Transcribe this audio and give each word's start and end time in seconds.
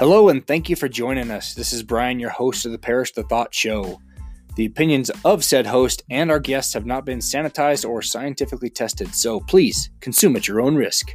Hello, 0.00 0.30
and 0.30 0.46
thank 0.46 0.70
you 0.70 0.76
for 0.76 0.88
joining 0.88 1.30
us. 1.30 1.52
This 1.52 1.74
is 1.74 1.82
Brian, 1.82 2.18
your 2.18 2.30
host 2.30 2.64
of 2.64 2.72
the 2.72 2.78
Parish 2.78 3.12
the 3.12 3.22
Thought 3.22 3.54
Show. 3.54 4.00
The 4.56 4.64
opinions 4.64 5.10
of 5.26 5.44
said 5.44 5.66
host 5.66 6.04
and 6.08 6.30
our 6.30 6.40
guests 6.40 6.72
have 6.72 6.86
not 6.86 7.04
been 7.04 7.18
sanitized 7.18 7.86
or 7.86 8.00
scientifically 8.00 8.70
tested, 8.70 9.14
so 9.14 9.40
please 9.40 9.90
consume 10.00 10.36
at 10.36 10.48
your 10.48 10.58
own 10.62 10.76
risk. 10.76 11.10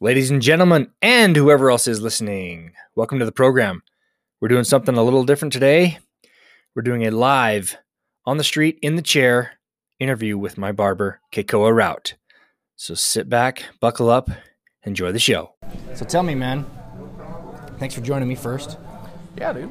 Ladies 0.00 0.32
and 0.32 0.42
gentlemen, 0.42 0.90
and 1.00 1.36
whoever 1.36 1.70
else 1.70 1.86
is 1.86 2.00
listening, 2.00 2.72
welcome 2.96 3.20
to 3.20 3.24
the 3.24 3.30
program. 3.30 3.84
We're 4.40 4.48
doing 4.48 4.64
something 4.64 4.96
a 4.96 5.04
little 5.04 5.22
different 5.22 5.52
today. 5.52 6.00
We're 6.74 6.82
doing 6.82 7.06
a 7.06 7.12
live, 7.12 7.76
on 8.26 8.38
the 8.38 8.42
street, 8.42 8.80
in 8.82 8.96
the 8.96 9.02
chair 9.02 9.52
interview 10.00 10.36
with 10.36 10.58
my 10.58 10.72
barber, 10.72 11.20
Keikoa 11.32 11.72
Rout. 11.72 12.14
So 12.74 12.94
sit 12.94 13.28
back, 13.28 13.66
buckle 13.78 14.10
up, 14.10 14.30
enjoy 14.84 15.12
the 15.12 15.18
show. 15.18 15.52
So 15.94 16.04
tell 16.04 16.22
me, 16.22 16.34
man, 16.34 16.64
thanks 17.78 17.94
for 17.94 18.00
joining 18.00 18.28
me 18.28 18.34
first. 18.34 18.78
Yeah, 19.36 19.52
dude. 19.52 19.70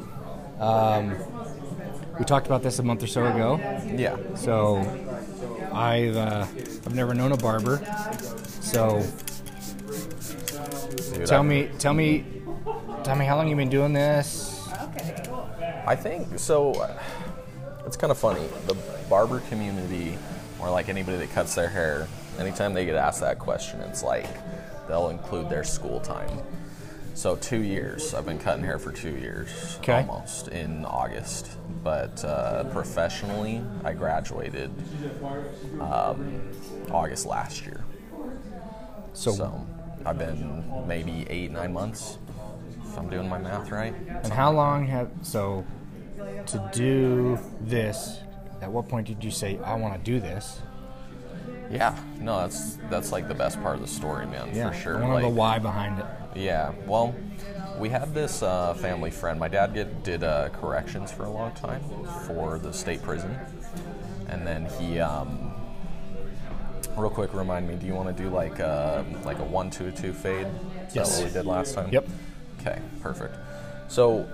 Um, 0.59 1.15
we 2.17 2.25
talked 2.25 2.47
about 2.47 2.63
this 2.63 2.79
a 2.79 2.83
month 2.83 3.03
or 3.03 3.07
so 3.07 3.25
ago. 3.25 3.57
Yeah. 3.95 4.17
So 4.35 4.77
I've 5.73 6.15
uh, 6.15 6.45
I've 6.85 6.95
never 6.95 7.13
known 7.13 7.31
a 7.31 7.37
barber. 7.37 7.77
So 8.61 9.01
Dude, 11.13 11.25
tell 11.27 11.39
I- 11.41 11.43
me 11.43 11.69
tell 11.79 11.93
me 11.93 12.25
tell 13.03 13.15
me 13.15 13.25
how 13.25 13.35
long 13.37 13.47
you've 13.47 13.57
been 13.57 13.69
doing 13.69 13.93
this? 13.93 14.67
Okay. 14.95 15.23
I 15.87 15.95
think 15.95 16.37
so. 16.39 16.73
It's 17.85 17.97
kind 17.97 18.11
of 18.11 18.17
funny. 18.17 18.45
The 18.67 18.75
barber 19.09 19.39
community, 19.49 20.15
or 20.59 20.69
like 20.69 20.89
anybody 20.89 21.17
that 21.17 21.31
cuts 21.31 21.55
their 21.55 21.69
hair, 21.69 22.07
anytime 22.37 22.73
they 22.73 22.85
get 22.85 22.95
asked 22.95 23.21
that 23.21 23.39
question, 23.39 23.79
it's 23.81 24.03
like 24.03 24.27
they'll 24.89 25.09
include 25.09 25.49
their 25.49 25.63
school 25.63 25.99
time. 26.01 26.39
So 27.13 27.35
two 27.35 27.61
years. 27.61 28.13
I've 28.13 28.25
been 28.25 28.39
cutting 28.39 28.63
hair 28.63 28.79
for 28.79 28.91
two 28.91 29.11
years, 29.15 29.77
Okay. 29.79 30.05
almost 30.07 30.47
in 30.49 30.83
August. 30.85 31.51
But 31.83 32.23
uh, 32.25 32.65
professionally, 32.65 33.61
I 33.83 33.93
graduated 33.93 34.71
um, 35.79 36.41
August 36.91 37.25
last 37.25 37.65
year. 37.65 37.83
So, 39.13 39.31
So 39.31 39.67
I've 40.05 40.17
been 40.17 40.63
maybe 40.87 41.25
eight, 41.29 41.51
nine 41.51 41.73
months, 41.73 42.17
if 42.85 42.97
I'm 42.97 43.09
doing 43.09 43.27
my 43.29 43.37
math 43.37 43.69
right. 43.71 43.93
and 44.23 44.31
how 44.33 44.51
long 44.51 44.87
have 44.87 45.09
so 45.21 45.65
to 46.47 46.69
do 46.73 47.37
this? 47.61 48.19
At 48.61 48.71
what 48.71 48.87
point 48.89 49.07
did 49.07 49.23
you 49.23 49.31
say 49.31 49.57
I 49.63 49.75
want 49.75 49.93
to 49.93 49.99
do 50.11 50.19
this? 50.19 50.61
Yeah, 51.71 51.95
no, 52.19 52.39
that's 52.41 52.77
that's 52.89 53.11
like 53.11 53.27
the 53.27 53.35
best 53.35 53.61
part 53.61 53.75
of 53.75 53.81
the 53.81 53.87
story, 53.87 54.25
man, 54.25 54.49
yeah, 54.55 54.71
for 54.71 54.75
sure. 54.77 54.97
I 54.97 55.01
want 55.01 55.13
Like, 55.13 55.23
the 55.23 55.29
why 55.29 55.59
behind 55.59 55.99
it. 55.99 56.05
yeah, 56.35 56.71
well, 56.87 57.13
we 57.77 57.89
had 57.89 58.13
this 58.13 58.41
uh, 58.41 58.73
family 58.75 59.11
friend. 59.11 59.39
My 59.39 59.47
dad 59.47 59.73
get, 59.75 60.03
did 60.03 60.23
uh, 60.23 60.49
corrections 60.49 61.11
for 61.11 61.23
a 61.25 61.29
long 61.29 61.51
time 61.53 61.81
for 62.25 62.57
the 62.57 62.73
state 62.73 63.01
prison, 63.03 63.37
and 64.27 64.45
then 64.47 64.65
he. 64.79 64.99
Um, 64.99 65.53
real 66.97 67.09
quick, 67.11 67.33
remind 67.33 67.67
me. 67.67 67.75
Do 67.75 67.85
you 67.85 67.93
want 67.93 68.15
to 68.15 68.23
do 68.23 68.29
like 68.29 68.59
a, 68.59 69.05
like 69.23 69.39
a 69.39 69.43
one 69.43 69.69
two 69.69 69.91
two 69.91 70.11
fade? 70.11 70.47
Is 70.87 70.95
Yes. 70.95 71.11
that 71.11 71.23
what 71.23 71.27
we 71.27 71.33
did 71.33 71.45
last 71.45 71.75
time? 71.75 71.89
Yep. 71.91 72.07
Okay, 72.61 72.81
perfect. 73.01 73.35
So, 73.89 74.27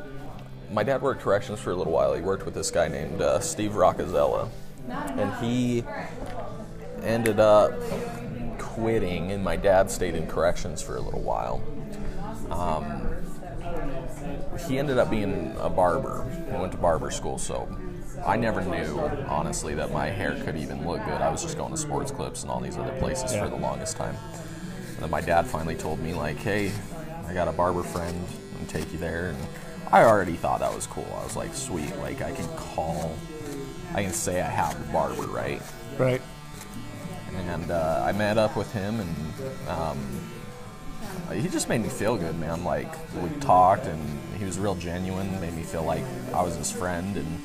my 0.72 0.83
dad 0.83 1.02
worked 1.02 1.22
corrections 1.22 1.59
for 1.59 1.72
a 1.72 1.75
little 1.75 1.92
while. 1.94 2.14
He 2.14 2.22
worked 2.22 2.45
with 2.45 2.53
this 2.55 2.72
guy 2.72 2.88
named 2.88 3.22
uh, 3.22 3.39
Steve 3.42 3.73
Roccazella, 3.73 4.47
and 4.89 5.33
he 5.36 5.83
ended 7.06 7.39
up 7.39 7.72
quitting, 8.58 9.31
and 9.31 9.44
my 9.44 9.56
dad 9.56 9.89
stayed 9.89 10.16
in 10.16 10.28
corrections 10.28 10.81
for 10.81 10.98
a 10.98 11.00
little 11.02 11.22
while. 11.22 11.61
Um, 12.52 13.08
he 14.67 14.80
ended 14.80 14.98
up 14.98 15.10
being 15.10 15.55
a 15.60 15.70
barber. 15.70 16.26
He 16.52 16.58
went 16.58 16.71
to 16.73 16.77
barber 16.77 17.11
school, 17.11 17.38
so 17.38 17.67
I 18.26 18.38
never 18.38 18.61
knew, 18.61 18.99
honestly, 19.27 19.76
that 19.76 19.92
my 19.92 20.08
hair 20.08 20.36
could 20.43 20.58
even 20.58 20.86
look 20.88 21.04
good. 21.05 21.21
I 21.21 21.30
was 21.30 21.42
just 21.42 21.58
going 21.58 21.71
to 21.71 21.77
sports 21.77 22.11
clips 22.11 22.42
and 22.43 22.52
all 22.52 22.60
these 22.60 22.77
other 22.77 22.98
places 22.99 23.33
Yeah. 23.33 23.43
for 23.43 23.49
the 23.49 23.58
longest 23.58 23.98
time. 23.98 24.16
And 24.93 24.98
then 24.99 25.10
my 25.10 25.22
dad 25.22 25.45
finally 25.45 25.76
told 25.76 25.99
me, 25.99 26.14
like, 26.14 26.37
hey, 26.37 26.72
I 27.27 27.33
got 27.33 27.48
a 27.48 27.52
barber 27.52 27.83
friend, 27.83 28.16
and 28.60 28.70
take 28.70 28.92
you 28.93 28.98
there. 28.99 29.27
And 29.27 29.37
I 29.92 30.04
already 30.04 30.33
thought 30.36 30.60
that 30.61 30.73
was 30.73 30.87
cool. 30.87 31.08
I 31.20 31.23
was 31.23 31.36
like, 31.36 31.54
sweet, 31.54 31.95
like 31.98 32.22
I 32.22 32.32
can 32.32 32.48
call, 32.55 33.16
I 33.93 34.04
can 34.04 34.14
say 34.14 34.42
I 34.42 34.49
have 34.49 34.80
a 34.80 34.92
barber, 34.93 35.27
right? 35.27 35.61
Right. 35.98 36.22
And 37.38 37.72
uh, 37.72 38.04
I 38.06 38.12
met 38.12 38.38
up 38.38 38.56
with 38.56 38.72
him, 38.73 39.00
and 39.00 39.70
um, 39.70 40.00
he 41.34 41.48
just 41.48 41.70
made 41.70 41.82
me 41.82 41.90
feel 41.90 42.18
good, 42.18 42.38
man. 42.40 42.64
Like 42.64 42.94
we 43.16 43.30
talked, 43.40 43.86
and 43.86 44.20
he 44.38 44.46
was 44.46 44.60
real 44.60 44.76
genuine. 44.76 45.40
Made 45.42 45.54
me 45.54 45.64
feel 45.64 45.84
like 45.84 46.04
I 46.34 46.42
was 46.44 46.56
his 46.56 46.72
friend, 46.72 47.18
and 47.18 47.42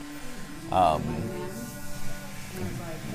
um, 0.73 1.03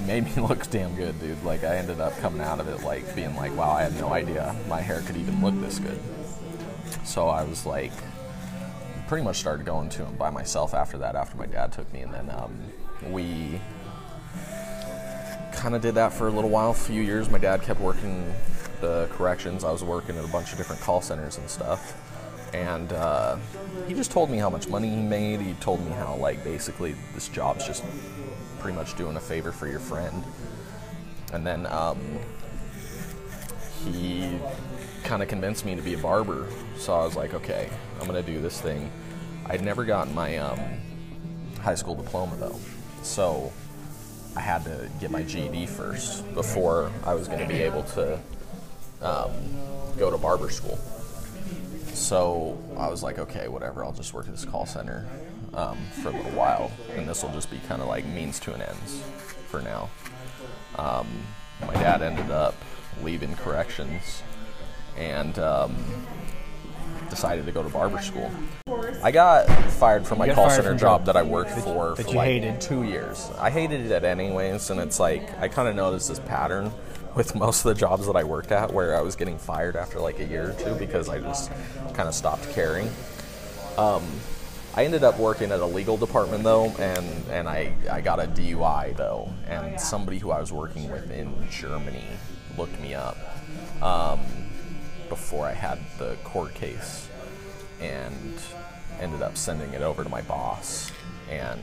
made 0.05 0.25
me 0.25 0.33
look 0.41 0.69
damn 0.69 0.95
good, 0.95 1.19
dude. 1.19 1.43
Like 1.43 1.63
I 1.63 1.77
ended 1.77 1.99
up 1.99 2.17
coming 2.19 2.41
out 2.41 2.59
of 2.59 2.67
it 2.67 2.83
like 2.83 3.15
being 3.15 3.35
like, 3.35 3.55
wow, 3.55 3.71
I 3.71 3.83
had 3.83 3.95
no 3.99 4.13
idea 4.13 4.55
my 4.67 4.81
hair 4.81 5.01
could 5.01 5.17
even 5.17 5.41
look 5.41 5.59
this 5.61 5.79
good. 5.79 5.99
So 7.03 7.27
I 7.27 7.43
was 7.43 7.65
like, 7.65 7.93
pretty 9.07 9.23
much 9.23 9.37
started 9.37 9.65
going 9.65 9.89
to 9.89 10.05
him 10.05 10.15
by 10.15 10.29
myself 10.29 10.73
after 10.73 10.97
that. 10.99 11.15
After 11.15 11.37
my 11.37 11.45
dad 11.45 11.71
took 11.71 11.91
me, 11.93 12.01
and 12.01 12.13
then 12.13 12.29
um, 12.29 12.57
we 13.11 13.59
kind 15.65 15.75
of 15.75 15.81
did 15.81 15.95
that 15.95 16.13
for 16.13 16.27
a 16.27 16.31
little 16.31 16.51
while, 16.51 16.69
a 16.69 16.73
few 16.75 17.01
years. 17.01 17.27
My 17.27 17.39
dad 17.39 17.63
kept 17.63 17.79
working 17.79 18.31
the 18.81 19.09
corrections. 19.13 19.63
I 19.63 19.71
was 19.71 19.83
working 19.83 20.15
at 20.15 20.23
a 20.23 20.27
bunch 20.27 20.51
of 20.51 20.59
different 20.59 20.79
call 20.79 21.01
centers 21.01 21.39
and 21.39 21.49
stuff. 21.49 21.99
And 22.53 22.93
uh, 22.93 23.37
he 23.87 23.95
just 23.95 24.11
told 24.11 24.29
me 24.29 24.37
how 24.37 24.51
much 24.51 24.67
money 24.67 24.91
he 24.91 25.01
made. 25.01 25.41
He 25.41 25.53
told 25.53 25.83
me 25.83 25.91
how, 25.93 26.17
like, 26.17 26.43
basically 26.43 26.93
this 27.15 27.29
job's 27.29 27.65
just 27.65 27.83
pretty 28.59 28.77
much 28.77 28.95
doing 28.95 29.15
a 29.15 29.19
favor 29.19 29.51
for 29.51 29.67
your 29.67 29.79
friend. 29.79 30.23
And 31.33 31.43
then 31.43 31.65
um, 31.65 31.99
he 33.85 34.37
kind 35.03 35.23
of 35.23 35.29
convinced 35.29 35.65
me 35.65 35.73
to 35.73 35.81
be 35.81 35.95
a 35.95 35.97
barber. 35.97 36.47
So 36.77 36.93
I 36.93 37.03
was 37.03 37.15
like, 37.15 37.33
okay, 37.33 37.71
I'm 37.99 38.05
going 38.05 38.23
to 38.23 38.31
do 38.31 38.39
this 38.39 38.61
thing. 38.61 38.91
I'd 39.47 39.63
never 39.63 39.83
gotten 39.83 40.13
my 40.13 40.37
um, 40.37 40.59
high 41.59 41.73
school 41.73 41.95
diploma, 41.95 42.35
though. 42.35 42.59
So 43.01 43.51
I 44.35 44.41
had 44.41 44.63
to 44.65 44.89
get 44.99 45.11
my 45.11 45.23
GED 45.23 45.67
first 45.67 46.33
before 46.33 46.91
I 47.05 47.13
was 47.13 47.27
going 47.27 47.39
to 47.39 47.47
be 47.47 47.61
able 47.61 47.83
to 47.83 48.19
um, 49.01 49.31
go 49.97 50.11
to 50.11 50.17
barber 50.17 50.49
school. 50.49 50.77
So 51.93 52.57
I 52.77 52.89
was 52.89 53.01
like, 53.01 53.19
okay, 53.19 53.47
whatever. 53.47 53.83
I'll 53.83 53.93
just 53.93 54.13
work 54.13 54.25
at 54.25 54.31
this 54.31 54.43
call 54.43 54.65
center 54.65 55.07
um, 55.53 55.77
for 56.01 56.09
a 56.09 56.11
little 56.11 56.31
while, 56.31 56.71
and 56.95 57.07
this 57.07 57.23
will 57.23 57.31
just 57.31 57.49
be 57.49 57.59
kind 57.67 57.81
of 57.81 57.87
like 57.87 58.05
means 58.05 58.39
to 58.41 58.53
an 58.53 58.61
ends 58.61 59.01
for 59.47 59.61
now. 59.61 59.89
Um, 60.77 61.07
my 61.65 61.73
dad 61.73 62.01
ended 62.01 62.31
up 62.31 62.55
leaving 63.01 63.35
corrections 63.35 64.23
and 64.97 65.39
um, 65.39 65.75
decided 67.09 67.45
to 67.45 67.51
go 67.51 67.63
to 67.63 67.69
barber 67.69 68.01
school. 68.01 68.31
I 69.03 69.11
got 69.11 69.47
fired 69.73 70.07
from 70.07 70.19
my 70.19 70.27
You 70.27 70.33
call 70.33 70.49
center 70.49 70.75
job 70.75 71.05
that 71.05 71.15
I 71.15 71.23
worked 71.23 71.51
for 71.51 71.95
that 71.95 72.03
for 72.03 72.09
you 72.09 72.17
like 72.17 72.25
hated. 72.25 72.61
two 72.61 72.83
years. 72.83 73.29
I 73.39 73.49
hated 73.49 73.91
it 73.91 74.03
anyways, 74.03 74.69
and 74.69 74.79
it's 74.79 74.99
like 74.99 75.37
I 75.39 75.47
kind 75.47 75.67
of 75.67 75.75
noticed 75.75 76.09
this 76.09 76.19
pattern 76.19 76.71
with 77.15 77.35
most 77.45 77.65
of 77.65 77.73
the 77.73 77.79
jobs 77.79 78.07
that 78.07 78.15
I 78.15 78.23
worked 78.23 78.51
at 78.51 78.73
where 78.73 78.95
I 78.95 79.01
was 79.01 79.15
getting 79.15 79.37
fired 79.37 79.75
after 79.75 79.99
like 79.99 80.19
a 80.19 80.25
year 80.25 80.51
or 80.51 80.53
two 80.53 80.75
because 80.75 81.09
I 81.09 81.19
just 81.19 81.51
kind 81.93 82.07
of 82.09 82.15
stopped 82.15 82.49
caring. 82.51 82.89
Um, 83.77 84.03
I 84.75 84.83
ended 84.83 85.03
up 85.03 85.17
working 85.19 85.51
at 85.51 85.61
a 85.61 85.65
legal 85.65 85.95
department 85.97 86.43
though, 86.43 86.65
and, 86.79 87.05
and 87.29 87.47
I, 87.47 87.73
I 87.89 88.01
got 88.01 88.19
a 88.19 88.27
DUI 88.27 88.95
though, 88.97 89.31
and 89.47 89.79
somebody 89.79 90.17
who 90.17 90.31
I 90.31 90.39
was 90.41 90.51
working 90.51 90.91
with 90.91 91.09
in 91.11 91.33
Germany 91.49 92.03
looked 92.57 92.79
me 92.81 92.93
up 92.93 93.17
um, 93.81 94.19
before 95.09 95.45
I 95.45 95.53
had 95.53 95.79
the 95.97 96.15
court 96.23 96.53
case 96.53 97.07
and 97.79 98.33
ended 98.99 99.21
up 99.21 99.37
sending 99.37 99.73
it 99.73 99.81
over 99.81 100.03
to 100.03 100.09
my 100.09 100.21
boss. 100.21 100.91
And 101.29 101.59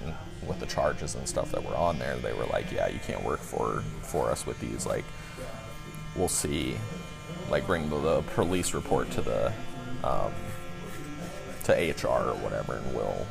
with 0.46 0.58
the 0.58 0.66
charges 0.66 1.14
and 1.14 1.28
stuff 1.28 1.52
that 1.52 1.64
were 1.64 1.76
on 1.76 1.98
there, 1.98 2.16
they 2.16 2.32
were 2.32 2.46
like, 2.46 2.72
"Yeah, 2.72 2.88
you 2.88 2.98
can't 3.06 3.22
work 3.22 3.40
for 3.40 3.82
for 4.02 4.30
us 4.30 4.44
with 4.46 4.58
these. 4.60 4.86
Like, 4.86 5.04
we'll 6.16 6.28
see. 6.28 6.76
Like, 7.48 7.66
bring 7.66 7.88
the, 7.88 7.98
the 7.98 8.22
police 8.34 8.74
report 8.74 9.10
to 9.12 9.22
the 9.22 9.52
um, 10.02 10.32
to 11.64 11.72
HR 11.72 12.30
or 12.30 12.34
whatever, 12.36 12.78
and 12.78 12.94
we'll 12.94 13.26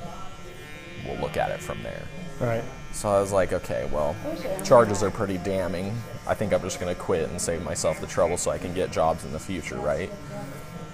we'll 1.05 1.19
look 1.19 1.35
at 1.35 1.51
it 1.51 1.59
from 1.59 1.83
there." 1.83 2.03
Right. 2.39 2.63
So 2.93 3.09
I 3.09 3.19
was 3.19 3.31
like, 3.31 3.53
okay, 3.53 3.89
well, 3.91 4.15
charges 4.63 5.01
are 5.01 5.09
pretty 5.09 5.37
damning. 5.39 5.95
I 6.27 6.33
think 6.33 6.53
I'm 6.53 6.61
just 6.61 6.79
going 6.79 6.93
to 6.93 7.01
quit 7.01 7.29
and 7.29 7.41
save 7.41 7.63
myself 7.63 7.99
the 7.99 8.07
trouble 8.07 8.37
so 8.37 8.51
I 8.51 8.57
can 8.57 8.73
get 8.73 8.91
jobs 8.91 9.25
in 9.25 9.31
the 9.31 9.39
future, 9.39 9.77
right? 9.77 10.11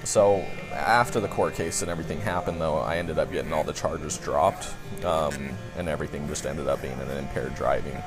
So 0.03 0.45
after 0.71 1.19
the 1.19 1.27
court 1.27 1.55
case 1.55 1.81
and 1.81 1.91
everything 1.91 2.21
happened, 2.21 2.61
though, 2.61 2.77
I 2.77 2.97
ended 2.97 3.19
up 3.19 3.29
getting 3.29 3.51
all 3.51 3.65
the 3.65 3.73
charges 3.73 4.17
dropped, 4.17 4.73
um, 5.03 5.49
and 5.75 5.89
everything 5.89 6.27
just 6.27 6.45
ended 6.45 6.67
up 6.67 6.81
being 6.81 6.97
an 6.99 7.11
impaired 7.17 7.55
driving. 7.55 7.97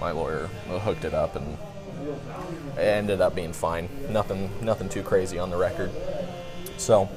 My 0.00 0.10
lawyer 0.10 0.48
hooked 0.66 1.04
it 1.04 1.14
up, 1.14 1.36
and 1.36 1.56
it 2.76 2.80
ended 2.80 3.20
up 3.20 3.36
being 3.36 3.52
fine. 3.52 3.88
Nothing, 4.10 4.50
nothing 4.60 4.88
too 4.88 5.02
crazy 5.02 5.38
on 5.38 5.50
the 5.50 5.56
record. 5.56 5.92
So, 6.78 7.08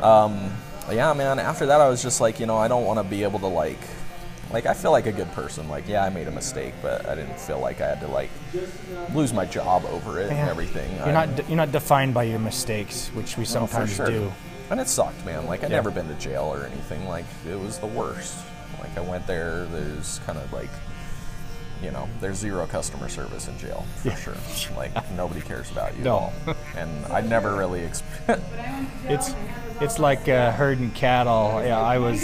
um, 0.00 0.50
yeah, 0.90 1.12
man. 1.12 1.38
After 1.38 1.66
that, 1.66 1.80
I 1.80 1.88
was 1.88 2.02
just 2.02 2.20
like, 2.20 2.40
you 2.40 2.46
know, 2.46 2.56
I 2.56 2.66
don't 2.66 2.86
want 2.86 2.98
to 2.98 3.04
be 3.04 3.24
able 3.24 3.40
to 3.40 3.46
like, 3.46 3.78
like 4.52 4.66
I 4.66 4.74
feel 4.74 4.90
like 4.90 5.06
a 5.06 5.12
good 5.12 5.30
person. 5.32 5.68
Like, 5.68 5.86
yeah, 5.88 6.04
I 6.04 6.10
made 6.10 6.26
a 6.28 6.30
mistake, 6.32 6.74
but 6.82 7.06
I 7.06 7.14
didn't 7.14 7.38
feel 7.38 7.60
like 7.60 7.80
I 7.80 7.86
had 7.88 8.00
to 8.00 8.08
like 8.08 8.30
lose 9.14 9.32
my 9.32 9.46
job 9.46 9.84
over 9.86 10.18
it 10.20 10.30
and 10.30 10.48
everything. 10.48 10.94
You're 10.96 11.06
I- 11.08 11.26
not 11.26 11.48
you're 11.48 11.56
not 11.56 11.72
defined 11.72 12.14
by 12.14 12.24
your 12.24 12.38
mistakes, 12.40 13.08
which 13.14 13.36
we 13.36 13.42
no, 13.42 13.48
sometimes 13.48 13.94
sure. 13.94 14.06
do. 14.06 14.32
And 14.70 14.78
it 14.80 14.88
sucked, 14.88 15.24
man. 15.24 15.46
Like 15.46 15.62
I'd 15.64 15.70
Yeah. 15.70 15.76
never 15.76 15.90
been 15.90 16.08
to 16.08 16.14
jail 16.14 16.44
or 16.44 16.64
anything. 16.66 17.06
Like 17.08 17.24
it 17.48 17.58
was 17.58 17.78
the 17.78 17.86
worst. 17.86 18.36
Like 18.80 18.96
I 18.96 19.00
went 19.00 19.26
there. 19.26 19.66
There's 19.66 20.20
kind 20.26 20.38
of 20.38 20.52
like, 20.52 20.70
you 21.82 21.90
know, 21.90 22.08
there's 22.20 22.36
zero 22.38 22.66
customer 22.66 23.08
service 23.08 23.46
in 23.48 23.58
jail 23.58 23.84
for 24.02 24.08
Yeah. 24.08 24.14
sure. 24.16 24.34
Like 24.76 24.92
nobody 25.12 25.40
cares 25.40 25.70
about 25.70 25.96
you 25.96 26.04
No. 26.04 26.32
at 26.46 26.48
all. 26.48 26.56
And 26.76 27.06
I'd 27.06 27.28
never 27.28 27.54
really. 27.56 27.80
Exp- 27.80 28.04
It's 29.08 29.34
it's 29.80 29.98
like 29.98 30.28
uh, 30.28 30.52
herding 30.52 30.90
cattle. 30.92 31.62
Yeah, 31.64 31.80
I 31.80 31.98
was. 31.98 32.22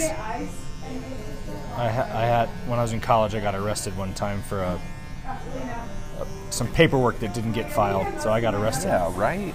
I, 1.77 1.89
ha- 1.89 2.09
I 2.11 2.21
had 2.25 2.49
when 2.67 2.79
I 2.79 2.81
was 2.81 2.93
in 2.93 2.99
college, 3.01 3.35
I 3.35 3.39
got 3.39 3.55
arrested 3.55 3.95
one 3.97 4.13
time 4.13 4.41
for 4.43 4.61
a, 4.63 4.79
a- 5.27 6.27
some 6.49 6.67
paperwork 6.73 7.19
that 7.19 7.33
didn't 7.33 7.53
get 7.53 7.71
filed, 7.71 8.19
so 8.21 8.31
I 8.31 8.41
got 8.41 8.55
arrested. 8.55 8.87
yeah, 8.89 9.11
right. 9.15 9.53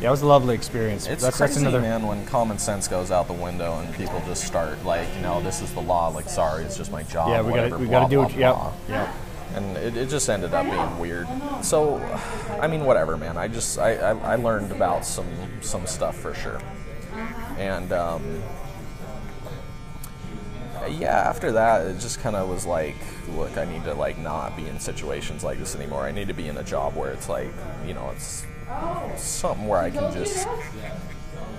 Yeah, 0.00 0.08
it 0.08 0.10
was 0.10 0.22
a 0.22 0.26
lovely 0.26 0.54
experience. 0.54 1.06
It's 1.06 1.22
that's 1.22 1.38
crazy, 1.38 1.54
that's 1.54 1.62
another. 1.62 1.80
man, 1.80 2.06
when 2.06 2.26
common 2.26 2.58
sense 2.58 2.86
goes 2.86 3.10
out 3.10 3.26
the 3.28 3.32
window 3.32 3.78
and 3.78 3.94
people 3.94 4.22
just 4.26 4.44
start 4.44 4.84
like, 4.84 5.08
you 5.16 5.22
know, 5.22 5.40
this 5.42 5.62
is 5.62 5.72
the 5.72 5.80
law. 5.80 6.08
Like, 6.08 6.28
sorry, 6.28 6.64
it's 6.64 6.76
just 6.76 6.92
my 6.92 7.02
job. 7.04 7.30
Yeah, 7.30 7.40
we 7.42 7.52
gotta 7.54 7.78
we 7.78 7.86
got 7.88 8.04
to 8.04 8.10
do 8.10 8.22
it. 8.22 8.32
Yep. 8.32 8.54
blah. 8.54 8.72
Yep. 8.88 9.08
and 9.54 9.76
it, 9.78 9.96
it 9.96 10.08
just 10.10 10.28
ended 10.28 10.52
up 10.52 10.66
being 10.66 10.98
weird. 10.98 11.26
So, 11.62 11.96
I 12.60 12.66
mean, 12.66 12.84
whatever, 12.84 13.16
man. 13.16 13.38
I 13.38 13.48
just 13.48 13.78
I, 13.78 13.94
I, 13.94 14.10
I 14.32 14.36
learned 14.36 14.70
about 14.70 15.04
some 15.06 15.26
some 15.62 15.86
stuff 15.86 16.16
for 16.18 16.34
sure, 16.34 16.60
and 17.56 17.90
um, 17.92 18.42
yeah, 20.92 21.18
after 21.28 21.52
that, 21.52 21.86
it 21.86 21.98
just 22.00 22.20
kind 22.20 22.36
of 22.36 22.48
was 22.48 22.66
like, 22.66 22.96
look, 23.36 23.56
I 23.56 23.64
need 23.64 23.84
to 23.84 23.94
like 23.94 24.18
not 24.18 24.56
be 24.56 24.66
in 24.66 24.78
situations 24.80 25.44
like 25.44 25.58
this 25.58 25.74
anymore. 25.76 26.02
I 26.02 26.12
need 26.12 26.28
to 26.28 26.34
be 26.34 26.48
in 26.48 26.56
a 26.56 26.62
job 26.64 26.94
where 26.96 27.10
it's 27.12 27.28
like, 27.28 27.48
you 27.86 27.94
know, 27.94 28.10
it's 28.14 28.46
something 29.16 29.66
where 29.66 29.78
I 29.80 29.90
can 29.90 30.12
just 30.12 30.46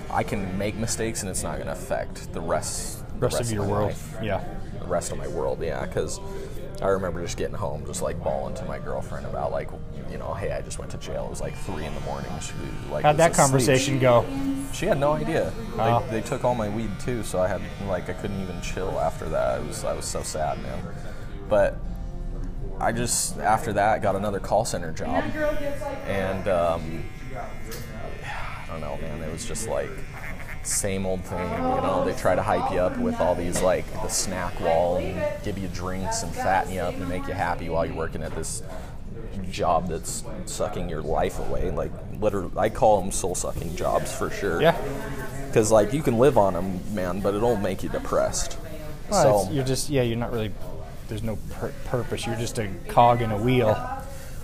I 0.10 0.24
can 0.24 0.58
make 0.58 0.76
mistakes 0.76 1.22
and 1.22 1.30
it's 1.30 1.44
not 1.44 1.56
going 1.56 1.68
to 1.68 1.74
affect 1.74 2.32
the 2.34 2.42
rest 2.42 3.04
the 3.20 3.28
Rest, 3.28 3.42
of 3.42 3.52
your 3.52 3.64
my 3.66 3.72
world. 3.72 3.88
life 3.90 4.16
Yeah. 4.22 4.44
the 4.80 4.86
rest 4.88 5.12
of 5.12 5.18
my 5.18 5.28
world. 5.28 5.62
Yeah, 5.62 5.86
because 5.86 6.20
I 6.82 6.88
remember 6.88 7.22
just 7.24 7.38
getting 7.38 7.56
home, 7.56 7.86
just 7.86 8.02
like 8.02 8.22
bawling 8.24 8.54
to 8.56 8.66
my 8.66 8.78
girlfriend 8.80 9.26
about 9.26 9.52
like, 9.52 9.70
you 10.12 10.18
know, 10.18 10.34
hey, 10.34 10.52
I 10.52 10.62
just 10.62 10.80
went 10.80 10.92
to 10.92 10.98
jail. 10.98 11.26
It 11.26 11.30
was 11.30 11.42
like 11.42 11.56
three 11.56 11.86
in 11.86 11.94
the 11.94 12.02
morning. 12.02 12.32
She 12.42 12.54
like 12.92 13.04
How'd 13.04 13.18
that 13.18 13.32
asleep. 13.32 13.46
conversation 13.46 14.00
go? 14.00 14.26
She 14.74 14.86
had 14.86 15.00
no 15.00 15.14
idea. 15.14 15.54
Oh. 15.78 16.06
They, 16.10 16.20
they 16.20 16.28
took 16.28 16.44
all 16.44 16.56
my 16.56 16.70
weed 16.70 16.92
too, 17.00 17.24
so 17.24 17.40
I 17.40 17.48
had 17.48 17.62
like 17.88 18.10
I 18.10 18.14
couldn't 18.14 18.42
even 18.42 18.62
chill 18.62 19.00
after 19.00 19.28
that. 19.30 19.62
It 19.62 19.68
was 19.68 19.84
I 19.84 19.94
was 19.94 20.06
so 20.06 20.22
sad, 20.24 20.62
man. 20.62 20.84
But 21.50 21.78
I 22.80 22.92
just 22.92 23.38
after 23.40 23.74
that 23.74 24.02
got 24.02 24.16
another 24.16 24.40
call 24.40 24.66
center 24.66 24.92
job, 24.92 25.24
and 26.06 26.48
um, 26.48 27.04
I 28.24 28.68
don't 28.68 28.82
know, 28.82 28.98
man. 29.02 29.22
It 29.22 29.32
was 29.32 29.46
just 29.46 29.68
like 29.68 29.90
same 30.64 31.06
old 31.06 31.24
thing. 31.24 31.50
You 31.50 31.58
know, 31.58 32.04
they 32.06 32.14
try 32.14 32.36
to 32.36 32.42
hype 32.44 32.72
you 32.72 32.80
up 32.80 32.98
with 32.98 33.20
all 33.20 33.36
these 33.36 33.62
like 33.62 33.90
the 33.94 34.10
snack 34.10 34.60
wall 34.60 34.98
and 34.98 35.44
give 35.44 35.58
you 35.58 35.70
drinks 35.70 36.24
and 36.24 36.34
fatten 36.34 36.74
you 36.74 36.82
up 36.82 36.94
and 36.96 37.08
make 37.08 37.26
you 37.28 37.34
happy 37.34 37.70
while 37.70 37.86
you're 37.86 37.96
working 37.96 38.22
at 38.22 38.36
this 38.36 38.62
job 39.52 39.90
that's 39.90 40.24
sucking 40.46 40.90
your 40.90 41.02
life 41.02 41.40
away. 41.40 41.72
Like 41.72 41.92
literally, 42.20 42.52
I 42.58 42.70
call 42.70 43.02
them 43.02 43.12
soul 43.12 43.36
sucking 43.36 43.76
jobs 43.76 44.14
for 44.16 44.30
sure. 44.30 44.62
Yeah. 44.62 44.78
Because 45.48 45.72
like 45.72 45.94
you 45.94 46.04
can 46.04 46.18
live 46.18 46.38
on 46.38 46.54
them, 46.54 46.82
man, 46.94 47.22
but 47.22 47.34
it'll 47.34 47.56
make 47.56 47.84
you 47.84 47.90
depressed. 47.90 48.58
Well, 49.10 49.46
so 49.46 49.52
you're 49.52 49.66
just 49.66 49.90
yeah. 49.90 50.02
You're 50.02 50.18
not 50.18 50.32
really. 50.32 50.52
There's 51.08 51.24
no 51.24 51.38
pur- 51.52 51.74
purpose. 51.86 52.26
You're 52.26 52.36
just 52.36 52.60
a 52.60 52.70
cog 52.90 53.22
in 53.22 53.32
a 53.32 53.38
wheel. 53.38 53.76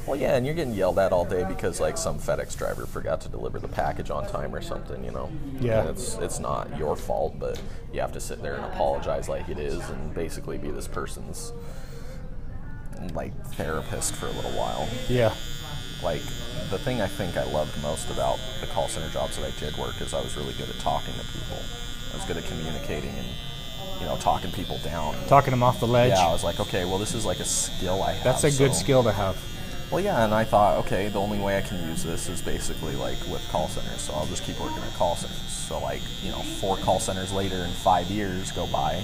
Well, 0.05 0.19
yeah, 0.19 0.35
and 0.35 0.45
you're 0.45 0.55
getting 0.55 0.73
yelled 0.73 0.99
at 0.99 1.13
all 1.13 1.23
day 1.23 1.45
because 1.47 1.79
like 1.79 1.97
some 1.97 2.19
FedEx 2.19 2.57
driver 2.57 2.85
forgot 2.85 3.21
to 3.21 3.29
deliver 3.29 3.59
the 3.59 3.69
package 3.69 4.09
on 4.09 4.27
time 4.27 4.53
or 4.53 4.61
something, 4.61 5.03
you 5.03 5.11
know. 5.11 5.31
Yeah. 5.59 5.81
And 5.81 5.89
it's 5.89 6.15
it's 6.15 6.39
not 6.39 6.77
your 6.77 6.95
fault, 6.95 7.39
but 7.39 7.61
you 7.93 8.01
have 8.01 8.11
to 8.13 8.19
sit 8.19 8.41
there 8.41 8.55
and 8.55 8.65
apologize 8.65 9.29
like 9.29 9.47
it 9.49 9.59
is, 9.59 9.89
and 9.89 10.13
basically 10.13 10.57
be 10.57 10.71
this 10.71 10.87
person's 10.87 11.53
like 13.09 13.33
therapist 13.53 14.15
for 14.15 14.27
a 14.27 14.31
little 14.31 14.51
while. 14.51 14.87
Yeah. 15.09 15.33
Like 16.03 16.21
the 16.69 16.77
thing 16.77 17.01
I 17.01 17.07
think 17.07 17.37
I 17.37 17.43
loved 17.43 17.81
most 17.81 18.09
about 18.09 18.39
the 18.61 18.67
call 18.67 18.87
center 18.87 19.09
jobs 19.09 19.37
that 19.37 19.45
I 19.45 19.59
did 19.59 19.77
work 19.77 20.01
is 20.01 20.13
I 20.13 20.21
was 20.21 20.35
really 20.35 20.53
good 20.53 20.69
at 20.69 20.79
talking 20.79 21.13
to 21.13 21.25
people. 21.31 21.57
I 22.11 22.17
was 22.17 22.25
good 22.25 22.37
at 22.37 22.45
communicating 22.45 23.11
and 23.11 23.27
you 23.99 24.05
know 24.05 24.17
talking 24.17 24.51
people 24.51 24.77
down. 24.83 25.15
Talking 25.27 25.51
them 25.51 25.63
off 25.63 25.79
the 25.79 25.87
ledge. 25.87 26.11
Yeah, 26.11 26.27
I 26.27 26.31
was 26.31 26.43
like, 26.43 26.59
okay, 26.59 26.85
well, 26.85 26.97
this 26.97 27.13
is 27.13 27.25
like 27.25 27.39
a 27.39 27.45
skill 27.45 28.03
I 28.03 28.13
have. 28.13 28.23
That's 28.23 28.43
a 28.43 28.51
good 28.51 28.73
skill 28.73 29.03
to 29.03 29.11
have. 29.11 29.37
well, 29.91 30.03
yeah, 30.03 30.23
and 30.25 30.33
I 30.33 30.43
thought, 30.43 30.79
okay, 30.85 31.09
the 31.09 31.19
only 31.19 31.39
way 31.39 31.57
I 31.57 31.61
can 31.61 31.87
use 31.87 32.03
this 32.03 32.27
is 32.29 32.41
basically 32.41 32.95
like 32.95 33.19
with 33.27 33.47
call 33.49 33.67
centers, 33.67 34.01
so 34.01 34.13
I'll 34.13 34.25
just 34.27 34.43
keep 34.43 34.59
working 34.59 34.81
at 34.83 34.93
call 34.95 35.15
centers. 35.15 35.37
So, 35.51 35.79
like, 35.79 36.01
you 36.21 36.31
know, 36.31 36.39
four 36.59 36.77
call 36.77 36.99
centers 36.99 37.31
later 37.31 37.55
and 37.55 37.73
five 37.73 38.07
years 38.07 38.51
go 38.51 38.67
by 38.67 39.01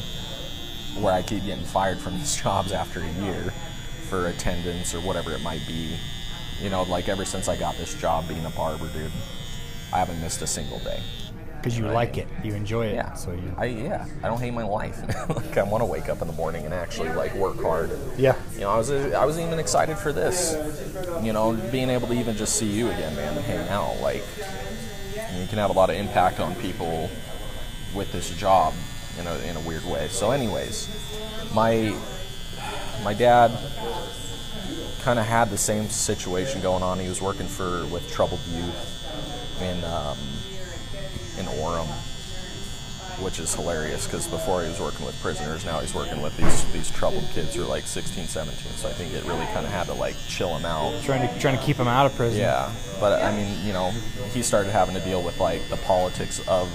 where 0.99 1.13
I 1.13 1.21
keep 1.21 1.45
getting 1.45 1.63
fired 1.63 1.97
from 1.99 2.17
these 2.17 2.35
jobs 2.41 2.71
after 2.71 2.99
a 2.99 3.11
year 3.23 3.53
for 4.09 4.27
attendance 4.27 4.95
or 4.95 4.99
whatever 5.01 5.31
it 5.31 5.41
might 5.41 5.65
be. 5.67 5.95
You 6.61 6.69
know, 6.69 6.83
like 6.83 7.07
ever 7.07 7.23
since 7.23 7.47
I 7.47 7.55
got 7.55 7.77
this 7.77 7.93
job 7.95 8.27
being 8.27 8.43
a 8.45 8.49
barber, 8.49 8.89
dude, 8.89 9.11
I 9.93 9.99
haven't 9.99 10.19
missed 10.19 10.41
a 10.41 10.47
single 10.47 10.79
day. 10.79 11.01
Because 11.57 11.77
you 11.77 11.87
like 11.87 12.17
it. 12.17 12.27
You 12.41 12.53
enjoy 12.53 12.87
it. 12.87 12.95
Yeah, 12.95 13.13
So 13.15 13.31
you. 13.33 13.53
I 13.57 13.65
yeah, 13.65 14.05
I 14.23 14.27
don't 14.27 14.39
hate 14.39 14.53
my 14.53 14.63
life. 14.63 14.97
like 15.29 15.57
I 15.57 15.63
want 15.63 15.81
to 15.81 15.85
wake 15.85 16.07
up 16.07 16.21
in 16.21 16.27
the 16.27 16.33
morning 16.33 16.63
and 16.63 16.73
actually 16.73 17.09
like 17.09 17.33
work 17.35 17.61
hard. 17.61 17.91
Yeah. 18.17 18.35
You 18.53 18.61
know, 18.61 18.69
I 18.69 18.77
was 18.77 18.89
I 18.91 19.25
was 19.25 19.37
even 19.37 19.59
excited 19.59 19.97
for 19.97 20.13
this. 20.13 20.55
You 21.21 21.33
know, 21.33 21.53
being 21.69 21.89
able 21.89 22.07
to 22.07 22.13
even 22.13 22.37
just 22.37 22.55
see 22.55 22.67
you 22.67 22.87
again, 22.87 23.13
man, 23.15 23.35
and 23.35 23.45
hang 23.45 23.67
out. 23.67 23.99
Like, 23.99 24.23
you 25.37 25.47
can 25.47 25.57
have 25.57 25.69
a 25.69 25.73
lot 25.73 25.89
of 25.89 25.97
impact 25.97 26.39
on 26.39 26.55
people 26.55 27.09
with 27.93 28.09
this 28.13 28.29
job 28.37 28.73
in 29.19 29.27
a 29.27 29.37
in 29.39 29.57
a 29.57 29.61
weird 29.61 29.83
way. 29.85 30.07
So, 30.07 30.31
anyways, 30.31 30.87
my 31.53 31.93
my 33.03 33.13
dad 33.13 33.51
kind 35.01 35.19
of 35.19 35.25
had 35.25 35.49
the 35.49 35.57
same 35.57 35.89
situation 35.89 36.61
going 36.61 36.83
on. 36.83 36.99
He 36.99 37.07
was 37.07 37.21
working 37.21 37.47
for 37.47 37.85
with 37.87 38.09
troubled 38.11 38.41
youth 38.51 39.61
in 39.61 39.83
um, 39.85 40.17
in 41.37 41.45
Orem, 41.61 41.87
which 43.21 43.39
is 43.39 43.53
hilarious 43.53 44.05
because 44.05 44.27
before 44.27 44.61
he 44.63 44.69
was 44.69 44.79
working 44.79 45.05
with 45.05 45.19
prisoners, 45.21 45.65
now 45.65 45.79
he's 45.79 45.93
working 45.93 46.21
with 46.21 46.35
these 46.37 46.71
these 46.73 46.89
troubled 46.91 47.23
kids 47.33 47.55
who 47.55 47.63
are 47.63 47.67
like 47.67 47.85
16, 47.85 48.25
17. 48.25 48.53
So 48.73 48.87
I 48.89 48.91
think 48.93 49.13
it 49.13 49.23
really 49.25 49.45
kind 49.47 49.65
of 49.65 49.71
had 49.71 49.85
to 49.87 49.93
like 49.93 50.15
chill 50.27 50.55
him 50.55 50.65
out. 50.65 51.01
Trying 51.03 51.27
to 51.27 51.39
trying 51.39 51.57
to 51.57 51.63
keep 51.63 51.77
him 51.77 51.87
out 51.87 52.05
of 52.05 52.15
prison. 52.15 52.39
Yeah, 52.39 52.71
but 52.99 53.21
I 53.21 53.35
mean, 53.35 53.65
you 53.65 53.73
know, 53.73 53.91
he 54.33 54.41
started 54.41 54.69
having 54.71 54.95
to 54.95 55.01
deal 55.01 55.23
with 55.23 55.39
like 55.39 55.67
the 55.69 55.77
politics 55.77 56.39
of 56.47 56.67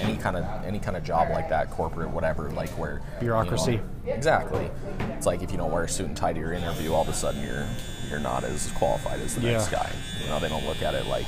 any 0.00 0.16
kind 0.16 0.36
of 0.36 0.44
any 0.64 0.78
kind 0.78 0.96
of 0.96 1.04
job 1.04 1.30
like 1.30 1.48
that, 1.50 1.70
corporate, 1.70 2.10
whatever, 2.10 2.50
like 2.50 2.70
where 2.70 2.94
you 2.94 2.98
know- 2.98 3.20
Bureaucracy. 3.20 3.80
exactly. 4.06 4.70
It's 5.16 5.26
like 5.26 5.42
if 5.42 5.50
you 5.50 5.58
don't 5.58 5.70
wear 5.70 5.84
a 5.84 5.88
suit 5.88 6.06
and 6.06 6.16
tie 6.16 6.32
to 6.32 6.38
your 6.38 6.52
interview, 6.52 6.92
all 6.92 7.02
of 7.02 7.08
a 7.08 7.12
sudden 7.12 7.42
you're 7.44 7.66
you're 8.08 8.18
not 8.18 8.42
as 8.42 8.70
qualified 8.72 9.20
as 9.20 9.36
the 9.36 9.42
next 9.42 9.68
guy. 9.68 9.90
You 10.22 10.28
know, 10.28 10.40
they 10.40 10.48
don't 10.48 10.66
look 10.66 10.82
at 10.82 10.94
it 10.94 11.06
like 11.06 11.26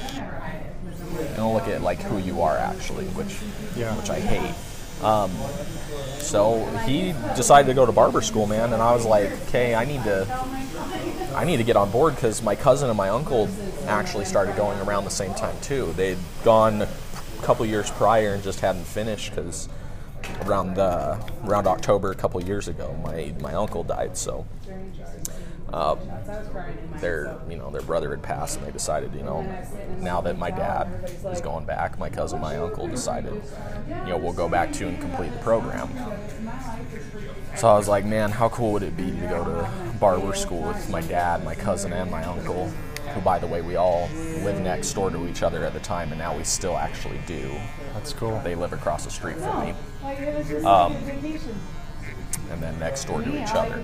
don't 1.37 1.54
look 1.54 1.69
at 1.69 1.83
like 1.83 2.00
who 2.02 2.19
you 2.19 2.42
are 2.42 2.57
actually, 2.57 3.04
which 3.07 3.37
Yeah. 3.76 3.95
which 3.97 4.11
I 4.11 4.21
hate. 4.21 4.54
Um, 5.04 5.31
so 6.19 6.64
he 6.87 7.12
decided 7.35 7.66
to 7.69 7.75
go 7.75 7.85
to 7.85 7.92
barber 7.92 8.23
school, 8.23 8.47
man, 8.47 8.73
and 8.73 8.81
I 8.81 8.95
was 8.95 9.04
like, 9.04 9.31
okay, 9.49 9.75
I 9.75 9.85
need 9.85 10.04
to 10.04 10.26
I 11.35 11.45
need 11.45 11.57
to 11.57 11.64
get 11.64 11.76
on 11.76 11.90
board 11.90 12.14
because 12.14 12.42
my 12.42 12.54
cousin 12.54 12.88
and 12.88 12.97
my 12.97 13.09
uncle 13.09 13.49
actually 13.87 14.25
started 14.26 14.54
going 14.57 14.78
around 14.81 15.04
the 15.04 15.11
same 15.11 15.35
time 15.35 15.57
too. 15.62 15.92
They'd 15.97 16.19
gone 16.45 16.83
a 16.83 16.88
couple 17.42 17.64
years 17.66 17.90
prior 17.90 18.35
and 18.35 18.42
just 18.42 18.61
hadn't 18.61 18.85
finished 18.85 19.35
because 19.35 19.69
around 20.47 20.78
uh, 20.78 21.19
around 21.45 21.66
October 21.66 22.12
a 22.12 22.14
couple 22.14 22.40
years 22.42 22.69
ago, 22.69 22.95
my 23.02 23.33
my 23.40 23.54
uncle 23.54 23.83
died. 23.83 24.16
So 24.16 24.47
um, 25.73 25.99
their 27.00 27.37
you 27.49 27.57
know 27.57 27.71
their 27.71 27.83
brother 27.83 28.11
had 28.11 28.23
passed, 28.23 28.59
and 28.59 28.67
they 28.67 28.71
decided 28.71 29.14
you 29.14 29.23
know 29.23 29.43
now 29.99 30.21
that 30.21 30.38
my 30.38 30.50
dad 30.50 30.88
is 31.31 31.41
going 31.41 31.64
back, 31.64 31.99
my 31.99 32.11
cousin, 32.11 32.41
my 32.41 32.57
uncle 32.57 32.87
decided 32.88 33.43
you 33.88 34.11
know 34.11 34.19
we'll 34.19 34.33
go 34.33 34.49
back 34.49 34.73
to 34.75 34.88
and 34.88 35.00
complete 35.00 35.33
the 35.33 35.38
program. 35.38 35.88
So 37.57 37.69
I 37.69 37.76
was 37.76 37.88
like, 37.88 38.05
man, 38.05 38.31
how 38.31 38.49
cool 38.49 38.73
would 38.73 38.83
it 38.83 38.97
be 38.97 39.11
to 39.11 39.26
go 39.29 39.45
to 39.45 39.71
barber 39.99 40.35
school 40.35 40.62
with 40.69 40.88
my 40.91 41.00
dad, 41.02 41.45
my 41.45 41.55
cousin, 41.55 41.93
and 41.93 42.11
my 42.11 42.25
uncle, 42.25 42.69
who, 43.14 43.21
by 43.21 43.38
the 43.38 43.47
way, 43.47 43.61
we 43.61 43.76
all 43.76 44.09
live 44.43 44.61
next 44.62 44.93
door 44.95 45.11
to 45.11 45.29
each 45.29 45.43
other 45.43 45.64
at 45.64 45.73
the 45.75 45.81
time, 45.81 46.11
and 46.11 46.19
now 46.19 46.37
we 46.37 46.45
still 46.45 46.76
actually 46.76 47.21
do. 47.26 47.55
That's 47.93 48.12
cool. 48.14 48.41
They 48.43 48.55
live 48.55 48.73
across 48.73 49.05
the 49.05 49.11
street 49.11 49.37
from 49.37 49.67
me. 49.67 49.75
Um, 50.64 50.97
and 52.52 52.62
then 52.62 52.78
next 52.78 53.04
door 53.06 53.23
to 53.23 53.42
each 53.42 53.54
other. 53.54 53.82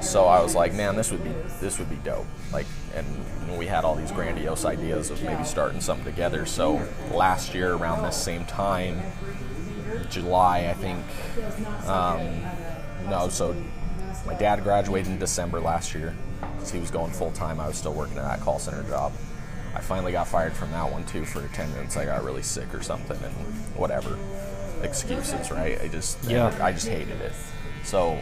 So 0.00 0.26
I 0.26 0.42
was 0.42 0.54
like, 0.54 0.74
man, 0.74 0.96
this 0.96 1.10
would 1.10 1.24
be 1.24 1.30
this 1.60 1.78
would 1.78 1.90
be 1.90 1.96
dope. 1.96 2.26
Like, 2.52 2.66
and 2.94 3.58
we 3.58 3.66
had 3.66 3.84
all 3.84 3.94
these 3.94 4.12
grandiose 4.12 4.64
ideas 4.64 5.10
of 5.10 5.22
maybe 5.22 5.44
starting 5.44 5.80
something 5.80 6.04
together. 6.04 6.46
So 6.46 6.86
last 7.12 7.54
year 7.54 7.74
around 7.74 8.02
this 8.04 8.16
same 8.22 8.44
time, 8.44 9.00
July, 10.10 10.68
I 10.68 10.74
think. 10.74 11.04
Um, 11.86 12.42
no, 13.08 13.28
so 13.28 13.56
my 14.26 14.34
dad 14.34 14.62
graduated 14.62 15.12
in 15.12 15.18
December 15.18 15.60
last 15.60 15.94
year 15.94 16.14
because 16.54 16.70
he 16.70 16.78
was 16.78 16.90
going 16.90 17.10
full 17.12 17.32
time. 17.32 17.58
I 17.60 17.66
was 17.66 17.76
still 17.76 17.94
working 17.94 18.18
at 18.18 18.24
that 18.24 18.40
call 18.40 18.58
center 18.58 18.82
job. 18.88 19.12
I 19.74 19.80
finally 19.80 20.12
got 20.12 20.26
fired 20.28 20.52
from 20.52 20.70
that 20.72 20.90
one 20.90 21.04
too 21.06 21.24
for 21.24 21.44
attendance. 21.44 21.96
I 21.96 22.04
got 22.04 22.24
really 22.24 22.42
sick 22.42 22.74
or 22.74 22.82
something, 22.82 23.16
and 23.22 23.32
whatever 23.76 24.18
excuses, 24.82 25.50
right? 25.50 25.80
I 25.80 25.88
just 25.88 26.22
Yeah. 26.24 26.56
I 26.60 26.72
just 26.72 26.88
hated 26.88 27.20
it. 27.20 27.32
So 27.84 28.20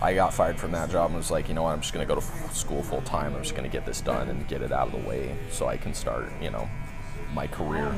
I 0.00 0.14
got 0.14 0.32
fired 0.32 0.58
from 0.58 0.72
that 0.72 0.90
job 0.90 1.10
and 1.10 1.16
was 1.16 1.30
like, 1.30 1.48
you 1.48 1.54
know 1.54 1.62
what? 1.62 1.72
I'm 1.72 1.80
just 1.80 1.92
gonna 1.92 2.06
go 2.06 2.14
to 2.14 2.22
school 2.52 2.82
full 2.82 3.02
time. 3.02 3.34
I'm 3.34 3.42
just 3.42 3.54
gonna 3.54 3.68
get 3.68 3.84
this 3.84 4.00
done 4.00 4.28
and 4.28 4.46
get 4.48 4.62
it 4.62 4.72
out 4.72 4.88
of 4.88 4.92
the 4.92 5.08
way 5.08 5.36
so 5.50 5.68
I 5.68 5.76
can 5.76 5.92
start, 5.94 6.30
you 6.40 6.50
know, 6.50 6.68
my 7.34 7.46
career. 7.46 7.94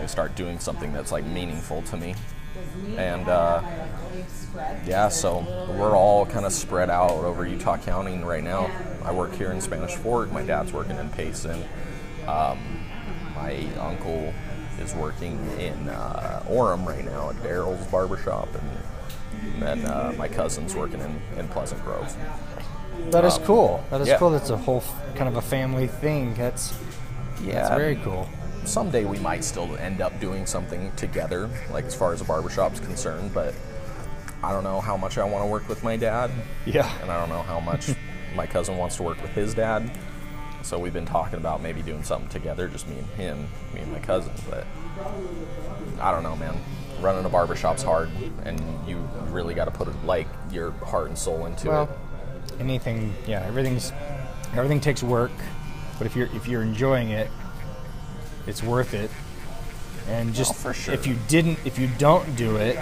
I 0.00 0.06
start 0.06 0.34
doing 0.36 0.58
something 0.58 0.92
that's 0.92 1.12
like 1.12 1.24
meaningful 1.24 1.82
to 1.82 1.96
me. 1.96 2.14
And 2.96 3.28
uh, 3.28 3.62
yeah, 4.86 5.08
so 5.08 5.40
we're 5.78 5.96
all 5.96 6.24
kind 6.24 6.46
of 6.46 6.52
spread 6.52 6.88
out 6.88 7.10
over 7.10 7.46
Utah 7.46 7.76
County 7.76 8.16
right 8.18 8.44
now. 8.44 8.70
I 9.04 9.12
work 9.12 9.32
here 9.34 9.52
in 9.52 9.60
Spanish 9.60 9.94
Fork. 9.96 10.32
My 10.32 10.44
dad's 10.44 10.72
working 10.72 10.96
in 10.96 11.10
Payson. 11.10 11.62
Um, 12.26 12.58
my 13.34 13.66
uncle 13.80 14.32
is 14.84 14.94
working 14.94 15.38
in 15.58 15.88
uh, 15.88 16.42
Orem 16.48 16.86
right 16.86 17.04
now 17.04 17.30
at 17.30 17.36
Daryl's 17.36 17.86
Barbershop, 17.86 18.48
and 18.54 19.62
then 19.62 19.84
uh, 19.86 20.12
my 20.16 20.28
cousin's 20.28 20.74
working 20.76 21.00
in, 21.00 21.20
in 21.38 21.48
Pleasant 21.48 21.82
Grove. 21.82 22.14
That 23.10 23.24
is 23.24 23.38
cool. 23.38 23.84
That 23.90 24.00
is 24.00 24.08
yeah. 24.08 24.18
cool. 24.18 24.30
That's 24.30 24.50
a 24.50 24.56
whole 24.56 24.78
f- 24.78 25.16
kind 25.16 25.28
of 25.28 25.36
a 25.36 25.42
family 25.42 25.86
thing. 25.88 26.34
That's 26.34 26.78
Yeah, 27.42 27.54
that's 27.54 27.70
very 27.70 27.96
cool. 27.96 28.28
someday 28.64 29.04
we 29.04 29.18
might 29.18 29.42
still 29.44 29.74
end 29.76 30.00
up 30.00 30.18
doing 30.20 30.46
something 30.46 30.92
together, 30.96 31.48
like 31.72 31.84
as 31.86 31.94
far 31.94 32.12
as 32.12 32.20
a 32.20 32.24
barbershop's 32.24 32.80
concerned, 32.80 33.32
but 33.34 33.54
I 34.42 34.52
don't 34.52 34.64
know 34.64 34.80
how 34.80 34.96
much 34.96 35.18
I 35.18 35.24
want 35.24 35.42
to 35.44 35.48
work 35.48 35.68
with 35.68 35.82
my 35.82 35.96
dad, 35.96 36.30
Yeah. 36.66 36.90
and 37.02 37.10
I 37.10 37.18
don't 37.18 37.30
know 37.30 37.42
how 37.42 37.60
much 37.60 37.90
my 38.36 38.46
cousin 38.46 38.76
wants 38.76 38.96
to 38.96 39.02
work 39.02 39.20
with 39.22 39.32
his 39.32 39.54
dad. 39.54 39.90
So 40.64 40.78
we've 40.78 40.94
been 40.94 41.04
talking 41.04 41.38
about 41.38 41.60
maybe 41.60 41.82
doing 41.82 42.02
something 42.02 42.28
together, 42.30 42.68
just 42.68 42.88
me 42.88 42.96
and 42.98 43.06
him, 43.10 43.48
me 43.74 43.80
and 43.80 43.92
my 43.92 43.98
cousin, 43.98 44.32
but 44.48 44.66
I 46.00 46.10
don't 46.10 46.22
know, 46.22 46.34
man. 46.36 46.56
Running 47.00 47.24
a 47.26 47.28
barbershop's 47.28 47.82
hard, 47.82 48.08
and 48.44 48.58
you 48.88 48.96
really 49.28 49.52
got 49.52 49.66
to 49.66 49.70
put 49.70 49.88
like 50.06 50.26
your 50.50 50.70
heart 50.70 51.08
and 51.08 51.18
soul 51.18 51.44
into 51.44 51.68
Well, 51.68 51.82
it. 52.48 52.60
anything. 52.60 53.12
Yeah. 53.26 53.42
Everything's 53.46 53.92
everything 54.54 54.80
takes 54.80 55.02
work, 55.02 55.32
but 55.98 56.06
if 56.06 56.16
you're 56.16 56.28
if 56.34 56.48
you're 56.48 56.62
enjoying 56.62 57.10
it, 57.10 57.28
it's 58.46 58.62
worth 58.62 58.94
it. 58.94 59.10
And 60.08 60.32
just 60.34 60.64
Oh, 60.64 60.72
sure. 60.72 60.94
if 60.94 61.06
you 61.06 61.16
didn't, 61.28 61.58
if 61.66 61.78
you 61.78 61.88
don't 61.98 62.36
do 62.36 62.56
it, 62.56 62.78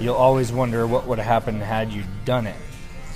you'll 0.00 0.16
always 0.16 0.50
wonder 0.50 0.86
what 0.88 1.06
would 1.06 1.18
have 1.18 1.26
happened 1.26 1.62
had 1.62 1.92
you 1.92 2.02
done 2.24 2.48
it. 2.48 2.56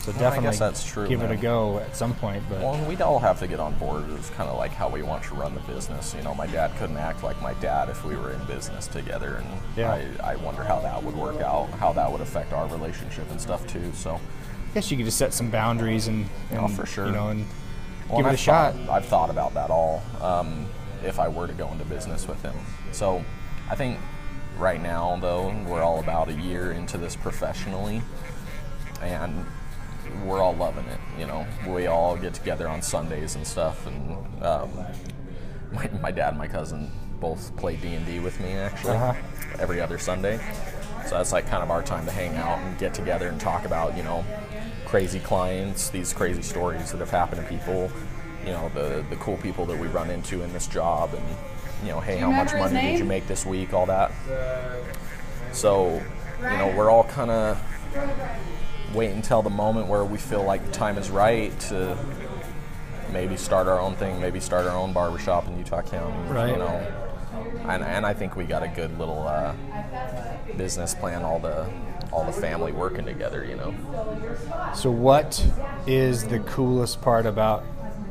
So 0.05 0.13
I 0.13 0.19
definitely 0.19 0.59
that's 0.59 0.85
true, 0.85 1.09
give 1.09 1.23
it 1.23 1.31
a 1.31 1.37
go 1.37 1.79
at 1.79 1.97
some 1.97 2.15
point. 2.17 2.43
But 2.51 2.59
Well, 2.61 2.85
we'd 2.87 3.01
all 3.01 3.19
have 3.19 3.39
to 3.41 3.47
get 3.47 3.59
on 3.59 3.73
board. 3.79 4.05
It's 4.19 4.29
kind 4.31 4.51
of 4.51 4.59
like 4.59 4.71
how 4.73 4.91
we 4.91 5.01
want 5.03 5.25
to 5.25 5.35
run 5.35 5.55
the 5.55 5.63
business. 5.63 6.15
You 6.15 6.23
know, 6.23 6.35
my 6.35 6.47
dad 6.47 6.73
couldn't 6.79 6.99
act 6.99 7.23
like 7.23 7.41
my 7.41 7.55
dad 7.55 7.89
if 7.89 8.05
we 8.05 8.15
were 8.15 8.33
in 8.33 8.45
business 8.45 8.87
together, 8.87 9.37
and 9.37 9.47
Yeah. 9.79 9.93
I, 10.23 10.33
I 10.33 10.37
wonder 10.37 10.63
how 10.63 10.81
that 10.81 11.03
would 11.03 11.17
work 11.17 11.41
out, 11.41 11.71
how 11.79 11.95
that 11.95 12.13
would 12.13 12.21
affect 12.21 12.53
our 12.53 12.69
relationship 12.69 13.31
and 13.31 13.41
stuff 13.41 13.67
too. 13.67 13.93
So, 13.95 14.17
I 14.17 14.75
guess 14.75 14.91
you 14.91 14.99
could 14.99 15.07
just 15.07 15.17
set 15.17 15.33
some 15.33 15.51
boundaries 15.51 16.07
and, 16.07 16.27
and 16.51 16.61
Oh, 16.61 16.69
for 16.69 16.85
sure. 16.85 17.07
you 17.07 17.13
know, 17.13 17.29
and 17.29 17.47
well, 18.11 18.19
give 18.19 18.27
and 18.27 18.27
it 18.27 18.29
a 18.29 18.33
I've 18.33 18.39
shot. 18.41 18.75
Thought, 18.75 18.89
I've 18.91 19.07
thought 19.07 19.31
about 19.31 19.55
that 19.55 19.71
all. 19.71 20.03
Um, 20.21 20.67
if 21.03 21.19
I 21.19 21.29
were 21.29 21.47
to 21.47 21.55
go 21.55 21.73
into 21.73 21.85
business 21.87 22.29
with 22.29 22.43
him, 22.43 22.55
so 22.93 23.25
I 23.71 23.75
think 23.75 23.99
right 24.59 24.83
now 24.83 25.17
though 25.21 25.49
we're 25.67 25.83
all 25.83 25.99
about 26.01 26.29
a 26.29 26.35
year 26.35 26.73
into 26.73 26.99
this 26.99 27.17
professionally, 27.17 28.03
and 29.01 29.47
we're 30.25 30.41
all 30.43 30.55
loving 30.55 30.85
it. 30.87 30.99
You 31.19 31.27
know, 31.27 31.47
we 31.67 31.87
all 31.87 32.17
get 32.17 32.35
together 32.35 32.69
on 32.69 32.83
Sundays 32.83 33.35
and 33.37 33.47
stuff, 33.47 33.87
and 33.87 34.45
um, 34.45 34.71
my, 35.73 35.89
my 36.01 36.11
dad 36.11 36.31
and 36.31 36.39
my 36.39 36.49
cousin 36.49 36.91
both 37.21 37.57
play 37.57 37.77
D 37.77 37.95
and 37.95 38.05
D 38.07 38.19
with 38.21 38.39
me 38.41 38.53
actually 38.53 38.97
Uh-huh. 38.97 39.15
every 39.59 39.81
other 39.81 39.99
Sunday. 39.99 40.39
So 41.07 41.17
that's 41.17 41.33
like 41.33 41.47
kind 41.47 41.63
of 41.63 41.71
our 41.71 41.83
time 41.83 42.05
to 42.07 42.11
hang 42.13 42.35
out 42.37 42.59
and 42.59 42.79
get 42.79 42.95
together 42.95 43.29
and 43.29 43.41
talk 43.41 43.65
about 43.67 43.97
you 43.97 44.03
know 44.03 44.25
crazy 44.87 45.21
clients, 45.21 45.91
these 45.91 46.13
crazy 46.13 46.43
stories 46.43 46.91
that 46.93 46.99
have 46.99 47.11
happened 47.11 47.43
to 47.43 47.49
people, 47.49 47.91
you 48.45 48.53
know 48.53 48.71
the 48.75 49.05
the 49.11 49.17
cool 49.17 49.37
people 49.39 49.67
that 49.67 49.79
we 49.79 49.87
run 49.89 50.11
into 50.11 50.43
in 50.43 50.53
this 50.53 50.67
job, 50.67 51.13
and 51.15 51.25
you 51.83 51.91
know 51.93 52.01
hey 52.01 52.17
how 52.19 52.31
much 52.31 52.53
remember 52.53 52.69
his 52.69 52.73
money 52.75 52.91
did 52.93 52.99
you 53.01 53.05
make 53.05 53.27
this 53.27 53.45
week, 53.45 53.73
all 53.75 53.87
that. 53.87 54.13
So 55.53 56.03
you 56.41 56.43
know 56.59 56.75
we're 56.77 56.91
all 56.91 57.05
kind 57.05 57.31
of 57.31 57.59
wait 58.95 59.11
until 59.11 59.43
the 59.43 59.51
moment 59.51 59.89
where 59.89 60.05
we 60.05 60.19
feel 60.19 60.45
like 60.45 60.65
the 60.65 60.73
time 60.73 60.99
is 60.99 61.11
right 61.11 61.59
to 61.61 61.99
maybe 63.13 63.37
start 63.37 63.67
our 63.67 63.81
own 63.81 63.95
thing, 63.97 64.21
maybe 64.21 64.41
start 64.41 64.67
our 64.67 64.77
own 64.77 64.93
barbershop 64.93 65.47
in 65.47 65.57
Utah 65.59 65.83
County. 65.83 66.17
Right. 66.29 66.51
You 66.51 66.57
know, 66.57 67.05
and, 67.69 67.83
and 67.83 68.07
I 68.07 68.15
think 68.15 68.37
we 68.37 68.45
got 68.45 68.63
a 68.63 68.69
good 68.69 68.99
little 68.99 69.27
uh, 69.27 69.55
business 70.57 70.95
plan. 70.95 71.23
All 71.23 71.39
the 71.39 71.69
all 72.13 72.25
the 72.25 72.33
family 72.33 72.73
working 72.73 73.05
together. 73.05 73.45
You 73.45 73.57
know. 73.57 74.73
So, 74.75 74.91
what 74.91 75.45
is 75.87 76.27
the 76.27 76.41
coolest 76.41 77.01
part 77.03 77.27
about? 77.27 77.65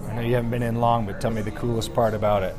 I 0.08 0.16
know 0.16 0.22
you 0.22 0.36
haven't 0.36 0.52
been 0.52 0.64
in 0.64 0.76
long, 0.76 1.06
but 1.06 1.22
tell 1.22 1.32
me 1.32 1.42
the 1.42 1.52
coolest 1.52 1.94
part 1.94 2.14
about 2.14 2.44
it. 2.44 2.56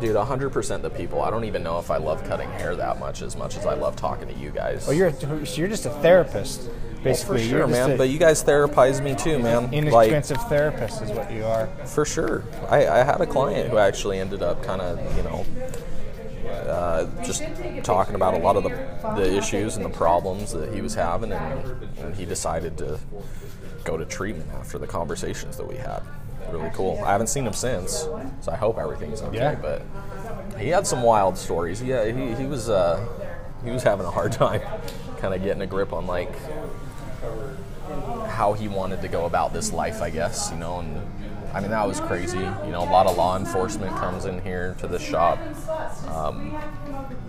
Dude, 0.00 0.14
100% 0.14 0.82
the 0.82 0.90
people. 0.90 1.22
I 1.22 1.30
don't 1.30 1.44
even 1.44 1.62
know 1.64 1.78
if 1.80 1.90
I 1.90 1.96
love 1.96 2.22
cutting 2.24 2.48
hair 2.50 2.76
that 2.76 3.00
much 3.00 3.20
as 3.20 3.34
much 3.36 3.56
as 3.56 3.66
I 3.66 3.74
love 3.74 3.96
talking 3.96 4.28
to 4.28 4.34
you 4.34 4.50
guys. 4.50 4.88
Oh, 4.88 4.92
you're 4.92 5.08
a, 5.08 5.46
so 5.46 5.56
you're 5.56 5.68
just 5.68 5.86
a 5.86 5.90
therapist, 5.90 6.62
Well, 6.62 6.70
for 6.94 7.02
basically. 7.02 7.48
sure, 7.48 7.58
you're 7.58 7.68
just 7.68 7.80
man. 7.80 7.90
a 7.92 7.96
But 7.96 8.08
you 8.08 8.18
guys 8.18 8.44
therapize 8.44 9.02
me 9.02 9.16
too, 9.16 9.40
man. 9.40 9.64
Like, 9.90 10.10
inexpensive 10.12 10.48
therapist 10.48 11.02
is 11.02 11.10
what 11.10 11.32
you 11.32 11.44
are. 11.44 11.66
For 11.84 12.04
sure. 12.04 12.44
I, 12.68 12.86
I 12.86 12.98
had 13.02 13.20
a 13.20 13.26
client 13.26 13.70
who 13.70 13.78
actually 13.78 14.20
ended 14.20 14.40
up 14.42 14.62
kind 14.62 14.80
of, 14.80 15.16
you 15.16 15.22
know, 15.24 15.44
uh, 16.48 17.06
just 17.24 17.42
talking 17.82 18.14
about 18.14 18.34
a 18.34 18.38
lot 18.38 18.56
of 18.56 18.62
the, 18.62 18.68
the 19.16 19.36
issues 19.36 19.76
and 19.76 19.84
the 19.84 19.90
problems 19.90 20.52
that 20.52 20.72
he 20.72 20.80
was 20.80 20.94
having, 20.94 21.32
and, 21.32 21.82
and 21.98 22.14
he 22.14 22.24
decided 22.24 22.78
to 22.78 22.98
go 23.84 23.96
to 23.96 24.04
treatment 24.04 24.48
after 24.52 24.78
the 24.78 24.86
conversations 24.86 25.56
that 25.56 25.66
we 25.66 25.74
had. 25.76 26.02
Really 26.50 26.70
cool. 26.74 27.02
I 27.04 27.12
haven't 27.12 27.28
seen 27.28 27.46
him 27.46 27.52
since, 27.52 27.92
so 27.92 28.50
I 28.50 28.56
hope 28.56 28.78
everything's 28.78 29.22
okay. 29.22 29.36
Yeah. 29.36 29.54
But 29.54 29.82
he 30.58 30.68
had 30.68 30.86
some 30.86 31.02
wild 31.02 31.36
stories. 31.36 31.82
Yeah, 31.82 32.04
he, 32.06 32.34
he 32.34 32.46
was 32.46 32.68
uh, 32.68 33.06
he 33.64 33.70
was 33.70 33.82
having 33.82 34.06
a 34.06 34.10
hard 34.10 34.32
time, 34.44 34.62
kind 35.18 35.34
of 35.34 35.42
getting 35.42 35.62
a 35.62 35.66
grip 35.66 35.92
on 35.92 36.06
like 36.06 36.32
how 38.28 38.52
he 38.52 38.68
wanted 38.68 39.02
to 39.02 39.08
go 39.08 39.26
about 39.26 39.52
this 39.52 39.72
life, 39.72 40.00
I 40.02 40.10
guess, 40.10 40.50
you 40.52 40.58
know, 40.58 40.78
and 40.80 41.00
I 41.52 41.60
mean 41.60 41.70
that 41.70 41.86
was 41.86 42.00
crazy. 42.00 42.38
You 42.38 42.70
know, 42.70 42.80
a 42.80 42.90
lot 42.90 43.06
of 43.06 43.16
law 43.16 43.36
enforcement 43.36 43.96
comes 43.96 44.26
in 44.26 44.40
here 44.42 44.76
to 44.80 44.86
the 44.86 44.98
shop. 44.98 45.38
Um, 46.08 46.56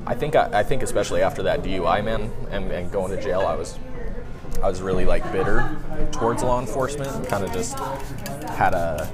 I 0.05 0.15
think 0.15 0.35
I, 0.35 0.49
I 0.59 0.63
think 0.63 0.83
especially 0.83 1.21
after 1.21 1.43
that 1.43 1.63
DUI 1.63 2.03
man 2.03 2.31
and, 2.51 2.71
and 2.71 2.91
going 2.91 3.15
to 3.15 3.21
jail, 3.21 3.41
I 3.41 3.55
was 3.55 3.77
I 4.61 4.67
was 4.67 4.81
really 4.81 5.05
like 5.05 5.29
bitter 5.31 5.77
towards 6.11 6.43
law 6.43 6.59
enforcement 6.59 7.11
and 7.11 7.25
kind 7.27 7.43
of 7.43 7.51
just 7.53 7.77
had 8.49 8.73
a 8.73 9.09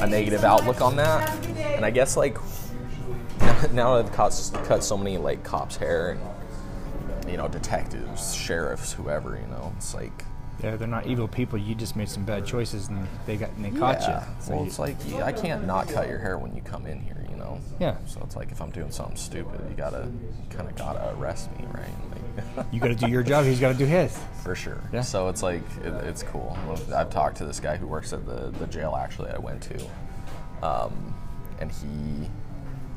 a 0.00 0.06
negative 0.06 0.44
outlook 0.44 0.80
on 0.80 0.96
that. 0.96 1.28
And 1.58 1.84
I 1.84 1.90
guess 1.90 2.16
like 2.16 2.36
now 3.72 3.96
that 3.96 4.06
I've 4.06 4.12
cut, 4.12 4.50
cut 4.64 4.82
so 4.84 4.96
many 4.96 5.16
like 5.18 5.42
cops' 5.44 5.76
hair 5.76 6.10
and 6.10 7.30
you 7.30 7.36
know 7.36 7.48
detectives, 7.48 8.34
sheriffs, 8.34 8.92
whoever, 8.92 9.36
you 9.40 9.46
know, 9.48 9.72
it's 9.76 9.94
like 9.94 10.24
Yeah, 10.62 10.76
they're 10.76 10.88
not 10.88 11.06
evil 11.06 11.28
people. 11.28 11.58
You 11.58 11.74
just 11.74 11.96
made 11.96 12.08
some 12.08 12.24
bad 12.24 12.44
choices, 12.46 12.88
and 12.88 13.06
they 13.26 13.36
got 13.36 13.50
and 13.50 13.64
they 13.64 13.70
caught 13.78 14.00
yeah. 14.00 14.20
you. 14.20 14.34
So 14.40 14.50
well, 14.52 14.60
you- 14.62 14.66
it's 14.66 14.78
like 14.78 14.96
I 15.22 15.32
can't 15.32 15.66
not 15.66 15.88
cut 15.88 16.08
your 16.08 16.18
hair 16.18 16.38
when 16.38 16.54
you 16.54 16.62
come 16.62 16.86
in 16.86 17.00
here, 17.00 17.24
you 17.30 17.36
know. 17.36 17.60
Yeah. 17.80 17.96
So 18.06 18.20
it's 18.24 18.36
like 18.36 18.50
if 18.52 18.60
I'm 18.60 18.70
doing 18.70 18.90
something 18.90 19.16
stupid, 19.16 19.60
you 19.70 19.76
gotta 19.76 20.10
kind 20.50 20.68
of 20.68 20.76
gotta 20.76 21.14
arrest 21.16 21.50
me, 21.58 21.64
right? 21.72 21.86
Like, 22.10 22.22
you 22.72 22.80
got 22.80 22.88
to 22.88 22.94
do 22.94 23.08
your 23.08 23.22
job. 23.22 23.44
He's 23.44 23.60
got 23.60 23.72
to 23.72 23.78
do 23.78 23.84
his. 23.86 24.18
For 24.42 24.54
sure. 24.54 24.80
Yeah. 24.92 25.00
So 25.02 25.28
it's 25.28 25.42
like 25.42 25.62
it, 25.82 25.92
it's 26.04 26.22
cool. 26.22 26.56
I've 26.94 27.10
talked 27.10 27.36
to 27.38 27.44
this 27.44 27.60
guy 27.60 27.76
who 27.76 27.86
works 27.86 28.12
at 28.12 28.26
the, 28.26 28.50
the 28.58 28.66
jail 28.66 28.96
actually 29.00 29.30
I 29.30 29.38
went 29.38 29.62
to, 29.62 29.86
um, 30.66 31.14
and 31.60 31.70
he, 31.70 32.28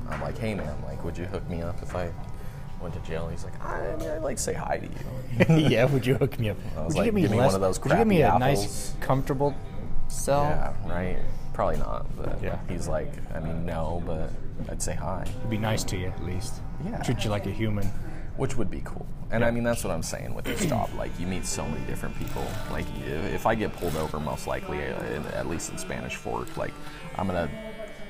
I'm 0.09 0.21
like, 0.21 0.37
hey 0.37 0.53
man, 0.55 0.75
like, 0.85 1.03
would 1.03 1.17
you 1.17 1.25
hook 1.25 1.47
me 1.49 1.61
up 1.61 1.81
if 1.81 1.95
I 1.95 2.11
went 2.81 2.93
to 2.95 2.99
jail? 3.01 3.27
He's 3.27 3.43
like, 3.43 3.63
I, 3.63 3.95
mean, 3.95 4.09
I'd 4.09 4.21
like 4.23 4.37
to 4.37 4.43
say 4.43 4.53
hi 4.53 4.77
to 4.79 4.85
you. 5.55 5.67
yeah, 5.69 5.85
would 5.85 6.05
you 6.05 6.15
hook 6.15 6.37
me 6.39 6.49
up? 6.49 6.57
I 6.77 6.85
was 6.85 6.95
would 6.95 6.99
you 6.99 7.05
give 7.05 7.13
me, 7.13 7.21
give 7.21 7.31
me 7.31 7.37
one 7.37 7.55
of 7.55 7.61
those 7.61 7.81
Would 7.81 7.91
you 7.91 7.97
give 7.97 8.07
me 8.07 8.21
a 8.21 8.29
crappy 8.29 8.39
nice, 8.39 8.93
comfortable 8.99 9.55
cell? 10.09 10.43
yeah, 10.43 10.73
right. 10.89 11.17
Probably 11.53 11.77
not. 11.77 12.05
But 12.15 12.41
Yeah. 12.43 12.59
he's 12.69 12.87
like, 12.87 13.11
I 13.33 13.39
mean, 13.39 13.65
no, 13.65 14.03
but 14.05 14.29
I'd 14.71 14.81
say 14.81 14.93
hi. 14.93 15.23
It'd 15.39 15.49
be 15.49 15.57
nice 15.57 15.83
to 15.85 15.97
you 15.97 16.07
at 16.07 16.23
least. 16.23 16.61
Yeah. 16.85 17.01
Treat 17.01 17.23
you 17.23 17.31
like 17.31 17.47
a 17.47 17.51
human. 17.51 17.89
Which 18.37 18.55
would 18.55 18.69
be 18.71 18.81
cool. 18.85 19.05
And 19.29 19.43
I 19.43 19.51
mean, 19.51 19.63
that's 19.63 19.83
what 19.83 19.91
I'm 19.91 20.03
saying 20.03 20.33
with 20.33 20.45
this 20.45 20.65
job. 20.65 20.89
Like, 20.97 21.11
you 21.19 21.27
meet 21.27 21.45
so 21.45 21.67
many 21.67 21.83
different 21.85 22.17
people. 22.17 22.45
Like, 22.71 22.85
if 23.05 23.45
I 23.45 23.55
get 23.55 23.73
pulled 23.73 23.95
over, 23.97 24.19
most 24.19 24.47
likely, 24.47 24.81
uh, 24.81 25.21
at 25.33 25.47
least 25.47 25.69
in 25.71 25.77
Spanish 25.77 26.15
Fork, 26.15 26.55
like, 26.57 26.73
I'm 27.17 27.27
gonna. 27.27 27.49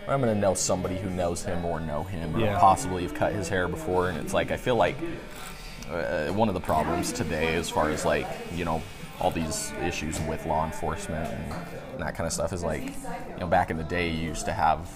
I'm 0.09 0.21
gonna 0.21 0.35
know 0.35 0.53
somebody 0.53 0.95
who 0.97 1.09
knows 1.09 1.43
him 1.43 1.65
or 1.65 1.81
know 1.81 2.03
him, 2.03 2.33
or 2.33 2.39
Yeah. 2.39 2.57
possibly 2.59 3.03
have 3.03 3.13
cut 3.13 3.33
his 3.33 3.49
hair 3.49 3.67
before. 3.67 4.07
And 4.07 4.17
it's 4.19 4.33
like 4.33 4.51
I 4.51 4.57
feel 4.57 4.77
like 4.77 4.95
uh, 5.91 6.27
one 6.29 6.47
of 6.47 6.53
the 6.53 6.61
problems 6.61 7.11
today, 7.11 7.55
as 7.55 7.69
far 7.69 7.89
as 7.89 8.05
like 8.05 8.25
you 8.55 8.63
know, 8.63 8.81
all 9.19 9.31
these 9.31 9.73
issues 9.83 10.17
with 10.21 10.45
law 10.45 10.65
enforcement 10.65 11.29
and 11.33 11.99
that 11.99 12.15
kind 12.15 12.25
of 12.25 12.31
stuff, 12.31 12.53
is 12.53 12.63
like 12.63 12.83
you 12.85 13.41
know, 13.41 13.47
back 13.47 13.69
in 13.69 13.75
the 13.75 13.83
day, 13.83 14.09
you 14.09 14.29
used 14.29 14.45
to 14.45 14.53
have 14.53 14.89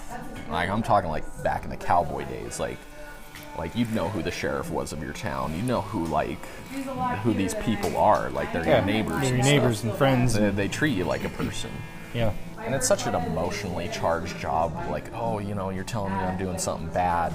like 0.50 0.70
I'm 0.70 0.82
talking 0.82 1.10
like 1.10 1.24
back 1.42 1.64
in 1.64 1.70
the 1.70 1.76
cowboy 1.76 2.24
days, 2.24 2.58
like 2.58 2.78
like 3.58 3.74
you'd 3.76 3.94
know 3.94 4.08
who 4.08 4.22
the 4.22 4.30
sheriff 4.30 4.70
was 4.70 4.92
of 4.92 5.02
your 5.02 5.12
town, 5.12 5.54
you 5.56 5.62
know 5.62 5.82
who 5.82 6.04
like 6.06 6.44
who 7.22 7.34
these 7.34 7.54
people 7.54 7.96
are, 7.96 8.30
like 8.30 8.52
they're 8.52 8.64
Yeah, 8.64 8.78
your 8.78 8.86
neighbors, 8.86 9.20
they're 9.20 9.24
your 9.30 9.34
and 9.38 9.44
neighbors 9.44 9.78
stuff. 9.78 9.90
and 9.90 9.98
friends. 9.98 10.34
They, 10.34 10.50
they 10.50 10.68
treat 10.68 10.96
you 10.96 11.04
like 11.04 11.24
a 11.24 11.28
person. 11.30 11.70
Yeah. 12.14 12.32
And 12.60 12.74
it's 12.74 12.86
such 12.86 13.06
an 13.06 13.14
emotionally 13.14 13.88
charged 13.88 14.38
job. 14.38 14.72
Like, 14.90 15.12
oh, 15.14 15.38
you 15.40 15.54
know, 15.54 15.70
you're 15.70 15.82
telling 15.84 16.12
me 16.12 16.18
I'm 16.20 16.38
doing 16.38 16.58
something 16.58 16.88
bad. 16.90 17.34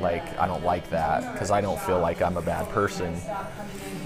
Like, 0.00 0.38
I 0.38 0.46
don't 0.46 0.64
like 0.64 0.88
that 0.90 1.32
because 1.32 1.50
I 1.50 1.60
don't 1.60 1.80
feel 1.80 1.98
like 2.00 2.22
I'm 2.22 2.36
a 2.36 2.42
bad 2.42 2.68
person. 2.70 3.14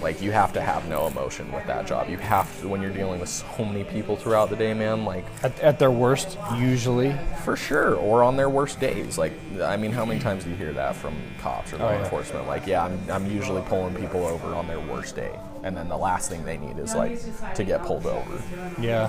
Like, 0.01 0.21
you 0.21 0.33
have 0.33 0.53
to 0.55 0.61
have 0.61 0.89
no 0.89 1.07
emotion 1.07 1.53
with 1.53 1.65
that 1.69 1.87
job. 1.87 2.09
You 2.09 2.17
have 2.19 2.61
to, 2.61 2.67
when 2.69 2.83
you're 2.83 2.91
dealing 2.91 3.21
with 3.21 3.29
so 3.29 3.65
many 3.65 3.85
people 3.85 4.17
throughout 4.17 4.51
the 4.51 4.57
day, 4.57 4.75
man, 4.75 5.05
like, 5.05 5.25
At, 5.45 5.61
at 5.61 5.79
their 5.79 5.93
worst, 5.93 6.37
usually. 6.57 7.15
for 7.45 7.57
sure. 7.57 7.95
Or 7.95 8.25
on 8.25 8.37
their 8.37 8.51
worst 8.51 8.81
days. 8.81 9.17
Like, 9.17 9.33
I 9.63 9.77
mean, 9.77 9.93
how 9.93 10.05
many 10.05 10.19
times 10.19 10.43
do 10.43 10.51
you 10.51 10.57
hear 10.57 10.73
that 10.73 10.97
from 10.97 11.15
cops 11.41 11.73
or 11.73 11.77
oh, 11.77 11.79
law 11.81 11.89
Oh, 11.91 11.93
yeah. 11.93 12.03
enforcement? 12.03 12.49
Like, 12.49 12.67
yeah, 12.67 12.85
I'm, 12.85 12.99
I'm 13.11 13.31
usually 13.31 13.63
pulling 13.63 13.95
people 13.95 14.27
over 14.27 14.55
on 14.57 14.67
their 14.67 14.81
worst 14.81 15.15
day. 15.15 15.39
And 15.63 15.77
then 15.77 15.89
the 15.89 15.97
last 15.97 16.29
thing 16.29 16.45
they 16.45 16.57
need 16.59 16.79
is, 16.81 16.97
like, 16.97 17.21
to 17.55 17.63
get 17.63 17.85
pulled 17.85 18.07
over. 18.07 18.43
Yeah. 18.81 19.09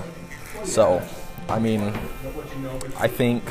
So, 0.62 1.02
I 1.48 1.58
mean, 1.58 1.92
I 2.98 3.08
think 3.08 3.42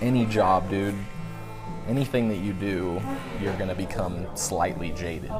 any 0.00 0.24
job, 0.24 0.70
dude, 0.70 0.94
anything 1.88 2.28
that 2.28 2.36
you 2.38 2.52
do, 2.52 3.00
you're 3.40 3.56
gonna 3.56 3.74
become 3.74 4.26
slightly 4.36 4.90
jaded. 4.92 5.30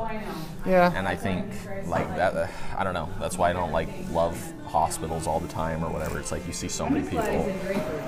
Yeah. 0.65 0.93
And 0.95 1.07
I 1.09 1.17
think, 1.17 1.47
like 1.87 2.09
that, 2.17 2.35
uh, 2.37 2.47
I 2.77 2.85
don't 2.85 2.95
know. 2.95 3.09
That's 3.21 3.37
why 3.39 3.51
I 3.51 3.53
don't 3.53 3.73
like 3.73 3.89
love 4.11 4.37
hospitals 4.67 5.27
all 5.27 5.41
the 5.41 5.49
time 5.49 5.85
or 5.85 5.91
whatever. 5.91 6.19
It's 6.19 6.33
like 6.33 6.47
you 6.47 6.53
see 6.53 6.69
so 6.69 6.89
many 6.89 7.09
people. 7.09 7.53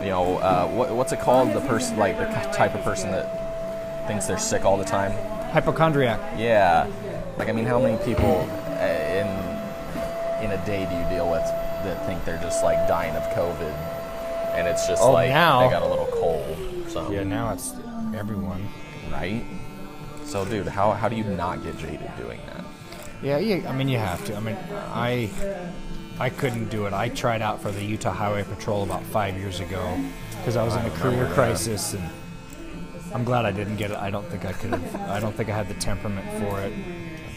You 0.01 0.11
know, 0.11 0.39
uh, 0.39 0.67
what, 0.69 0.91
what's 0.95 1.13
it 1.13 1.21
called? 1.21 1.53
The 1.53 1.61
person, 1.63 1.97
like 1.99 2.19
the 2.19 2.27
type 2.53 2.75
of 2.75 2.83
person 2.83 3.11
that 3.13 4.07
thinks 4.09 4.27
they're 4.27 4.39
sick 4.39 4.65
all 4.65 4.77
the 4.77 4.85
time. 4.85 5.13
Hypochondriac. 5.53 6.21
Yeah. 6.39 6.87
Like, 7.39 7.49
I 7.49 7.53
mean, 7.53 7.65
how 7.67 7.79
many 7.81 7.97
people 8.05 8.49
uh, 8.81 9.19
in 9.19 9.49
in 10.45 10.53
a 10.53 10.65
day 10.67 10.87
do 10.89 10.97
you 10.97 11.17
deal 11.17 11.29
with 11.31 11.43
that 11.85 12.07
think 12.07 12.25
they're 12.25 12.39
just 12.41 12.63
like 12.63 12.87
dying 12.89 13.15
of 13.17 13.23
COVID, 13.35 13.73
and 14.57 14.67
it's 14.69 14.87
just 14.87 15.03
Oh, 15.03 15.13
like 15.13 15.31
now- 15.31 15.61
they 15.63 15.71
got 15.71 15.83
a 15.83 15.89
little 15.89 16.07
cold, 16.13 16.57
so 16.89 17.11
Yeah, 17.11 17.25
now 17.25 17.53
it's 17.53 17.73
everyone. 18.15 18.69
right? 19.11 19.45
So, 20.25 20.45
dude, 20.45 20.67
how 20.67 20.93
how 20.93 21.09
do 21.09 21.17
you 21.17 21.25
not 21.25 21.63
get 21.63 21.79
jaded 21.79 22.11
doing 22.17 22.41
that? 22.47 22.65
Yeah, 23.23 23.39
yeah, 23.39 23.69
I 23.69 23.75
mean, 23.75 23.89
you 23.89 23.99
have 23.99 24.25
to. 24.27 24.37
I 24.37 24.41
mean, 24.41 24.57
I 24.93 25.31
I 26.21 26.31
couldn't 26.31 26.69
do 26.69 26.87
it. 26.87 26.93
I 26.93 27.09
tried 27.09 27.43
out 27.43 27.61
for 27.63 27.71
the 27.71 27.83
Utah 27.83 28.13
Highway 28.13 28.45
Patrol 28.45 28.83
about 28.83 29.03
five 29.05 29.37
years 29.37 29.61
ago 29.61 29.99
because 30.39 30.57
I 30.57 30.65
was 30.65 30.77
in 30.77 30.85
a 30.85 30.91
career 30.91 31.27
crisis, 31.33 31.95
and 31.95 32.05
I'm 33.15 33.25
glad 33.25 33.45
I 33.47 33.53
didn't 33.53 33.77
get 33.77 33.91
it. 33.91 33.97
I 33.97 34.11
don't 34.11 34.27
think 34.27 34.45
I 34.45 34.53
could 34.53 34.71
have. 34.71 34.97
I 35.11 35.19
don't 35.21 35.35
think 35.35 35.49
I 35.49 35.55
had 35.57 35.69
the 35.69 35.75
temperament 35.75 36.27
for 36.41 36.61
it. 36.61 36.73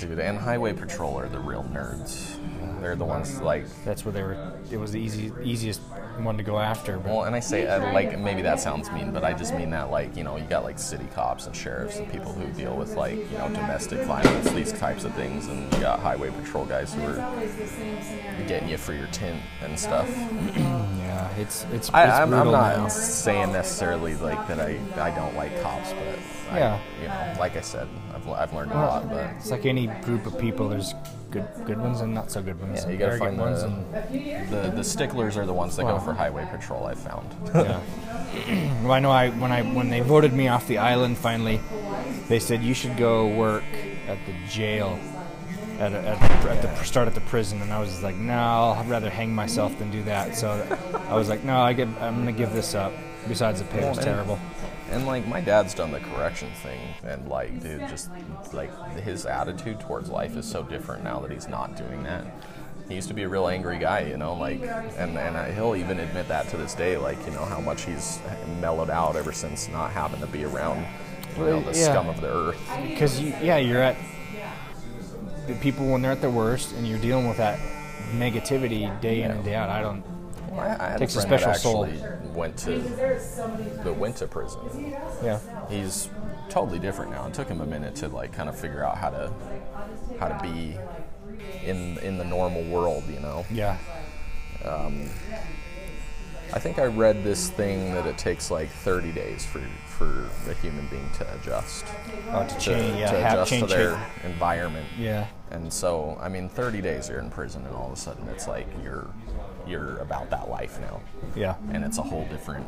Dude, 0.01 0.17
and 0.17 0.35
highway 0.35 0.73
patrol 0.73 1.19
are 1.19 1.29
the 1.29 1.37
real 1.37 1.63
nerds. 1.65 2.35
They're 2.81 2.95
the 2.95 3.05
ones 3.05 3.39
like 3.39 3.65
That's 3.85 4.03
where 4.03 4.11
they 4.11 4.23
were. 4.23 4.53
It 4.71 4.77
was 4.77 4.91
the 4.91 4.99
easy, 4.99 5.31
easiest 5.43 5.79
one 6.17 6.37
to 6.37 6.43
go 6.43 6.57
after. 6.57 6.97
But 6.97 7.05
Well, 7.05 7.23
and 7.25 7.35
I 7.35 7.39
say 7.39 7.67
uh, 7.67 7.93
like 7.93 8.17
maybe 8.17 8.41
that 8.41 8.59
sounds 8.59 8.89
mean, 8.89 9.11
but 9.11 9.23
I 9.23 9.33
just 9.33 9.53
mean 9.53 9.69
that 9.69 9.91
like 9.91 10.17
you 10.17 10.23
know 10.23 10.37
you 10.37 10.45
got 10.45 10.63
like 10.63 10.79
city 10.79 11.07
cops 11.13 11.45
and 11.45 11.55
sheriffs 11.55 11.97
and 11.97 12.11
people 12.11 12.33
who 12.33 12.51
deal 12.53 12.75
with 12.75 12.95
like 12.95 13.13
you 13.13 13.37
know 13.37 13.49
domestic 13.49 14.01
violence, 14.07 14.49
these 14.49 14.73
types 14.73 15.03
of 15.03 15.13
things, 15.13 15.45
and 15.45 15.71
you 15.71 15.79
got 15.81 15.99
highway 15.99 16.31
patrol 16.31 16.65
guys 16.65 16.95
who 16.95 17.03
are 17.03 17.17
getting 18.47 18.69
you 18.69 18.77
for 18.77 18.93
your 18.93 19.07
tint 19.07 19.39
and 19.61 19.77
stuff. 19.77 20.09
yeah, 21.35 21.41
it's 21.41 21.63
it's. 21.65 21.73
it's 21.73 21.89
I, 21.93 22.21
I'm, 22.21 22.33
I'm 22.33 22.51
not 22.51 22.77
now. 22.77 22.87
saying 22.87 23.51
necessarily 23.53 24.15
like 24.15 24.47
that 24.47 24.59
I, 24.59 24.79
I 24.99 25.11
don't 25.11 25.35
like 25.35 25.61
cops, 25.61 25.91
but 25.93 26.53
I, 26.53 26.59
Yeah. 26.59 26.79
you 27.01 27.07
know, 27.07 27.39
like 27.39 27.55
I 27.57 27.61
said, 27.61 27.87
I've, 28.13 28.27
I've 28.27 28.53
learned 28.53 28.71
a 28.71 28.75
lot, 28.75 29.09
but 29.09 29.25
It's 29.37 29.51
like 29.51 29.65
any 29.65 29.87
group 30.03 30.25
of 30.25 30.37
people. 30.39 30.69
There's 30.69 30.93
good 31.31 31.47
good 31.65 31.77
ones 31.79 32.01
and 32.01 32.13
not 32.13 32.29
so 32.29 32.41
good 32.41 32.59
ones. 32.59 32.83
yeah, 32.83 32.91
you 32.91 32.97
gotta 32.97 33.17
find 33.17 33.37
ones 33.37 33.61
the, 33.61 33.67
and 33.67 34.49
the 34.51 34.71
the 34.75 34.83
sticklers 34.83 35.37
are 35.37 35.45
the 35.45 35.53
ones 35.53 35.75
that 35.77 35.85
Wow. 35.85 35.97
go 35.97 36.03
for 36.03 36.13
highway 36.13 36.45
patrol. 36.51 36.85
I 36.85 36.93
found. 36.93 37.27
Yeah. 37.55 37.79
well, 38.83 38.91
I 38.91 38.99
know. 38.99 39.11
I 39.11 39.29
when 39.29 39.51
I 39.51 39.61
when 39.61 39.89
they 39.89 40.01
voted 40.01 40.33
me 40.33 40.47
off 40.49 40.67
the 40.67 40.77
island, 40.77 41.17
finally, 41.17 41.59
they 42.27 42.39
said 42.39 42.61
you 42.63 42.73
should 42.73 42.97
go 42.97 43.27
work 43.27 43.63
at 44.07 44.17
the 44.25 44.33
jail, 44.49 44.99
at, 45.81 45.93
a, 45.93 45.97
at, 46.09 46.19
the, 46.43 46.49
at 46.51 46.61
the 46.61 46.83
start 46.83 47.07
at 47.07 47.15
the 47.15 47.21
prison, 47.21 47.61
and 47.61 47.73
I 47.73 47.79
was 47.79 48.03
like, 48.03 48.15
no, 48.15 48.75
I'd 48.77 48.87
rather 48.87 49.09
hang 49.09 49.33
myself 49.33 49.77
than 49.79 49.89
do 49.91 50.03
that. 50.03 50.35
So 50.35 50.49
I 51.09 51.15
was 51.15 51.27
like, 51.27 51.43
no, 51.43 51.59
I 51.59 51.73
get, 51.73 51.87
I'm 51.99 52.17
gonna 52.19 52.31
give 52.31 52.53
this 52.53 52.75
up. 52.75 52.93
Besides, 53.27 53.59
the 53.61 53.65
pay 53.67 53.87
was 53.87 53.97
terrible. 53.99 54.39
And 54.91 55.05
like 55.07 55.25
my 55.27 55.39
dad's 55.41 55.73
done 55.73 55.91
the 55.91 55.99
correction 55.99 56.49
thing, 56.63 56.79
and 57.03 57.27
like, 57.27 57.61
dude, 57.61 57.87
just 57.87 58.09
like 58.51 58.71
his 58.97 59.25
attitude 59.25 59.79
towards 59.79 60.09
life 60.09 60.35
is 60.35 60.45
so 60.45 60.63
different 60.63 61.03
now 61.03 61.19
that 61.21 61.31
he's 61.31 61.47
not 61.47 61.75
doing 61.77 62.03
that. 62.03 62.25
He 62.89 62.95
used 62.95 63.07
to 63.07 63.13
be 63.13 63.23
a 63.23 63.29
real 63.29 63.47
angry 63.47 63.77
guy, 63.79 64.01
you 64.01 64.17
know, 64.17 64.33
like, 64.33 64.61
and 64.61 65.17
and 65.17 65.37
uh, 65.37 65.45
he'll 65.45 65.75
even 65.77 65.99
admit 65.99 66.27
that 66.27 66.49
to 66.49 66.57
this 66.57 66.73
day, 66.75 66.97
like, 66.97 67.17
you 67.25 67.31
know, 67.31 67.45
how 67.45 67.61
much 67.61 67.83
he's 67.85 68.19
mellowed 68.59 68.89
out 68.89 69.15
ever 69.15 69.31
since 69.31 69.69
not 69.69 69.91
having 69.91 70.19
to 70.19 70.27
be 70.27 70.43
around, 70.43 70.85
you 71.37 71.43
know, 71.45 71.61
the 71.61 71.77
Yeah. 71.77 71.85
scum 71.91 72.09
of 72.09 72.19
the 72.19 72.27
earth. 72.27 72.59
Because 72.83 73.19
you, 73.21 73.33
yeah, 73.41 73.57
you're 73.57 73.81
at 73.81 73.95
the 75.47 75.55
people 75.55 75.87
when 75.87 76.01
they're 76.01 76.11
at 76.11 76.21
their 76.21 76.29
worst, 76.29 76.73
and 76.73 76.87
you're 76.87 76.99
dealing 76.99 77.27
with 77.27 77.37
that 77.37 77.59
negativity 78.13 78.99
day 79.01 79.23
in 79.23 79.31
and 79.31 79.43
day 79.43 79.55
out. 79.55 79.69
I 79.69 79.81
don't. 79.81 80.03
Well, 80.49 80.59
I, 80.59 80.85
I 80.85 80.89
had 80.89 80.99
Takes 80.99 81.15
a 81.15 81.19
a 81.19 81.21
special 81.21 81.53
soul. 81.53 81.89
went 82.33 82.57
to 82.59 82.79
that 82.79 83.95
went 83.97 84.17
to 84.17 84.27
prison. 84.27 84.93
Yeah. 85.23 85.39
He's 85.69 86.09
totally 86.49 86.79
different 86.79 87.11
now. 87.11 87.25
It 87.27 87.33
took 87.33 87.47
him 87.47 87.61
a 87.61 87.65
minute 87.65 87.95
to 87.97 88.09
like 88.09 88.33
kind 88.33 88.49
of 88.49 88.59
figure 88.59 88.83
out 88.83 88.97
how 88.97 89.09
to 89.11 89.31
how 90.19 90.27
to 90.27 90.39
be 90.43 90.77
in 91.63 91.97
in 91.99 92.17
the 92.17 92.25
normal 92.25 92.63
world, 92.63 93.03
you 93.09 93.19
know. 93.19 93.45
Yeah. 93.49 93.77
Um, 94.65 95.09
I 96.53 96.59
think 96.59 96.79
I 96.79 96.85
read 96.85 97.23
this 97.23 97.49
thing 97.49 97.93
that 97.93 98.05
it 98.05 98.17
takes 98.17 98.51
like 98.51 98.69
30 98.69 99.11
days 99.11 99.45
for 99.45 99.59
for 99.87 100.27
a 100.49 100.53
human 100.55 100.87
being 100.87 101.07
to 101.17 101.35
adjust 101.35 101.85
Oh, 102.31 102.43
to 102.47 102.53
to, 102.55 102.59
change. 102.59 102.97
Yeah. 102.99 103.11
to 103.11 103.19
have 103.21 103.33
adjust 103.47 103.59
to 103.59 103.65
their 103.67 103.91
it. 103.93 104.25
environment. 104.25 104.87
Yeah. 104.97 105.27
And 105.51 105.71
so, 105.71 106.17
I 106.19 106.27
mean, 106.27 106.49
30 106.49 106.81
days 106.81 107.07
you're 107.09 107.19
in 107.19 107.29
prison, 107.29 107.65
and 107.67 107.75
all 107.75 107.87
of 107.87 107.93
a 107.93 107.95
sudden 107.95 108.27
it's 108.29 108.47
like 108.47 108.67
you're 108.83 109.07
you're 109.67 109.97
about 109.99 110.29
that 110.31 110.49
life 110.49 110.79
now, 110.81 111.01
Yeah. 111.35 111.55
and 111.71 111.83
it's 111.85 111.99
a 111.99 112.01
whole 112.01 112.25
different 112.25 112.67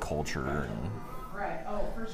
culture 0.00 0.68
and 0.68 0.90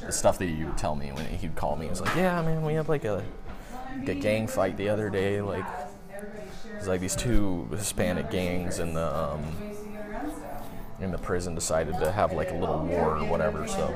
the 0.05 0.13
stuff 0.13 0.39
that 0.39 0.47
you 0.47 0.67
would 0.67 0.79
tell 0.79 0.95
me 0.97 1.13
when 1.13 1.25
he'd 1.27 1.55
call 1.57 1.77
me. 1.77 1.85
He 1.87 1.91
was 1.91 2.01
like, 2.01 2.15
"Yeah, 2.17 2.43
man, 2.43 2.65
we 2.65 2.75
had 2.75 2.89
like 2.89 3.05
a, 3.05 3.23
a 4.07 4.15
gang 4.15 4.47
fight 4.49 4.77
the 4.77 4.89
other 4.89 5.09
day. 5.11 5.41
Like, 5.41 5.65
it's 6.77 6.87
like 6.87 7.01
these 7.01 7.17
two 7.17 7.67
Hispanic 7.71 8.31
gangs 8.31 8.79
in 8.81 8.95
the 8.95 9.17
um, 9.17 9.43
in 10.99 11.11
the 11.13 11.19
prison 11.19 11.55
decided 11.55 11.99
to 11.99 12.11
have 12.11 12.33
like 12.33 12.51
a 12.51 12.55
little 12.55 12.79
war 12.79 13.19
or 13.19 13.25
whatever. 13.25 13.67
So, 13.69 13.89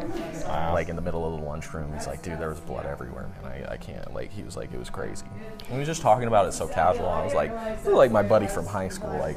like 0.73 0.89
in 0.89 0.97
the 0.97 1.03
middle 1.03 1.25
of 1.33 1.41
the 1.41 1.47
lunchroom, 1.47 1.93
he's 1.95 2.07
like, 2.07 2.23
"Dude, 2.23 2.39
there 2.39 2.51
was 2.51 2.61
blood 2.61 2.87
everywhere, 2.87 3.29
man. 3.43 3.53
I, 3.69 3.73
I 3.73 3.77
can't." 3.77 4.13
Like, 4.13 4.31
he 4.31 4.43
was 4.43 4.57
like, 4.57 4.73
"It 4.73 4.79
was 4.79 4.91
crazy." 4.91 5.25
And 5.65 5.73
he 5.73 5.79
was 5.79 5.89
just 5.89 6.03
talking 6.03 6.29
about 6.29 6.47
it 6.47 6.53
so 6.53 6.69
casual. 6.69 7.09
I 7.09 7.25
was 7.25 7.35
like, 7.35 7.53
"You're 7.85 7.97
like 7.97 8.11
my 8.13 8.23
buddy 8.23 8.47
from 8.47 8.67
high 8.67 8.89
school. 8.89 9.17
Like, 9.19 9.37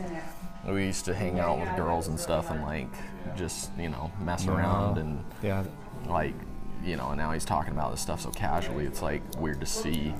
we 0.67 0.85
used 0.85 1.05
to 1.05 1.15
hang 1.15 1.39
out 1.39 1.59
with 1.59 1.73
girls 1.77 2.07
and 2.09 2.19
stuff, 2.19 2.51
and 2.51 2.61
like 2.63 2.89
just 3.37 3.71
you 3.77 3.89
know 3.89 4.11
mess 4.19 4.45
around 4.47 4.97
and." 4.97 5.23
Yeah. 5.41 5.63
like 6.07 6.33
you 6.83 6.97
know 6.97 7.11
and 7.11 7.17
now 7.17 7.31
he's 7.31 7.45
talking 7.45 7.71
about 7.71 7.91
this 7.91 8.01
stuff 8.01 8.19
so 8.19 8.29
casually 8.31 8.85
it's 8.85 9.01
like 9.01 9.21
weird 9.39 9.57
to 9.61 9.65
see 9.65 10.13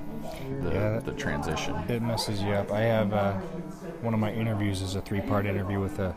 the, 0.62 0.70
Yeah. 0.72 1.00
the 1.00 1.12
transition 1.12 1.76
It 1.90 2.02
messes 2.02 2.42
you 2.42 2.52
up. 2.54 2.72
I 2.72 2.80
have 2.84 3.12
uh, 3.12 3.34
one 4.02 4.14
of 4.14 4.22
my 4.22 4.32
interviews 4.32 4.82
is 4.82 4.96
a 4.96 5.02
three-part 5.02 5.46
interview 5.46 5.82
with 5.82 6.00
a, 6.00 6.16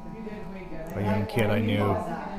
a 0.99 1.03
young 1.03 1.27
kid 1.27 1.47
I 1.51 1.59
knew 1.61 1.85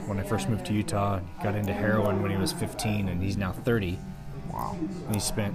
when 0.07 0.19
I 0.19 0.23
first 0.23 0.49
moved 0.49 0.65
to 0.67 0.73
Utah. 0.73 1.19
Got 1.43 1.55
into 1.55 1.73
heroin 1.73 2.21
when 2.21 2.31
he 2.31 2.37
was 2.37 2.51
15, 2.53 3.09
and 3.09 3.21
he's 3.21 3.37
now 3.37 3.51
30. 3.51 3.99
wow 4.51 4.75
And 4.79 5.15
he 5.15 5.19
spent 5.19 5.53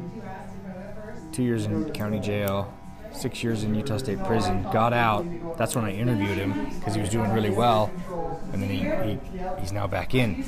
two 1.32 1.42
years 1.42 1.64
in 1.66 1.90
county 1.92 2.20
jail, 2.20 2.72
six 3.12 3.42
years 3.42 3.64
in 3.64 3.74
Utah 3.74 3.96
State 3.98 4.22
Prison. 4.24 4.62
Got 4.72 4.92
out. 4.92 5.24
That's 5.56 5.74
when 5.74 5.84
I 5.84 5.92
interviewed 5.92 6.36
him 6.38 6.68
because 6.78 6.94
he 6.94 7.00
was 7.00 7.10
doing 7.10 7.30
really 7.32 7.50
well. 7.50 7.90
and 8.52 8.62
then 8.62 8.68
he, 8.68 8.80
he 8.80 9.18
he's 9.60 9.72
now 9.72 9.86
back 9.86 10.14
in. 10.14 10.44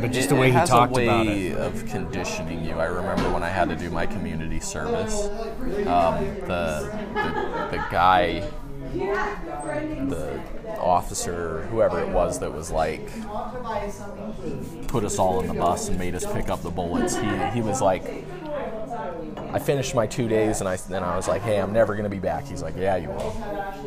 But 0.00 0.10
just 0.10 0.26
It- 0.26 0.28
the 0.30 0.34
way 0.40 0.48
it 0.48 0.52
he 0.52 0.56
has 0.56 0.68
talked 0.68 0.92
a 0.92 0.96
way 0.96 1.06
about 1.06 1.26
it. 1.28 1.52
of 1.56 1.86
conditioning 1.86 2.64
you. 2.64 2.72
I 2.74 2.86
remember 2.86 3.30
when 3.32 3.44
I 3.44 3.48
had 3.48 3.68
to 3.68 3.76
do 3.76 3.90
my 3.90 4.06
community 4.06 4.58
service, 4.58 5.26
um, 5.86 6.24
the, 6.48 6.90
the 7.14 7.68
the 7.76 7.84
guy, 7.92 8.40
the 8.92 10.40
officer, 10.82 11.66
whoever 11.70 12.00
it 12.00 12.08
was 12.08 12.38
that 12.40 12.52
was 12.52 12.70
like 12.70 13.08
put 14.88 15.04
us 15.04 15.18
all 15.18 15.40
in 15.40 15.46
the 15.48 15.54
bus 15.54 15.88
and 15.88 15.98
made 15.98 16.14
us 16.14 16.30
pick 16.32 16.48
up 16.48 16.62
the 16.62 16.70
bullets. 16.70 17.16
He 17.16 17.28
he 17.50 17.60
was 17.60 17.80
like. 17.80 18.04
I 19.52 19.58
finished 19.58 19.94
my 19.94 20.06
two 20.06 20.28
days 20.28 20.60
and 20.60 20.68
I 20.68 20.76
then 20.76 21.02
I 21.02 21.14
was 21.14 21.28
like, 21.28 21.42
"Hey, 21.42 21.60
I'm 21.60 21.74
never 21.74 21.94
gonna 21.94 22.08
be 22.08 22.18
back." 22.18 22.46
He's 22.46 22.62
like, 22.62 22.74
"Yeah, 22.76 22.96
you 22.96 23.08
will." 23.08 23.34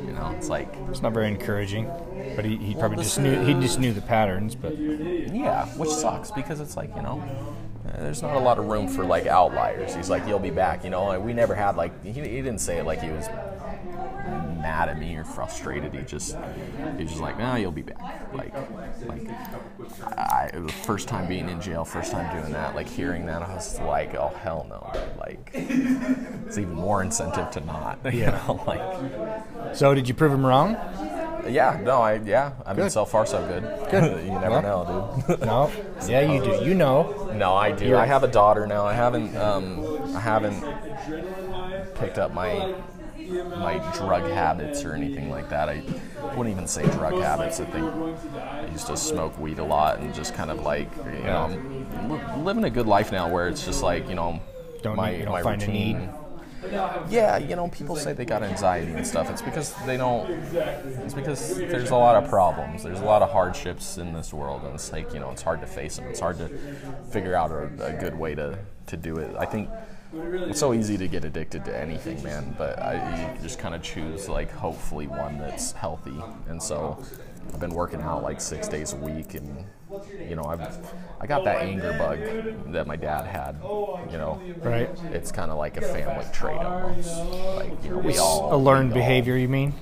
You 0.05 0.11
know, 0.11 0.31
it's 0.37 0.47
like, 0.47 0.71
It's 0.89 1.01
not 1.01 1.11
very 1.13 1.27
encouraging, 1.27 1.89
but 2.35 2.45
he, 2.45 2.57
he 2.57 2.75
probably 2.75 3.03
just 3.03 3.19
knew 3.19 3.43
he 3.43 3.53
just 3.55 3.79
knew 3.79 3.91
the 3.91 4.01
patterns. 4.01 4.53
But 4.53 4.77
Yeah, 4.77 5.65
which 5.75 5.89
sucks 5.89 6.29
because 6.29 6.59
it's 6.59 6.77
like 6.77 6.95
you 6.95 7.01
know, 7.01 7.23
there's 7.97 8.21
not 8.21 8.35
a 8.35 8.39
lot 8.39 8.59
of 8.59 8.65
room 8.65 8.87
for 8.87 9.03
like 9.05 9.25
outliers. 9.25 9.95
He's 9.95 10.09
like, 10.09 10.27
you'll 10.27 10.39
be 10.39 10.51
back. 10.51 10.83
You 10.83 10.91
know, 10.91 11.19
we 11.19 11.33
never 11.33 11.55
had 11.55 11.75
like 11.75 12.03
he, 12.03 12.11
he 12.11 12.21
didn't 12.21 12.59
say 12.59 12.77
it 12.77 12.85
like 12.85 13.01
he 13.01 13.09
was 13.09 13.27
mad 14.65 14.89
at 14.89 14.97
me 14.97 15.15
or 15.15 15.23
frustrated. 15.23 15.93
He 15.93 16.01
just 16.01 16.35
he's 16.97 17.09
just 17.09 17.21
like, 17.21 17.37
no, 17.37 17.55
you'll 17.55 17.71
be 17.71 17.83
back. 17.83 18.33
Like 18.33 18.53
like 19.05 19.29
I 20.17 20.49
the 20.53 20.71
first 20.71 21.07
time 21.07 21.27
being 21.27 21.47
in 21.49 21.61
jail, 21.61 21.85
first 21.85 22.11
time 22.11 22.27
doing 22.39 22.51
that, 22.53 22.73
like 22.75 22.87
hearing 22.89 23.27
that, 23.27 23.43
I 23.43 23.53
was 23.53 23.79
like, 23.81 24.15
oh 24.15 24.33
hell 24.41 24.65
no. 24.67 24.81
Like 25.19 25.51
it's 25.53 26.57
even 26.57 26.73
more 26.73 27.03
incentive 27.03 27.51
to 27.51 27.59
not. 27.61 27.99
You 28.15 28.21
Yeah. 28.21 28.43
know, 28.47 28.63
like 28.65 29.75
so 29.75 29.93
did 29.93 30.07
you 30.07 30.13
prove 30.15 30.31
him 30.31 30.45
wrong? 30.45 30.71
yeah, 31.47 31.79
no, 31.83 32.01
I 32.01 32.15
yeah. 32.15 32.53
I 32.65 32.73
mean, 32.73 32.85
Good. 32.85 32.91
so 32.91 33.05
far 33.05 33.25
so 33.27 33.39
good. 33.45 33.61
Good. 33.91 34.25
you 34.29 34.31
never 34.31 34.61
know, 34.63 35.23
dude. 35.27 35.39
No. 35.45 35.69
Yeah, 36.07 36.21
you 36.31 36.43
do. 36.43 36.65
You 36.65 36.73
know. 36.73 37.29
No, 37.35 37.53
I 37.53 37.71
do. 37.71 37.85
You're- 37.85 37.99
I 38.01 38.07
have 38.07 38.23
a 38.23 38.27
daughter 38.27 38.65
now. 38.65 38.83
I 38.85 38.93
haven't. 38.93 39.35
Um, 39.37 39.63
I 40.15 40.19
haven't 40.19 40.59
picked 41.95 42.17
up 42.17 42.33
my 42.33 42.73
my 43.29 43.77
drug 43.95 44.23
habits 44.31 44.83
or 44.83 44.93
anything 44.93 45.29
like 45.29 45.49
that. 45.49 45.69
I 45.69 45.81
wouldn't 46.35 46.49
even 46.55 46.67
say 46.67 46.83
drug 46.91 47.19
habits. 47.21 47.59
I 47.59 47.65
think 47.65 47.85
I 48.35 48.65
used 48.71 48.87
to 48.87 48.97
smoke 48.97 49.37
weed 49.39 49.59
a 49.59 49.63
lot 49.63 49.99
and 49.99 50.13
just 50.13 50.33
kind 50.33 50.51
of 50.51 50.61
like 50.61 50.89
you 50.97 51.23
know 51.23 51.43
I'm 51.97 52.09
li- 52.11 52.43
living 52.43 52.63
a 52.65 52.69
good 52.69 52.87
life 52.87 53.11
now 53.11 53.29
where 53.29 53.47
it's 53.47 53.65
just 53.65 53.81
like 53.83 54.07
you 54.09 54.15
know 54.15 54.39
Don't 54.81 54.95
my 54.95 55.17
need- 55.17 55.25
my 55.27 55.41
find 55.41 55.61
a 55.61 55.65
routine. 55.65 56.09
Yeah, 57.09 57.37
you 57.37 57.55
know, 57.55 57.67
people 57.67 57.95
say 57.95 58.13
they 58.13 58.25
got 58.25 58.41
anxiety 58.41 58.91
and 58.91 59.05
stuff. 59.05 59.29
It's 59.29 59.41
because 59.43 59.75
they 59.85 59.97
don't. 59.97 60.27
It's 60.31 61.13
because 61.13 61.57
there's 61.57 61.91
a 61.91 61.95
lot 61.95 62.15
of 62.23 62.27
problems. 62.27 62.81
There's 62.81 63.01
a 63.01 63.05
lot 63.05 63.21
of 63.21 63.29
hardships 63.31 63.99
in 63.99 64.13
this 64.13 64.33
world, 64.33 64.63
and 64.63 64.73
it's 64.73 64.91
like 64.91 65.13
you 65.13 65.19
know, 65.19 65.29
it's 65.29 65.43
hard 65.43 65.61
to 65.61 65.67
face 65.67 65.97
them. 65.97 66.05
It's 66.07 66.19
hard 66.19 66.39
to 66.39 66.47
figure 67.11 67.35
out 67.35 67.51
a, 67.51 67.69
a 67.85 67.93
good 67.93 68.17
way 68.17 68.33
to 68.33 68.57
to 68.87 68.97
do 68.97 69.17
it. 69.17 69.35
I 69.37 69.45
think 69.45 69.69
it's 70.15 70.59
so 70.59 70.73
easy 70.73 70.97
to 70.97 71.07
get 71.07 71.25
addicted 71.25 71.65
to 71.65 71.77
anything, 71.77 72.21
man. 72.23 72.55
But 72.57 72.81
I 72.81 73.33
you 73.35 73.41
just 73.41 73.59
kind 73.59 73.75
of 73.75 73.81
choose 73.81 74.29
like 74.29 74.51
hopefully 74.51 75.07
one 75.07 75.37
that's 75.37 75.71
healthy, 75.73 76.15
and 76.47 76.61
so 76.61 76.97
I've 77.53 77.59
been 77.59 77.73
working 77.73 78.01
out 78.01 78.23
like 78.23 78.39
six 78.41 78.67
days 78.67 78.93
a 78.93 78.97
week, 78.97 79.33
and 79.35 79.65
you 80.27 80.35
know, 80.35 80.43
I've 80.45 80.77
I 81.19 81.27
got 81.27 81.43
that 81.45 81.61
anger 81.61 81.93
bug 81.97 82.71
that 82.73 82.87
my 82.87 82.95
dad 82.95 83.25
had. 83.25 83.57
You 84.11 84.17
know, 84.17 84.41
Right. 84.61 84.89
it's 85.11 85.31
kind 85.31 85.51
of 85.51 85.57
like 85.57 85.77
a 85.77 85.81
family 85.81 86.25
trait 86.31 86.57
almost. 86.57 87.15
Like 87.55 87.83
you 87.83 87.91
know, 87.91 87.97
we 87.99 88.17
all 88.17 88.53
A 88.53 88.57
learned 88.57 88.89
we 88.93 88.99
all- 88.99 88.99
behavior, 89.07 89.37
you 89.37 89.47
mean? 89.47 89.73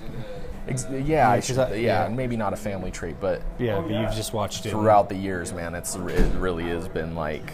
Ex- 0.66 0.88
yeah, 0.90 1.30
I 1.30 1.42
should, 1.42 1.58
yeah, 1.58 1.74
yeah. 1.74 2.08
maybe 2.08 2.38
not 2.38 2.54
a 2.54 2.56
family 2.56 2.90
trait, 2.90 3.18
but 3.20 3.42
Yeah, 3.60 3.82
but 3.82 3.92
you've 3.92 4.14
just 4.14 4.32
watched 4.34 4.66
it. 4.66 4.70
throughout 4.70 5.10
the 5.10 5.16
years, 5.16 5.52
man, 5.52 5.76
it's 5.76 5.96
it 5.96 6.34
really 6.38 6.64
has 6.70 6.88
been 6.88 7.16
like, 7.16 7.52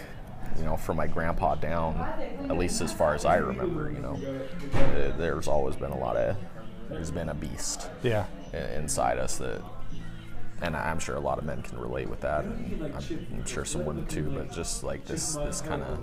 you 0.60 0.66
know, 0.66 0.76
from 0.76 0.98
my 0.98 1.06
grandpa 1.06 1.54
down, 1.54 2.06
at 2.50 2.56
least 2.58 2.80
as 2.82 2.92
far 2.92 3.14
as 3.14 3.24
I 3.24 3.36
remember, 3.36 3.90
you 3.90 4.00
know, 4.00 4.20
uh, 4.74 5.16
there's 5.16 5.48
always 5.48 5.74
been 5.74 5.90
a 5.90 5.98
lot 5.98 6.16
of, 6.16 6.36
there's 6.90 7.10
been 7.10 7.30
a 7.30 7.34
beast 7.34 7.88
Yeah. 8.02 8.26
inside 8.52 9.18
us 9.18 9.38
that, 9.38 9.62
and 10.60 10.76
I'm 10.76 10.98
sure 10.98 11.16
a 11.16 11.20
lot 11.20 11.38
of 11.38 11.44
men 11.44 11.62
can 11.62 11.78
relate 11.78 12.10
with 12.10 12.20
that, 12.20 12.44
and 12.44 12.82
I'm, 12.94 13.26
I'm 13.32 13.46
sure 13.46 13.64
some 13.64 13.86
women 13.86 14.04
too, 14.06 14.30
but 14.34 14.52
just 14.52 14.84
like 14.84 15.06
this, 15.06 15.36
this 15.36 15.62
kind 15.62 15.82
of, 15.82 15.98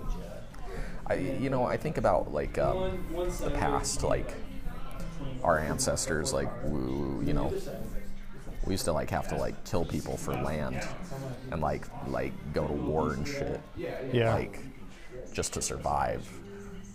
I, 1.06 1.15
you 1.15 1.52
know, 1.52 1.63
I 1.65 1.78
think 1.78 1.98
about 2.00 2.34
like 2.34 2.58
um, 2.58 3.06
the 3.43 3.52
past, 3.52 4.02
like 4.04 4.34
our 5.43 5.60
ancestors, 5.60 6.34
like, 6.34 6.50
you 6.65 7.34
know, 7.34 7.54
we 8.67 8.73
used 8.73 8.86
to 8.86 8.91
like 8.91 9.10
have 9.10 9.27
to 9.30 9.36
like 9.36 9.56
kill 9.65 9.86
people 9.86 10.17
for 10.17 10.34
land 10.34 10.86
and 11.51 11.62
like 11.62 11.88
like 12.10 12.34
go 12.53 12.67
to 12.67 12.73
war 12.73 13.13
and 13.13 13.27
shit 13.27 13.62
Yeah. 14.13 14.34
like 14.34 14.60
just 15.34 15.53
to 15.53 15.62
survive 15.62 16.27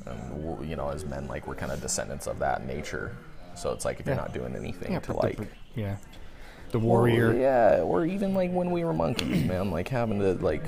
and 0.07 0.69
you 0.69 0.77
know 0.77 0.89
as 0.91 1.05
men 1.05 1.27
like 1.29 1.47
we're 1.47 1.55
kind 1.55 1.73
of 1.73 1.81
descendants 1.81 2.27
of 2.27 2.39
that 2.41 2.67
nature 2.67 3.17
so 3.55 3.73
it's 3.73 3.85
like 3.85 4.01
if 4.01 4.07
you're 4.07 4.15
Yeah. 4.15 4.21
not 4.23 4.35
doing 4.35 4.55
anything 4.55 4.93
yeah, 4.93 4.99
to 5.01 5.13
like 5.15 5.37
the, 5.39 5.47
yeah. 5.75 5.97
The 6.73 6.79
warrior. 6.79 7.33
yeah 7.35 7.83
or 7.83 8.05
even 8.07 8.35
like 8.35 8.51
when 8.51 8.71
we 8.71 8.85
were 8.85 8.93
monkeys 8.93 9.45
man 9.45 9.71
like 9.71 9.89
having 9.89 10.19
to 10.21 10.35
like 10.35 10.67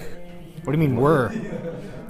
What 0.64 0.72
do 0.74 0.80
you 0.80 0.88
mean 0.88 0.96
were? 0.96 1.30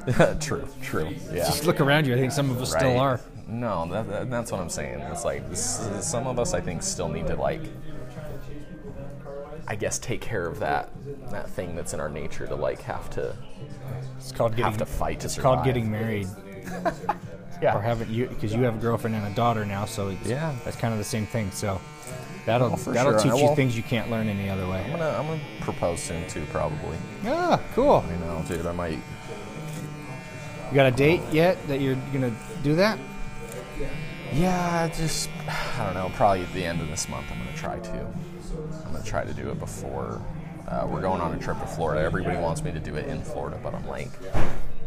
true 0.41 0.67
true 0.83 1.09
yeah 1.33 1.45
Just 1.47 1.65
look 1.65 1.81
around 1.81 2.07
you. 2.07 2.15
I 2.15 2.19
think 2.19 2.31
some 2.33 2.51
of 2.51 2.61
us 2.61 2.71
still 2.73 2.99
are. 3.01 3.21
No, 3.47 3.87
that, 3.91 4.09
that, 4.09 4.31
that's 4.31 4.51
what 4.53 4.61
I'm 4.61 4.71
saying. 4.71 5.01
It's 5.01 5.25
like 5.25 5.49
this, 5.51 5.87
some 6.01 6.27
of 6.27 6.39
us, 6.39 6.55
I 6.55 6.61
think, 6.63 6.83
still 6.83 7.09
need 7.11 7.27
to 7.27 7.37
like, 7.37 7.61
I 9.67 9.77
guess, 9.77 9.99
take 9.99 10.21
care 10.21 10.47
of 10.47 10.61
that 10.61 10.91
that 11.31 11.49
thing 11.51 11.75
that's 11.75 11.95
in 11.95 12.01
our 12.01 12.09
nature 12.09 12.47
to 12.47 12.55
like 12.55 12.83
have 12.83 13.09
to 13.11 13.35
It's 14.19 14.33
called 14.33 14.53
getting. 14.53 14.65
have 14.65 14.77
to 14.79 14.87
fight 14.87 15.21
to 15.21 15.27
it's 15.27 15.35
survive. 15.35 15.55
called 15.55 15.65
getting 15.65 15.91
married. 15.91 16.29
yeah. 17.63 17.77
Or 17.77 17.81
haven't 17.81 18.11
you? 18.11 18.27
Because 18.27 18.55
you 18.55 18.63
have 18.63 18.77
a 18.77 18.81
girlfriend 18.81 19.17
and 19.17 19.27
a 19.27 19.35
daughter 19.35 19.65
now, 19.65 19.85
so 19.87 20.09
it's, 20.09 20.27
Yeah. 20.27 20.55
that's 20.65 20.77
kind 20.77 20.93
of 20.93 20.99
the 20.99 21.05
same 21.05 21.27
thing. 21.27 21.51
So 21.53 21.81
that'll 22.47 22.69
Well, 22.71 22.77
that'll 22.77 23.19
sure. 23.19 23.33
Teach 23.33 23.41
you 23.43 23.55
things 23.57 23.77
you 23.77 23.83
can't 23.83 24.11
learn 24.11 24.29
any 24.29 24.51
other 24.51 24.65
I'm 24.65 24.71
way. 24.71 24.87
gonna 24.91 25.09
I'm 25.19 25.27
gonna 25.27 25.41
propose 25.63 26.01
soon 26.03 26.27
too, 26.29 26.45
probably. 26.51 26.99
Ah, 27.27 27.59
cool. 27.75 28.05
I 28.07 28.17
know, 28.27 28.43
dude. 28.47 28.67
I 28.67 28.73
might. 28.73 28.99
You 30.71 30.75
got 30.75 30.87
a 30.87 30.91
date 30.97 31.23
yet 31.33 31.57
that 31.69 31.81
you're 31.81 31.97
gonna 32.13 32.33
do 32.63 32.75
that? 32.77 32.99
Yeah, 34.33 34.89
just 34.89 35.29
I 35.79 35.85
don't 35.85 35.95
know. 35.95 36.11
Probably 36.17 36.43
at 36.43 36.53
the 36.53 36.65
end 36.65 36.81
of 36.81 36.89
this 36.89 37.09
month, 37.09 37.27
I'm 37.31 37.39
gonna 37.39 37.57
try 37.57 37.79
to. 37.79 38.07
I'm 38.87 38.93
gonna 38.93 39.05
try 39.05 39.25
to 39.25 39.33
do 39.33 39.51
it 39.51 39.59
before. 39.59 40.21
Uh, 40.69 40.87
we're 40.91 41.01
going 41.01 41.21
on 41.21 41.35
a 41.35 41.39
trip 41.39 41.61
to 41.61 41.67
Florida. 41.67 42.01
Everybody 42.03 42.39
wants 42.39 42.63
me 42.63 42.73
to 42.73 42.81
do 42.81 42.95
it 42.97 43.07
in 43.07 43.23
Florida, 43.23 43.59
but 43.63 43.75
I'm 43.75 43.87
like, 43.87 44.09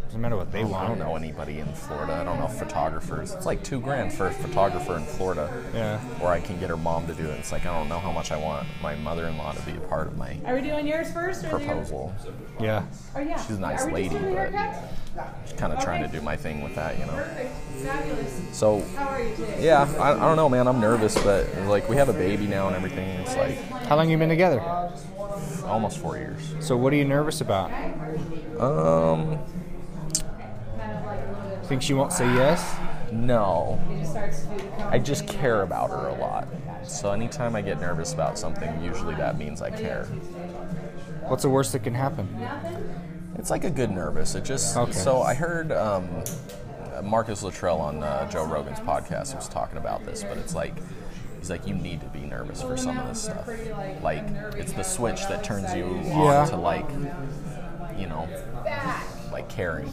Doesn't 0.07 0.21
matter 0.21 0.37
what 0.37 0.51
they 0.53 0.61
I 0.61 0.63
want. 0.63 0.87
don't 0.87 0.99
know 0.99 1.15
anybody 1.17 1.59
in 1.59 1.67
Florida. 1.73 2.13
I 2.13 2.23
don't 2.23 2.39
know 2.39 2.47
photographers. 2.47 3.33
It's 3.33 3.45
like 3.45 3.61
two 3.63 3.81
grand 3.81 4.13
for 4.13 4.27
a 4.27 4.31
photographer 4.31 4.95
in 4.95 5.03
Florida. 5.03 5.51
Yeah. 5.73 5.99
Or 6.21 6.29
I 6.29 6.39
can 6.39 6.57
get 6.59 6.69
her 6.69 6.77
mom 6.77 7.07
to 7.07 7.13
do 7.13 7.25
it. 7.25 7.37
It's 7.39 7.51
like 7.51 7.65
I 7.65 7.77
don't 7.77 7.89
know 7.89 7.99
how 7.99 8.13
much 8.13 8.31
I 8.31 8.37
want 8.37 8.65
my 8.81 8.95
mother-in-law 8.95 9.51
to 9.53 9.61
be 9.63 9.73
a 9.73 9.81
part 9.81 10.07
of 10.07 10.17
my 10.17 10.37
Are 10.45 10.55
we 10.55 10.61
doing 10.61 10.87
yours 10.87 11.11
first? 11.11 11.43
Or 11.43 11.49
the- 11.49 11.65
proposal. 11.65 12.13
Yeah. 12.59 12.85
Oh 13.15 13.19
yeah. 13.19 13.35
She's 13.45 13.57
a 13.57 13.59
nice 13.59 13.83
Are 13.83 13.87
we 13.87 13.93
lady, 13.93 14.09
just 14.09 14.21
doing 14.21 14.35
but 14.35 14.51
haircuts? 14.53 15.57
kind 15.57 15.73
of 15.73 15.83
trying 15.83 16.03
to 16.03 16.07
do 16.07 16.21
my 16.23 16.37
thing 16.37 16.63
with 16.63 16.75
that, 16.75 16.97
you 16.99 17.05
know. 17.05 17.13
Perfect. 17.13 17.51
Fabulous. 17.83 18.41
So 18.53 18.81
How 18.95 19.07
are 19.09 19.21
you 19.21 19.35
today? 19.35 19.65
yeah, 19.65 19.93
I, 19.99 20.13
I 20.13 20.19
don't 20.19 20.35
know, 20.37 20.47
man. 20.47 20.67
I'm 20.69 20.79
nervous, 20.79 21.21
but 21.21 21.47
like 21.65 21.89
we 21.89 21.97
have 21.97 22.07
a 22.07 22.13
baby 22.13 22.47
now 22.47 22.67
and 22.67 22.75
everything. 22.77 23.09
It's 23.19 23.35
like 23.35 23.57
How 23.87 23.97
long 23.97 24.09
you 24.09 24.17
been 24.17 24.29
together? 24.29 24.61
almost 25.65 25.97
four 25.97 26.15
years. 26.17 26.55
So 26.61 26.77
what 26.77 26.93
are 26.93 26.95
you 26.95 27.03
nervous 27.03 27.41
about? 27.41 27.71
Um, 28.57 29.37
Think 31.67 31.81
she 31.81 31.93
won't 31.93 32.13
say 32.13 32.25
yes? 32.33 32.75
no. 33.11 33.79
He 33.89 33.99
just 33.99 34.11
starts 34.11 34.41
to 34.43 34.49
do 34.49 34.57
the 34.57 34.83
I 34.85 34.99
just 34.99 35.27
care 35.27 35.61
about 35.63 35.89
her 35.89 36.07
a 36.09 36.15
lot. 36.15 36.47
So 36.85 37.11
anytime 37.11 37.55
I 37.55 37.61
get 37.61 37.79
nervous 37.79 38.13
about 38.13 38.37
something, 38.37 38.81
usually 38.83 39.15
that 39.15 39.37
means 39.37 39.61
I 39.61 39.71
care. 39.71 40.05
What's 41.27 41.43
the 41.43 41.49
worst 41.49 41.71
that 41.73 41.83
can 41.83 41.93
happen? 41.93 42.27
It's 43.37 43.49
like 43.49 43.63
a 43.63 43.69
good 43.69 43.91
nervous. 43.91 44.35
It 44.35 44.43
just 44.45 44.75
Okay. 44.77 44.91
so 44.93 45.21
I 45.21 45.33
heard 45.33 45.71
um, 45.71 46.07
Marcus 47.03 47.43
Luttrell 47.43 47.79
on 47.79 48.01
uh, 48.03 48.29
Joe 48.29 48.45
Rogan's 48.45 48.79
podcast 48.79 49.35
was 49.35 49.47
talking 49.49 49.77
about 49.77 50.05
this, 50.05 50.23
but 50.23 50.37
it's 50.37 50.55
like 50.55 50.73
he's 51.39 51.49
like 51.49 51.67
you 51.67 51.73
need 51.75 51.99
to 52.01 52.07
be 52.07 52.21
nervous 52.21 52.61
for 52.61 52.77
some 52.77 52.97
of 52.97 53.07
this 53.07 53.21
stuff. 53.23 53.47
Like 54.01 54.23
it's 54.57 54.71
the 54.73 54.83
switch 54.83 55.21
that 55.27 55.43
turns 55.43 55.73
you 55.73 56.01
Yeah. 56.05 56.13
on 56.41 56.47
to 56.49 56.55
like 56.57 56.89
you 57.97 58.07
know 58.07 58.27
like 59.31 59.49
caring. 59.49 59.91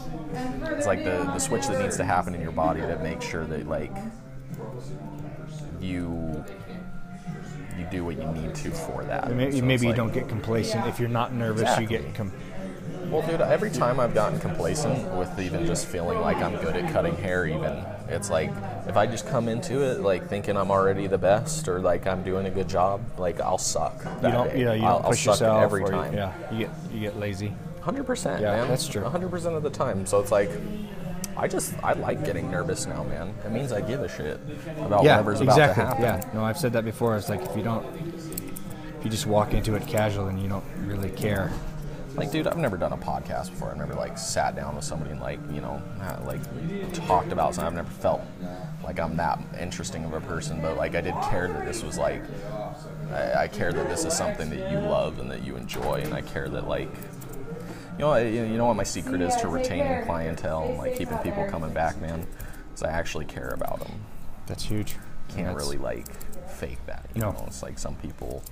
It's 0.67 0.87
like 0.87 1.05
the 1.05 1.25
the 1.25 1.39
switch 1.39 1.67
that 1.69 1.81
needs 1.83 1.97
to 1.99 2.05
happen 2.05 2.35
in 2.35 2.41
your 2.41 2.53
body 2.53 2.81
to 2.81 2.99
make 2.99 3.23
sure 3.23 3.45
that 3.47 3.67
like 3.69 3.93
you 5.81 6.45
you 7.79 7.87
do 7.91 8.05
what 8.05 8.17
you 8.17 8.27
need 8.29 8.55
to 8.55 8.71
for 8.71 9.03
that. 9.05 9.31
Maybe, 9.35 9.59
So 9.59 9.65
maybe 9.65 9.83
you 9.83 9.89
like- 9.89 9.97
don't 9.97 10.13
get 10.13 10.29
complacent. 10.29 10.87
If 10.87 11.01
you're 11.01 11.09
not 11.09 11.33
nervous, 11.35 11.79
you 11.79 11.87
get. 11.87 12.15
Com- 12.15 12.33
Well, 13.11 13.23
dude, 13.27 13.41
every 13.41 13.71
time 13.71 14.01
I've 14.01 14.15
gotten 14.15 14.41
complacent 14.41 15.13
with 15.15 15.39
even 15.39 15.67
just 15.67 15.87
feeling 15.87 16.21
like 16.21 16.39
I'm 16.39 16.57
good 16.57 16.75
at 16.77 16.91
cutting 16.93 17.15
hair, 17.17 17.47
even 17.47 17.85
it's 18.09 18.31
like 18.31 18.51
if 18.89 18.97
I 18.97 19.07
just 19.07 19.27
come 19.29 19.49
into 19.49 19.83
it 19.83 20.01
like 20.01 20.29
thinking 20.29 20.57
I'm 20.57 20.71
already 20.71 21.07
the 21.07 21.19
best 21.19 21.69
or 21.69 21.81
like 21.81 22.07
I'm 22.07 22.23
doing 22.23 22.47
a 22.47 22.51
good 22.51 22.69
job, 22.69 23.01
like 23.19 23.41
I'll 23.41 23.59
suck. 23.59 24.03
That 24.03 24.23
You 24.25 24.31
don't, 24.33 24.49
day. 24.51 24.61
yeah, 24.63 24.73
you 24.75 24.81
don't 24.83 24.91
I'll 25.05 25.11
push 25.11 25.25
suck 25.25 25.35
yourself 25.35 25.63
every 25.65 25.83
or 25.83 25.87
you- 25.87 25.91
time. 25.93 26.15
yeah, 26.15 26.33
you 26.53 26.59
get 26.61 26.71
you 26.93 27.01
get 27.01 27.19
lazy. 27.19 27.53
Hundred 27.85 28.07
percent, 28.07 28.41
Yeah, 28.41 28.57
man. 28.57 28.69
that's 28.69 28.89
true. 28.89 29.05
hundred 29.05 29.31
percent 29.31 29.55
of 29.57 29.63
the 29.63 29.69
time. 29.71 30.07
So 30.07 30.19
it's 30.19 30.33
like, 30.33 30.51
I 31.37 31.47
just 31.49 31.75
I 31.85 31.93
like 31.93 32.25
getting 32.25 32.51
nervous 32.51 32.87
now, 32.87 33.05
man. 33.05 33.35
It 33.45 33.53
means 33.53 33.73
I 33.73 33.83
give 33.83 34.01
a 34.01 34.09
shit 34.09 34.41
about 34.79 35.05
yeah, 35.05 35.17
whatever's 35.17 35.43
about 35.43 35.59
exactly. 35.59 35.83
to 35.83 35.89
happen. 35.89 36.03
Yeah, 36.03 36.31
no, 36.33 36.45
I've 36.45 36.57
said 36.59 36.73
that 36.73 36.85
before. 36.87 37.15
It's 37.17 37.29
like 37.29 37.43
if 37.43 37.55
you 37.55 37.63
don't, 37.63 37.85
if 38.99 39.05
you 39.05 39.11
just 39.11 39.27
walk 39.27 39.53
into 39.53 39.75
it 39.75 39.87
casual 39.87 40.29
and 40.29 40.41
you 40.43 40.49
don't 40.49 40.65
really 40.87 41.11
care. 41.11 41.53
Like, 42.15 42.31
dude, 42.31 42.47
I've 42.47 42.57
never 42.57 42.77
done 42.79 42.93
a 42.93 42.97
podcast 42.97 43.51
before. 43.51 43.71
I've 43.71 43.77
never 43.77 43.95
like 43.95 44.17
sat 44.17 44.55
down 44.57 44.77
with 44.77 44.85
somebody 44.85 45.11
and 45.11 45.21
like 45.21 45.41
you 45.53 45.61
know 45.61 45.83
like 46.25 46.41
talked 47.07 47.33
about 47.33 47.55
something. 47.55 47.67
I've 47.77 47.85
never 47.85 47.91
felt 48.01 48.23
like 48.83 48.99
I'm 48.99 49.17
that 49.17 49.39
interesting 49.61 50.05
of 50.05 50.15
a 50.15 50.21
person, 50.23 50.63
but 50.63 50.79
like 50.79 50.95
I 50.95 51.03
did 51.03 51.15
care 51.25 51.49
that 51.49 51.67
this 51.67 51.83
was 51.83 51.99
like 51.99 52.23
I, 53.13 53.35
I 53.43 53.49
care 53.49 53.73
that 53.73 53.89
this 53.91 54.05
is 54.07 54.17
something 54.17 54.49
that 54.51 54.71
you 54.73 54.79
love 54.79 55.19
and 55.19 55.31
that 55.31 55.45
you 55.45 55.57
enjoy, 55.57 56.01
and 56.05 56.15
I 56.15 56.23
care 56.23 56.49
that 56.49 56.67
like 56.69 56.89
you 57.99 58.05
know 58.05 58.17
you 58.17 58.57
know 58.57 58.67
what 58.67 58.77
my 58.77 58.83
secret 58.83 59.21
is 59.21 59.35
to 59.37 59.49
retaining 59.49 60.05
clientele 60.05 60.65
and 60.65 60.79
like 60.79 60.97
keeping 60.97 61.19
people 61.19 61.47
coming 61.51 61.73
back, 61.73 62.01
man. 62.01 62.27
Is 62.75 62.83
I 62.83 62.91
actually 62.91 63.25
care 63.25 63.51
about 63.51 63.81
them. 63.81 63.93
That's 64.47 64.65
huge. 64.65 64.97
Can't 65.29 65.47
That's- 65.47 65.57
really 65.57 65.79
like 65.79 66.07
fake 66.49 66.85
that. 66.87 67.07
You 67.15 67.21
No. 67.23 67.33
know, 67.33 67.45
it's 67.47 67.63
like 67.63 67.79
some 67.79 67.95
people. 67.97 68.43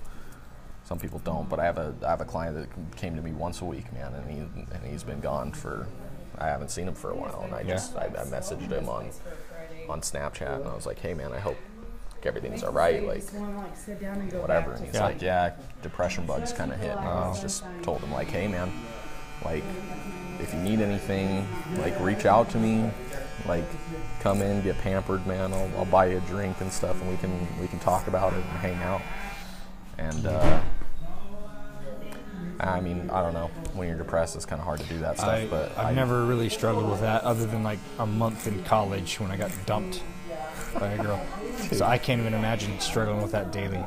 Some 0.85 0.99
people 0.99 1.21
don't, 1.21 1.49
but 1.49 1.59
I 1.61 1.65
have 1.65 1.79
a 1.79 1.95
I 2.05 2.11
have 2.11 2.21
a 2.21 2.25
client 2.25 2.57
that 2.57 2.97
came 2.97 3.15
to 3.17 3.23
me 3.23 3.33
once 3.33 3.61
a 3.63 3.65
week, 3.65 3.91
man, 3.93 4.13
and 4.15 4.31
he 4.31 4.39
and 4.75 4.85
he's 4.85 5.03
been 5.05 5.21
gone 5.21 5.53
for 5.53 5.87
I 6.39 6.49
haven't 6.49 6.71
seen 6.71 6.89
him 6.89 6.95
for 6.95 7.11
a 7.11 7.15
while, 7.15 7.43
and 7.45 7.55
I 7.55 7.61
Yeah. 7.61 7.75
just 7.75 7.97
I, 7.97 8.07
I 8.07 8.25
messaged 8.25 8.69
him 8.71 8.89
on 8.89 9.11
on 9.89 10.01
Snapchat, 10.01 10.57
and 10.57 10.69
I 10.69 10.75
was 10.75 10.85
like, 10.85 10.99
hey 10.99 11.15
man, 11.15 11.33
I 11.33 11.39
hope 11.39 11.57
everything's 12.25 12.63
all 12.63 12.73
right, 12.73 13.03
like 13.07 13.23
like 13.33 13.77
sit 13.77 14.01
down 14.01 14.17
and 14.21 14.31
go 14.31 14.41
whatever. 14.41 14.73
And 14.73 14.85
he's 14.85 14.95
Yeah. 14.95 15.05
like, 15.05 15.23
yeah, 15.23 15.53
depression 15.83 16.27
bugs 16.27 16.53
kind 16.53 16.73
of 16.73 16.79
hit. 16.81 16.91
And 16.97 17.07
I 17.09 17.29
was 17.29 17.41
just 17.41 17.65
told 17.83 18.01
him 18.01 18.13
like, 18.13 18.29
hey 18.29 18.47
man, 18.49 18.71
like 19.45 19.65
if 20.41 20.53
you 20.53 20.61
need 20.61 20.81
anything, 20.81 21.47
like 21.79 21.99
reach 22.01 22.27
out 22.27 22.51
to 22.51 22.59
me, 22.59 22.91
like 23.47 23.65
come 24.21 24.43
in, 24.43 24.63
get 24.63 24.79
pampered, 24.79 25.27
man. 25.27 25.53
I'll, 25.53 25.71
I'll 25.79 25.85
buy 25.85 26.07
you 26.07 26.19
a 26.19 26.21
drink 26.23 26.61
and 26.61 26.73
stuff, 26.73 27.01
and 27.01 27.11
we 27.11 27.17
can 27.17 27.61
we 27.61 27.69
can 27.69 27.79
talk 27.79 28.07
about 28.07 28.33
it 28.33 28.37
and 28.37 28.59
hang 28.59 28.83
out. 28.83 29.03
And 29.99 30.27
uh, 30.27 30.61
I 32.61 32.81
mean, 32.81 33.11
I 33.11 33.23
don't 33.23 33.35
know. 33.35 33.51
When 33.75 33.89
you're 33.89 33.99
depressed, 33.99 34.37
it's 34.37 34.47
kind 34.47 34.61
of 34.61 34.65
hard 34.65 34.81
to 34.81 34.87
do 34.87 34.99
that 35.01 35.19
stuff. 35.19 35.29
I, 35.29 35.47
but 35.47 35.71
I've 35.77 35.87
I, 35.87 35.93
never 35.93 36.25
really 36.25 36.49
struggled 36.49 36.89
with 36.89 37.01
that 37.01 37.23
other 37.25 37.47
than 37.47 37.63
like 37.63 37.79
a 37.99 38.07
month 38.07 38.47
in 38.47 38.63
college 38.65 39.19
when 39.21 39.31
I 39.31 39.37
got 39.37 39.51
dumped 39.67 40.03
by 40.79 40.89
a 40.93 41.03
girl. 41.03 41.25
So 41.73 41.87
I 41.87 41.97
can't 41.97 42.21
even 42.21 42.35
imagine 42.35 42.79
struggling 42.81 43.23
with 43.23 43.33
that 43.33 43.53
daily. 43.53 43.83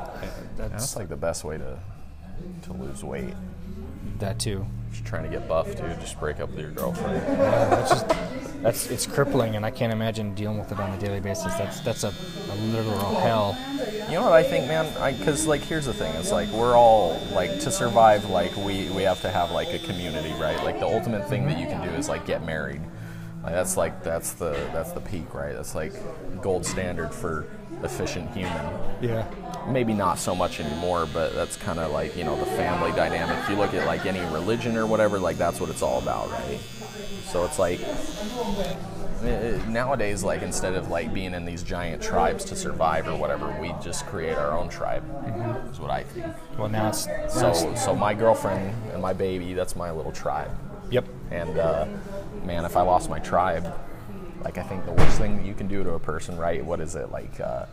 That's 0.56 0.72
That's 0.72 0.96
like 0.96 1.10
the 1.10 1.18
best 1.18 1.44
way 1.44 1.58
to 1.58 1.78
to 2.64 2.74
lose 2.74 3.04
weight. 3.04 3.34
that 4.20 4.40
too. 4.40 4.66
If 4.96 5.02
you're 5.02 5.10
trying 5.10 5.30
to 5.30 5.30
get 5.30 5.46
buff, 5.46 5.68
dude, 5.76 6.00
just 6.00 6.18
break 6.22 6.40
up 6.40 6.52
with 6.52 6.60
your 6.60 6.72
girlfriend. 6.72 7.18
Yeah, 7.18 7.68
that's 7.70 7.90
just 7.90 8.08
that's 8.62 8.90
it's 8.90 9.06
crippling, 9.06 9.58
and 9.58 9.66
I 9.66 9.70
can't 9.70 9.92
imagine 9.92 10.34
dealing 10.36 10.58
with 10.58 10.72
it 10.72 10.80
on 10.80 10.90
a 10.90 10.98
daily 10.98 11.20
basis. 11.20 11.54
That's 11.56 11.82
that's 11.82 12.06
a, 12.06 12.14
a 12.50 12.56
literal 12.68 13.16
hell. 13.16 13.58
You 14.08 14.14
know 14.14 14.24
what 14.24 14.32
I 14.32 14.44
think, 14.44 14.68
man? 14.68 14.86
Because 15.18 15.48
like, 15.48 15.60
here's 15.60 15.86
the 15.86 15.94
thing: 15.94 16.16
it's 16.16 16.32
like 16.32 16.48
we're 16.50 16.78
all 16.78 17.20
like 17.34 17.60
to 17.60 17.72
survive. 17.72 18.30
Like 18.30 18.56
we 18.56 18.90
we 18.92 19.04
have 19.04 19.20
to 19.24 19.30
have 19.30 19.52
like 19.52 19.74
a 19.74 19.80
community, 19.80 20.32
right? 20.40 20.64
Like 20.64 20.80
the 20.80 20.88
ultimate 20.88 21.28
thing 21.28 21.46
that 21.48 21.60
you 21.60 21.66
can 21.66 21.86
do 21.86 21.94
is 21.94 22.08
like 22.08 22.26
get 22.26 22.46
married. 22.46 22.82
Like 23.44 23.52
that's 23.52 23.76
like 23.76 24.02
that's 24.02 24.32
the 24.32 24.52
that's 24.72 24.94
the 24.94 25.02
peak, 25.02 25.34
right? 25.34 25.54
That's 25.54 25.76
like 25.76 25.92
gold 26.42 26.66
standard 26.66 27.14
for 27.14 27.48
efficient 27.84 28.32
human. 28.32 28.80
Yeah. 29.02 29.28
Maybe 29.68 29.94
not 29.94 30.20
so 30.20 30.36
much 30.36 30.60
anymore, 30.60 31.08
but 31.12 31.34
that's 31.34 31.56
kind 31.58 31.80
of 31.80 31.92
like 31.92 32.16
you 32.16 32.24
know 32.24 32.36
the 32.38 32.46
family 32.46 32.92
dynamic. 32.92 33.38
If 33.44 33.50
you 33.50 33.56
look 33.56 33.74
at 33.74 33.86
like 33.88 34.06
any 34.06 34.20
religion 34.34 34.78
or 34.78 34.86
whatever, 34.86 35.18
like 35.20 35.38
that's 35.38 35.60
what 35.60 35.70
it's 35.70 35.82
all 35.82 36.00
about, 36.00 36.30
right? 36.32 36.60
So 37.32 37.44
it's 37.46 37.58
like 37.60 37.80
nowadays, 39.68 40.24
like 40.24 40.42
instead 40.44 40.76
of 40.76 40.90
like 40.90 41.14
being 41.14 41.34
in 41.34 41.46
these 41.46 41.64
giant 41.64 42.02
tribes 42.02 42.46
to 42.46 42.56
survive 42.56 43.08
or 43.08 43.16
whatever, 43.18 43.56
we 43.60 43.74
just 43.84 44.06
create 44.06 44.38
our 44.38 44.52
own 44.58 44.70
tribe. 44.70 45.04
Is 45.72 45.80
what 45.80 45.90
I 45.90 46.04
think. 46.04 46.28
Well, 46.58 46.70
now 46.70 46.90
it's 46.90 47.08
now 47.08 47.28
So, 47.28 47.50
it's- 47.50 47.84
so 47.86 47.96
my 47.96 48.14
girlfriend 48.14 48.74
and 48.94 49.02
my 49.02 49.14
baby, 49.14 49.54
that's 49.54 49.76
my 49.76 49.92
little 49.92 50.12
tribe. 50.12 50.52
yep. 50.92 51.06
And 51.32 51.58
uh, 51.58 51.86
man, 52.44 52.66
if 52.66 52.78
I 52.78 52.82
lost 52.82 53.10
my 53.10 53.20
tribe, 53.20 53.74
like 54.44 54.58
I 54.60 54.64
think 54.64 54.86
the 54.86 54.92
worst 54.92 55.18
thing 55.18 55.38
that 55.38 55.46
you 55.46 55.56
can 55.56 55.68
do 55.68 55.84
to 55.84 55.94
a 55.94 56.00
person, 56.00 56.38
right? 56.38 56.64
What 56.64 56.80
is 56.80 56.96
it 56.96 57.12
like? 57.12 57.40
Uh, 57.40 57.66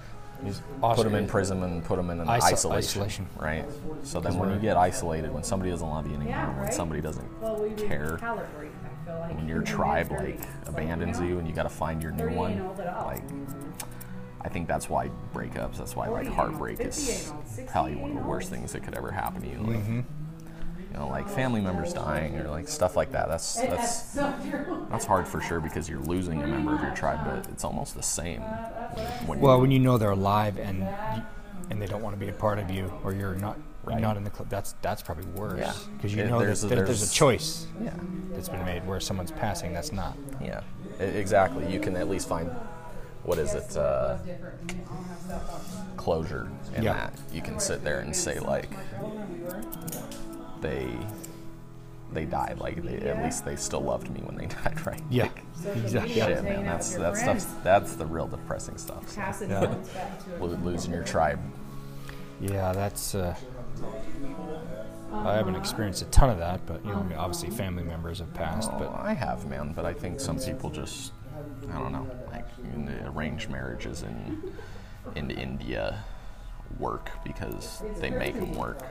put 0.80 1.04
them 1.04 1.14
in 1.14 1.26
prison 1.26 1.62
and 1.62 1.84
put 1.84 1.96
them 1.96 2.10
in 2.10 2.20
an 2.20 2.26
Iso- 2.26 2.52
isolation, 2.52 3.02
isolation. 3.02 3.26
right? 3.38 3.64
So 4.02 4.20
then, 4.20 4.36
when 4.38 4.50
you 4.50 4.58
get 4.58 4.76
isolated, 4.76 5.32
when 5.32 5.42
somebody 5.42 5.70
doesn't 5.70 5.88
love 5.88 6.06
you 6.06 6.14
anymore, 6.14 6.54
when 6.60 6.72
somebody 6.72 7.00
doesn't 7.00 7.40
Well, 7.40 7.62
we 7.62 7.70
care, 7.70 8.18
calibrate. 8.20 8.70
Like 9.06 9.36
when 9.36 9.48
your 9.48 9.62
tribe 9.62 10.10
like 10.12 10.40
abandons 10.66 11.20
you 11.20 11.38
and 11.38 11.46
you 11.46 11.54
got 11.54 11.64
to 11.64 11.68
find 11.68 12.02
your 12.02 12.12
new 12.12 12.30
one, 12.30 12.66
like 12.76 13.22
I 14.40 14.48
think 14.48 14.66
that's 14.68 14.88
why 14.88 15.10
breakups, 15.34 15.78
that's 15.78 15.94
why 15.96 16.08
like 16.08 16.26
heartbreak 16.26 16.80
is 16.80 17.32
probably 17.68 17.96
one 17.96 18.10
of 18.12 18.16
the 18.16 18.22
worst 18.22 18.50
things 18.50 18.72
that 18.72 18.82
could 18.82 18.94
ever 18.94 19.10
happen 19.10 19.42
to 19.42 19.48
you. 19.48 19.58
Like, 19.58 19.76
mm-hmm. 19.78 20.00
You 20.92 20.98
know, 20.98 21.08
like 21.08 21.28
family 21.28 21.60
members 21.60 21.92
dying 21.94 22.36
or 22.38 22.48
like 22.50 22.68
stuff 22.68 22.96
like 22.96 23.12
that. 23.12 23.28
That's 23.28 23.54
that's 23.54 24.02
that's 24.90 25.04
hard 25.06 25.26
for 25.26 25.40
sure 25.40 25.60
because 25.60 25.88
you're 25.88 26.00
losing 26.00 26.42
a 26.42 26.46
member 26.46 26.74
of 26.74 26.82
your 26.82 26.94
tribe, 26.94 27.20
but 27.24 27.50
it's 27.50 27.64
almost 27.64 27.94
the 27.94 28.02
same. 28.02 28.40
When 29.26 29.40
Well, 29.40 29.60
when 29.60 29.70
you 29.70 29.78
know 29.78 29.96
they're 29.98 30.10
alive 30.10 30.58
and 30.58 30.86
and 31.70 31.80
they 31.80 31.86
don't 31.86 32.02
want 32.02 32.14
to 32.14 32.20
be 32.20 32.28
a 32.28 32.32
part 32.34 32.58
of 32.58 32.70
you, 32.70 32.92
or 33.04 33.12
you're 33.14 33.34
not 33.34 33.56
Right. 33.84 34.00
not 34.00 34.16
in 34.16 34.22
the 34.22 34.30
club, 34.30 34.48
that's 34.48 34.74
that's 34.82 35.02
probably 35.02 35.24
worse. 35.32 35.58
Yeah. 35.58 35.72
Because 35.96 36.14
you 36.14 36.24
know 36.24 36.38
that 36.38 36.44
there's 36.44 36.60
there's, 36.60 36.64
a- 36.64 36.68
that 36.76 36.86
there's 36.86 37.00
there's- 37.00 37.10
a 37.10 37.14
choice 37.14 37.66
yeah, 37.82 37.90
that's 38.30 38.48
been 38.48 38.64
made 38.64 38.86
where 38.86 39.00
someone's 39.00 39.32
passing. 39.32 39.72
That's 39.72 39.90
not. 39.92 40.16
yeah, 40.40 40.60
exactly. 41.00 41.72
You 41.72 41.80
can 41.80 41.96
at 41.96 42.08
least 42.08 42.28
find 42.28 42.48
what 43.24 43.38
is 43.38 43.54
it 43.54 43.76
uh, 43.76 44.18
closure 45.96 46.48
in 46.76 46.82
Yeah. 46.84 46.92
that. 46.92 47.14
You 47.32 47.42
can 47.42 47.58
sit 47.58 47.82
there 47.82 48.00
and 48.00 48.14
say 48.14 48.38
like 48.38 48.68
they 50.62 50.96
they 52.12 52.24
died. 52.26 52.58
Like 52.58 52.82
they, 52.82 52.96
at 53.08 53.22
least 53.22 53.44
they 53.44 53.56
still 53.56 53.80
loved 53.82 54.10
me 54.10 54.20
when 54.20 54.36
they 54.36 54.46
died, 54.64 54.86
right? 54.86 55.02
Yeah. 55.10 55.24
Like, 55.24 55.44
Exactly. 55.76 56.14
Yeah. 56.14 56.26
Shit, 56.26 56.36
Hanging 56.38 56.52
man, 56.52 56.64
that's 56.66 56.88
with 56.92 56.98
your 57.00 57.10
that's 57.10 57.22
friends. 57.22 57.42
stuff. 57.44 57.64
That's 57.64 57.94
the 57.96 58.06
real 58.06 58.26
depressing 58.26 58.76
stuff. 58.78 59.08
So, 59.08 59.20
Yeah. 59.20 59.60
phones 59.60 59.88
back 59.90 60.24
to 60.24 60.44
lo- 60.44 60.52
it. 60.52 60.64
losing 60.64 60.92
your 60.92 61.04
tribe. 61.04 61.38
Yeah, 62.40 62.72
that's. 62.72 63.14
Uh, 63.14 63.34
I 65.12 65.34
haven't 65.36 65.56
experienced 65.56 66.02
a 66.02 66.06
ton 66.06 66.30
of 66.30 66.38
that, 66.38 66.64
but 66.66 66.84
you 66.84 66.90
know, 66.90 66.98
I 66.98 67.02
mean, 67.02 67.18
obviously 67.18 67.50
family 67.50 67.82
members 67.84 68.18
have 68.18 68.32
passed. 68.34 68.70
Well, 68.72 68.90
But 68.90 69.00
I 69.04 69.12
have, 69.12 69.46
man, 69.46 69.72
but 69.74 69.84
I 69.84 69.92
think 69.92 70.18
some 70.20 70.38
people 70.38 70.70
just, 70.70 71.12
I 71.70 71.78
don't 71.78 71.92
know, 71.92 72.06
like 72.30 72.46
in 72.74 72.86
the 72.86 73.08
arranged 73.10 73.50
marriages 73.50 74.02
in 74.02 74.52
in 75.14 75.30
India 75.30 76.02
work 76.78 77.10
because 77.24 77.82
they 78.00 78.10
make 78.10 78.34
them 78.34 78.54
work. 78.54 78.82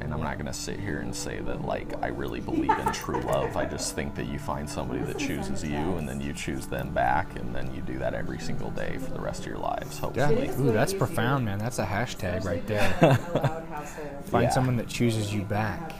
And 0.00 0.12
I'm 0.12 0.20
not 0.20 0.38
gonna 0.38 0.52
sit 0.52 0.78
here 0.80 0.98
and 0.98 1.14
say 1.14 1.38
that 1.40 1.64
like 1.64 1.86
I 2.02 2.08
really 2.08 2.40
believe 2.40 2.70
in 2.70 2.92
true 2.92 3.20
love. 3.26 3.56
I 3.56 3.64
just 3.64 3.94
think 3.94 4.14
that 4.16 4.26
you 4.26 4.38
find 4.38 4.68
somebody 4.68 5.00
that 5.04 5.18
chooses 5.18 5.62
you, 5.62 5.76
and 5.76 6.08
then 6.08 6.20
you 6.20 6.32
choose 6.32 6.66
them 6.66 6.90
back, 6.92 7.36
and 7.36 7.54
then 7.54 7.72
you 7.74 7.80
do 7.80 7.98
that 8.00 8.12
every 8.12 8.38
single 8.40 8.70
day 8.72 8.98
for 8.98 9.12
the 9.12 9.20
rest 9.20 9.40
of 9.42 9.46
your 9.46 9.58
lives. 9.58 9.98
Hopefully, 9.98 10.34
yeah, 10.34 10.46
Hopefully, 10.46 10.68
ooh, 10.70 10.72
that's 10.72 10.92
profound, 10.92 11.44
man. 11.44 11.58
That's 11.58 11.78
a 11.78 11.86
hashtag 11.86 12.44
right 12.44 12.66
there. 12.66 12.90
Find 14.26 14.44
Yeah. 14.44 14.50
someone 14.50 14.76
that 14.78 14.88
chooses 14.88 15.32
you 15.32 15.42
back. 15.42 15.92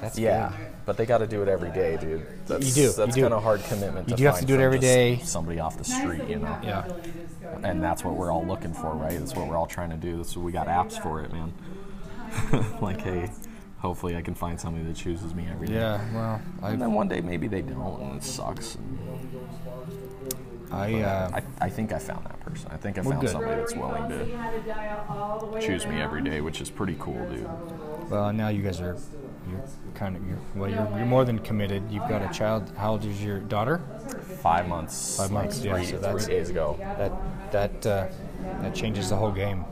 That's 0.00 0.18
yeah. 0.18 0.50
good. 0.50 0.58
But 0.84 0.96
they 0.96 1.04
got 1.06 1.18
to 1.18 1.26
do 1.26 1.42
it 1.42 1.48
every 1.48 1.70
day, 1.70 1.98
dude. 1.98 2.26
That's, 2.46 2.66
You 2.66 2.86
do, 2.88 2.92
That's 2.92 3.14
kind 3.14 3.34
of 3.34 3.42
hard 3.42 3.62
commitment. 3.64 4.08
You 4.08 4.16
to 4.16 4.22
do 4.22 4.24
have 4.24 4.34
to 4.36 4.38
find 4.40 4.46
do 4.46 4.54
it 4.54 4.56
from 4.56 4.64
every 4.64 4.78
just 4.78 4.86
day. 4.86 5.20
Somebody 5.22 5.60
off 5.60 5.76
the 5.76 5.84
street, 5.84 6.22
you 6.28 6.36
know. 6.36 6.58
Yeah. 6.62 6.90
and 7.62 7.82
that's 7.82 8.04
what 8.04 8.14
we're 8.14 8.30
all 8.32 8.46
looking 8.46 8.72
for, 8.72 8.94
right? 8.94 9.18
That's 9.18 9.34
what 9.34 9.48
we're 9.48 9.56
all 9.56 9.66
trying 9.66 9.90
to 9.90 9.96
do. 9.96 10.16
That's 10.18 10.34
what 10.36 10.44
we 10.46 10.52
got 10.52 10.66
apps 10.66 11.00
for 11.02 11.20
it, 11.22 11.30
man. 11.32 11.52
like, 12.80 13.00
hey, 13.00 13.30
hopefully 13.78 14.16
I 14.16 14.22
can 14.22 14.34
find 14.34 14.58
somebody 14.60 14.84
that 14.86 14.96
chooses 14.96 15.34
me 15.34 15.46
every 15.50 15.68
day. 15.68 15.74
Yeah. 15.74 16.00
Well, 16.14 16.40
And 16.62 16.80
then 16.80 16.92
one 16.92 17.08
day 17.08 17.20
maybe 17.20 17.48
they 17.48 17.62
don't, 17.62 18.00
and 18.00 18.16
it 18.16 18.22
sucks. 18.24 18.78
I 20.70 21.00
uh, 21.00 21.30
I, 21.60 21.66
I 21.66 21.68
think 21.70 21.92
I 21.92 21.98
found 21.98 22.26
that 22.26 22.38
person. 22.40 22.70
I 22.70 22.76
think 22.76 22.98
I 22.98 23.02
found 23.02 23.20
good. 23.22 23.30
somebody 23.30 23.56
that's 23.56 23.74
willing 23.74 24.08
to 24.10 24.36
had 24.36 24.52
to 24.52 24.68
dial 24.68 25.06
all 25.08 25.38
the 25.40 25.46
way 25.46 25.60
choose 25.66 25.86
me 25.86 25.98
every 26.00 26.20
day, 26.22 26.42
which 26.42 26.60
is 26.60 26.68
pretty 26.68 26.94
cool, 26.98 27.26
dude. 27.30 27.48
well 28.10 28.30
now 28.34 28.48
you 28.48 28.62
guys 28.62 28.78
are 28.80 28.96
you're 29.50 29.64
kind 29.94 30.14
of 30.14 30.26
you're 30.28 30.36
well 30.54 30.68
you're, 30.68 30.98
you're 30.98 31.06
more 31.06 31.24
than 31.24 31.38
committed. 31.38 31.90
You've 31.90 32.06
got 32.06 32.20
a 32.20 32.30
child. 32.36 32.70
How 32.76 32.92
old 32.92 33.04
is 33.06 33.24
your 33.24 33.38
daughter? 33.38 33.80
Five 34.42 34.68
months, 34.68 35.16
Five 35.16 35.30
months, 35.30 35.64
like 35.64 35.64
yeah, 35.64 35.74
three, 35.76 35.86
so 35.86 36.18
three 36.18 36.34
days 36.34 36.50
ago. 36.50 36.76
That 36.98 37.12
that 37.52 37.86
uh, 37.86 38.06
that 38.60 38.74
changes 38.74 39.08
the 39.08 39.16
whole 39.16 39.32
game. 39.32 39.64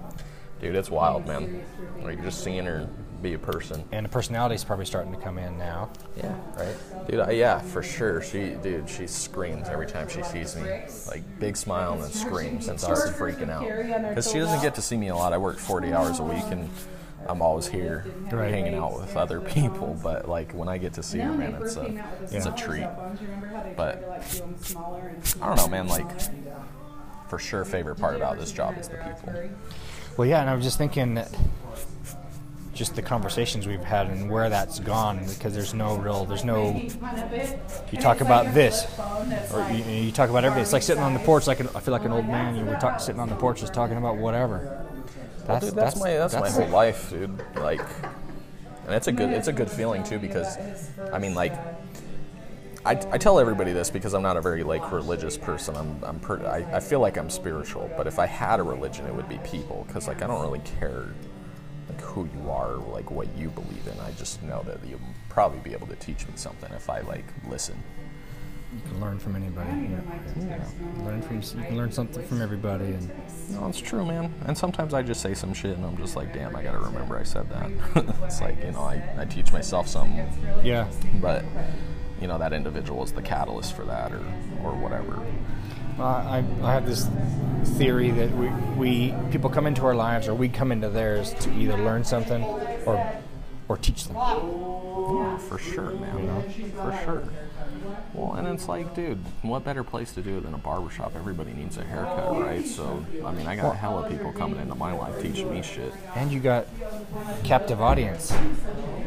Dude, 0.60 0.74
it's 0.76 0.90
wild, 0.90 1.26
man. 1.26 1.62
Like 2.02 2.22
just 2.22 2.42
seeing 2.42 2.64
her 2.64 2.88
be 3.22 3.32
a 3.34 3.38
person. 3.38 3.82
And 3.92 4.04
the 4.04 4.10
personality's 4.10 4.62
probably 4.64 4.84
starting 4.84 5.12
to 5.12 5.18
come 5.18 5.38
in 5.38 5.56
now. 5.58 5.90
Yeah, 6.16 6.34
right. 6.56 7.08
Dude, 7.08 7.20
I, 7.20 7.30
yeah, 7.32 7.58
for 7.60 7.82
sure. 7.82 8.22
She, 8.22 8.50
dude, 8.62 8.88
she 8.88 9.06
screams 9.06 9.68
every 9.68 9.86
time 9.86 10.08
she 10.08 10.22
sees 10.22 10.54
me. 10.56 10.62
Like 11.06 11.22
big 11.40 11.56
smile 11.56 11.94
and 11.94 12.02
then 12.02 12.10
screams 12.10 12.68
and 12.68 12.78
starts 12.78 13.08
freaking 13.10 13.50
out. 13.50 13.64
Because 14.08 14.30
she 14.30 14.38
doesn't 14.38 14.60
get 14.62 14.74
to 14.74 14.82
see 14.82 14.96
me 14.96 15.08
a 15.08 15.16
lot. 15.16 15.32
I 15.32 15.38
work 15.38 15.58
40 15.58 15.92
hours 15.92 16.18
a 16.18 16.24
week 16.24 16.44
and 16.50 16.68
I'm 17.28 17.42
always 17.42 17.66
here 17.66 18.04
Right. 18.30 18.50
hanging 18.50 18.74
out 18.74 19.00
with 19.00 19.16
other 19.16 19.40
people. 19.40 19.98
But 20.02 20.28
like 20.28 20.52
when 20.52 20.68
I 20.68 20.78
get 20.78 20.92
to 20.94 21.02
see 21.02 21.18
her, 21.18 21.32
man, 21.32 21.54
it's 21.54 21.76
a, 21.76 22.04
it's 22.30 22.46
a 22.46 22.52
treat. 22.52 22.86
But 23.76 24.22
I 25.40 25.46
don't 25.46 25.56
know, 25.56 25.68
man. 25.68 25.88
Like 25.88 26.06
for 27.28 27.38
sure, 27.38 27.64
favorite 27.64 27.96
part 27.96 28.14
about 28.14 28.38
this 28.38 28.52
job 28.52 28.76
is 28.78 28.88
the 28.88 28.98
people. 28.98 29.48
Well, 30.16 30.26
yeah, 30.26 30.40
and 30.40 30.48
I 30.48 30.54
was 30.54 30.64
just 30.64 30.78
thinking 30.78 31.14
that 31.14 31.30
just 32.72 32.94
the 32.94 33.02
conversations 33.02 33.66
we've 33.66 33.82
had 33.82 34.06
and 34.08 34.30
where 34.30 34.48
that's 34.50 34.80
gone 34.80 35.24
because 35.26 35.54
there's 35.54 35.74
no 35.74 35.96
real, 35.96 36.24
there's 36.24 36.44
no. 36.44 36.74
You 37.90 37.98
talk 37.98 38.20
about 38.20 38.52
this, 38.54 38.86
or 39.52 39.68
you, 39.70 39.84
you 39.84 40.12
talk 40.12 40.30
about 40.30 40.44
everything. 40.44 40.62
It's 40.62 40.72
like 40.72 40.82
sitting 40.82 41.02
on 41.02 41.14
the 41.14 41.20
porch, 41.20 41.46
like 41.46 41.60
an, 41.60 41.68
I 41.74 41.80
feel 41.80 41.92
like 41.92 42.04
an 42.04 42.12
old 42.12 42.26
man. 42.26 42.56
You 42.56 42.64
were 42.64 42.76
talk, 42.76 43.00
sitting 43.00 43.20
on 43.20 43.28
the 43.28 43.34
porch, 43.36 43.60
just 43.60 43.74
talking 43.74 43.96
about 43.96 44.16
whatever. 44.16 44.86
That's, 45.46 45.66
Dude, 45.66 45.74
that's, 45.74 45.98
my 45.98 46.10
that's, 46.14 46.34
my 46.34 46.50
whole 46.50 46.68
life, 46.68 47.10
dude. 47.10 47.42
Like, 47.56 47.80
and 48.86 48.94
it's 48.94 49.06
a 49.06 49.12
good 49.12 49.30
it's 49.30 49.48
a 49.48 49.52
good 49.52 49.70
feeling 49.70 50.02
too 50.02 50.18
because, 50.18 50.56
I 51.12 51.18
mean, 51.18 51.34
like, 51.34 51.54
I, 52.86 52.92
I 53.10 53.18
tell 53.18 53.40
everybody 53.40 53.72
this 53.72 53.90
because 53.90 54.14
I'm 54.14 54.22
not 54.22 54.36
a 54.36 54.40
very 54.40 54.62
like 54.62 54.92
religious 54.92 55.36
person. 55.36 55.76
I'm 55.76 56.02
I'm 56.04 56.20
per, 56.20 56.38
I, 56.46 56.76
I 56.76 56.80
feel 56.80 57.00
like 57.00 57.18
I'm 57.18 57.28
spiritual, 57.28 57.90
but 57.96 58.06
if 58.06 58.20
I 58.20 58.26
had 58.26 58.60
a 58.60 58.62
religion, 58.62 59.06
it 59.06 59.14
would 59.14 59.28
be 59.28 59.38
people 59.38 59.84
because 59.88 60.06
like 60.06 60.22
I 60.22 60.28
don't 60.28 60.40
really 60.40 60.62
care 60.78 61.06
like 61.88 62.00
who 62.00 62.28
you 62.32 62.50
are, 62.50 62.74
or, 62.74 62.92
like 62.92 63.10
what 63.10 63.26
you 63.36 63.48
believe 63.50 63.86
in. 63.88 63.98
I 64.00 64.12
just 64.12 64.40
know 64.42 64.62
that 64.66 64.78
you'll 64.86 65.00
probably 65.28 65.58
be 65.58 65.72
able 65.72 65.88
to 65.88 65.96
teach 65.96 66.28
me 66.28 66.34
something 66.36 66.72
if 66.74 66.88
I 66.88 67.00
like 67.00 67.24
listen. 67.48 67.82
You 68.72 68.80
can 68.88 69.00
learn 69.00 69.18
from 69.18 69.34
anybody. 69.34 69.70
Yeah. 69.70 70.46
yeah. 70.46 71.04
Learn 71.04 71.22
from 71.22 71.36
you 71.36 71.66
can 71.66 71.76
learn 71.76 71.90
something 71.90 72.24
from 72.24 72.40
everybody, 72.40 72.84
and 72.84 73.10
No, 73.50 73.66
it's 73.68 73.80
true, 73.80 74.04
man. 74.04 74.32
And 74.46 74.56
sometimes 74.56 74.94
I 74.94 75.02
just 75.02 75.22
say 75.22 75.34
some 75.34 75.54
shit 75.54 75.76
and 75.76 75.84
I'm 75.84 75.96
just 75.96 76.14
like, 76.14 76.32
damn, 76.32 76.54
I 76.54 76.62
gotta 76.62 76.78
remember 76.78 77.18
I 77.18 77.24
said 77.24 77.48
that. 77.50 78.14
it's 78.24 78.40
like, 78.40 78.62
you 78.62 78.72
know, 78.72 78.82
I, 78.82 79.02
I 79.18 79.24
teach 79.24 79.52
myself 79.52 79.88
something, 79.88 80.28
yeah. 80.62 80.88
but, 81.20 81.44
you 82.20 82.26
know, 82.26 82.38
that 82.38 82.52
individual 82.52 83.02
is 83.04 83.12
the 83.12 83.22
catalyst 83.22 83.74
for 83.74 83.84
that 83.84 84.12
or, 84.12 84.22
or 84.62 84.72
whatever. 84.72 85.20
I, 85.98 86.44
I 86.62 86.72
have 86.72 86.86
this 86.86 87.08
theory 87.78 88.10
that 88.10 88.30
we, 88.32 88.48
we 88.76 89.14
people 89.30 89.48
come 89.48 89.66
into 89.66 89.84
our 89.86 89.94
lives 89.94 90.28
or 90.28 90.34
we 90.34 90.48
come 90.48 90.70
into 90.70 90.90
theirs 90.90 91.32
to 91.40 91.50
either 91.52 91.76
learn 91.78 92.04
something 92.04 92.42
or 92.44 93.22
or 93.68 93.76
teach 93.76 94.04
them. 94.06 94.16
Yeah, 94.16 95.38
for 95.38 95.58
sure, 95.58 95.90
man. 95.92 96.42
For 96.74 97.00
sure. 97.04 97.24
Well, 98.14 98.34
and 98.34 98.46
it's 98.48 98.68
like, 98.68 98.94
dude, 98.94 99.18
what 99.42 99.64
better 99.64 99.84
place 99.84 100.12
to 100.14 100.22
do 100.22 100.38
it 100.38 100.44
than 100.44 100.54
a 100.54 100.58
barbershop? 100.58 101.14
Everybody 101.16 101.52
needs 101.52 101.76
a 101.76 101.84
haircut, 101.84 102.40
right? 102.40 102.66
So, 102.66 103.04
I 103.24 103.30
mean, 103.32 103.46
I 103.46 103.56
got 103.56 103.74
a 103.74 103.76
hella 103.76 104.08
people 104.08 104.32
coming 104.32 104.58
into 104.60 104.74
my 104.74 104.92
life 104.92 105.20
teaching 105.20 105.52
me 105.52 105.62
shit. 105.62 105.92
And 106.14 106.32
you 106.32 106.40
got 106.40 106.66
captive 107.44 107.80
audience. 107.80 108.32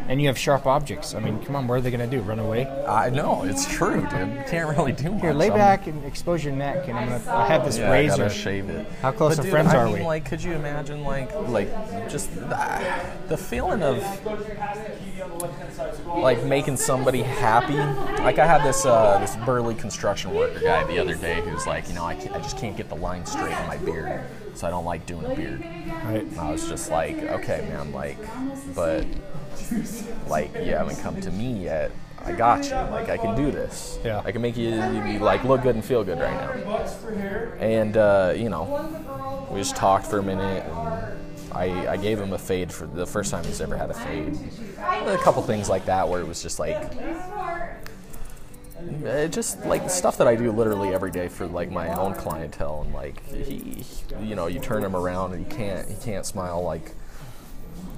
And 0.08 0.20
you 0.20 0.28
have 0.28 0.38
sharp 0.40 0.66
objects. 0.66 1.14
I 1.14 1.20
mean, 1.20 1.40
come 1.46 1.56
on, 1.56 1.68
what 1.68 1.76
are 1.76 1.82
they 1.82 1.92
going 1.92 2.08
to 2.10 2.16
do? 2.18 2.22
Run 2.24 2.40
away? 2.40 2.66
I 2.88 3.12
know, 3.12 3.44
it's 3.44 3.68
true, 3.72 4.02
dude. 4.10 4.30
You 4.30 4.44
can't 4.48 4.76
really 4.76 4.92
do 4.92 5.12
much. 5.12 5.22
Here, 5.22 5.34
lay 5.34 5.50
I'm- 5.50 5.58
back 5.58 5.86
and 5.88 6.04
expose 6.04 6.44
your 6.44 6.54
neck, 6.54 6.88
and 6.88 6.98
I'm 6.98 7.10
gonna. 7.10 7.32
I 7.32 7.46
have 7.48 7.64
this 7.64 7.78
Yeah, 7.78 7.90
I 7.90 7.92
razor. 7.92 8.18
gotta 8.18 8.30
shave 8.32 8.70
it. 8.70 8.88
How 9.04 9.12
close 9.12 9.36
But 9.36 9.44
dude, 9.44 9.52
friends 9.52 9.70
I 9.74 9.78
are 9.78 9.86
mean, 9.86 10.00
we? 10.00 10.04
Like, 10.06 10.26
could 10.26 10.42
you 10.44 10.54
imagine, 10.54 11.04
like, 11.04 11.32
like 11.50 11.70
just 12.10 12.34
the, 12.34 12.90
the 13.28 13.38
feeling 13.38 13.84
of 13.84 14.04
like 16.08 16.44
making 16.44 16.78
somebody 16.78 17.22
happy? 17.22 17.76
Like, 18.24 18.40
I 18.40 18.48
had 18.60 18.67
this 18.67 18.86
uh, 18.86 19.19
this 19.19 19.36
burly 19.38 19.76
construction 19.76 20.34
worker 20.34 20.60
guy 20.60 20.84
the 20.86 21.00
other 21.00 21.15
day 21.15 21.41
who's 21.41 21.65
like, 21.65 21.88
you 21.88 21.95
know, 21.95 22.04
I, 22.04 22.12
I 22.12 22.39
just 22.39 22.58
can't 22.58 22.76
get 22.76 22.89
the 22.89 22.95
line 22.95 23.26
straight 23.26 23.54
on 23.54 23.67
my 23.67 23.78
beard, 23.78 24.22
so 24.54 24.67
I 24.67 24.69
don't 24.69 24.86
like 24.86 25.06
doing 25.06 25.26
a 25.26 25.36
beard. 25.36 25.62
Right. 25.62 26.24
And 26.24 26.39
I 26.39 26.52
was 26.52 26.67
just 26.67 26.91
like, 26.91 27.17
okay, 27.17 27.65
man, 27.69 27.91
like, 27.91 28.17
but 28.76 29.06
like 30.28 30.54
you 30.56 30.74
haven't 30.74 30.98
come 30.98 31.19
to 31.22 31.32
me 31.32 31.63
yet. 31.63 31.91
I 32.26 32.34
got 32.34 32.65
you. 32.65 32.76
Like 32.76 33.10
I 33.10 33.17
can 33.17 33.36
do 33.36 33.50
this. 33.50 33.98
Yeah. 34.04 34.22
I 34.26 34.32
can 34.32 34.41
make 34.41 34.58
you, 34.58 34.72
you 34.72 35.19
like 35.19 35.43
look 35.45 35.62
good 35.62 35.76
and 35.76 35.86
feel 35.86 36.04
good 36.04 36.19
right 36.19 36.34
now. 36.34 37.54
And 37.60 37.95
uh, 37.95 38.34
you 38.36 38.50
know, 38.50 39.48
we 39.52 39.60
just 39.60 39.76
talked 39.76 40.06
for 40.06 40.19
a 40.19 40.24
minute, 40.24 40.65
and 40.65 41.54
I, 41.54 41.93
I 41.93 41.98
gave 41.98 42.19
him 42.19 42.34
a 42.34 42.38
fade 42.38 42.72
for 42.74 42.88
the 42.88 43.06
first 43.06 43.32
time 43.32 43.45
he's 43.45 43.62
ever 43.62 43.78
had 43.78 43.89
a 43.89 43.93
fade. 43.93 44.38
A 44.78 45.17
couple 45.24 45.41
things 45.43 45.69
like 45.69 45.86
that 45.86 46.08
where 46.10 46.19
it 46.19 46.28
was 46.28 46.43
just 46.43 46.60
like. 46.60 46.91
Uh, 49.06 49.28
just 49.28 49.65
like 49.65 49.89
stuff 49.89 50.18
that 50.18 50.28
I 50.28 50.36
do 50.36 50.52
literally 50.52 50.94
every 50.94 51.12
day 51.12 51.28
for 51.28 51.46
like 51.48 51.72
my 51.72 51.94
own 51.94 52.13
clientele, 52.13 52.82
and 52.84 52.94
like 52.94 53.26
he, 53.30 53.84
you 54.22 54.36
know, 54.36 54.48
you 54.48 54.60
turn 54.60 54.84
him 54.84 54.96
around 54.96 55.34
and 55.34 55.46
he 55.46 55.52
can't, 55.56 55.88
he 55.88 55.96
can't 55.96 56.26
smile 56.26 56.62
like 56.63 56.92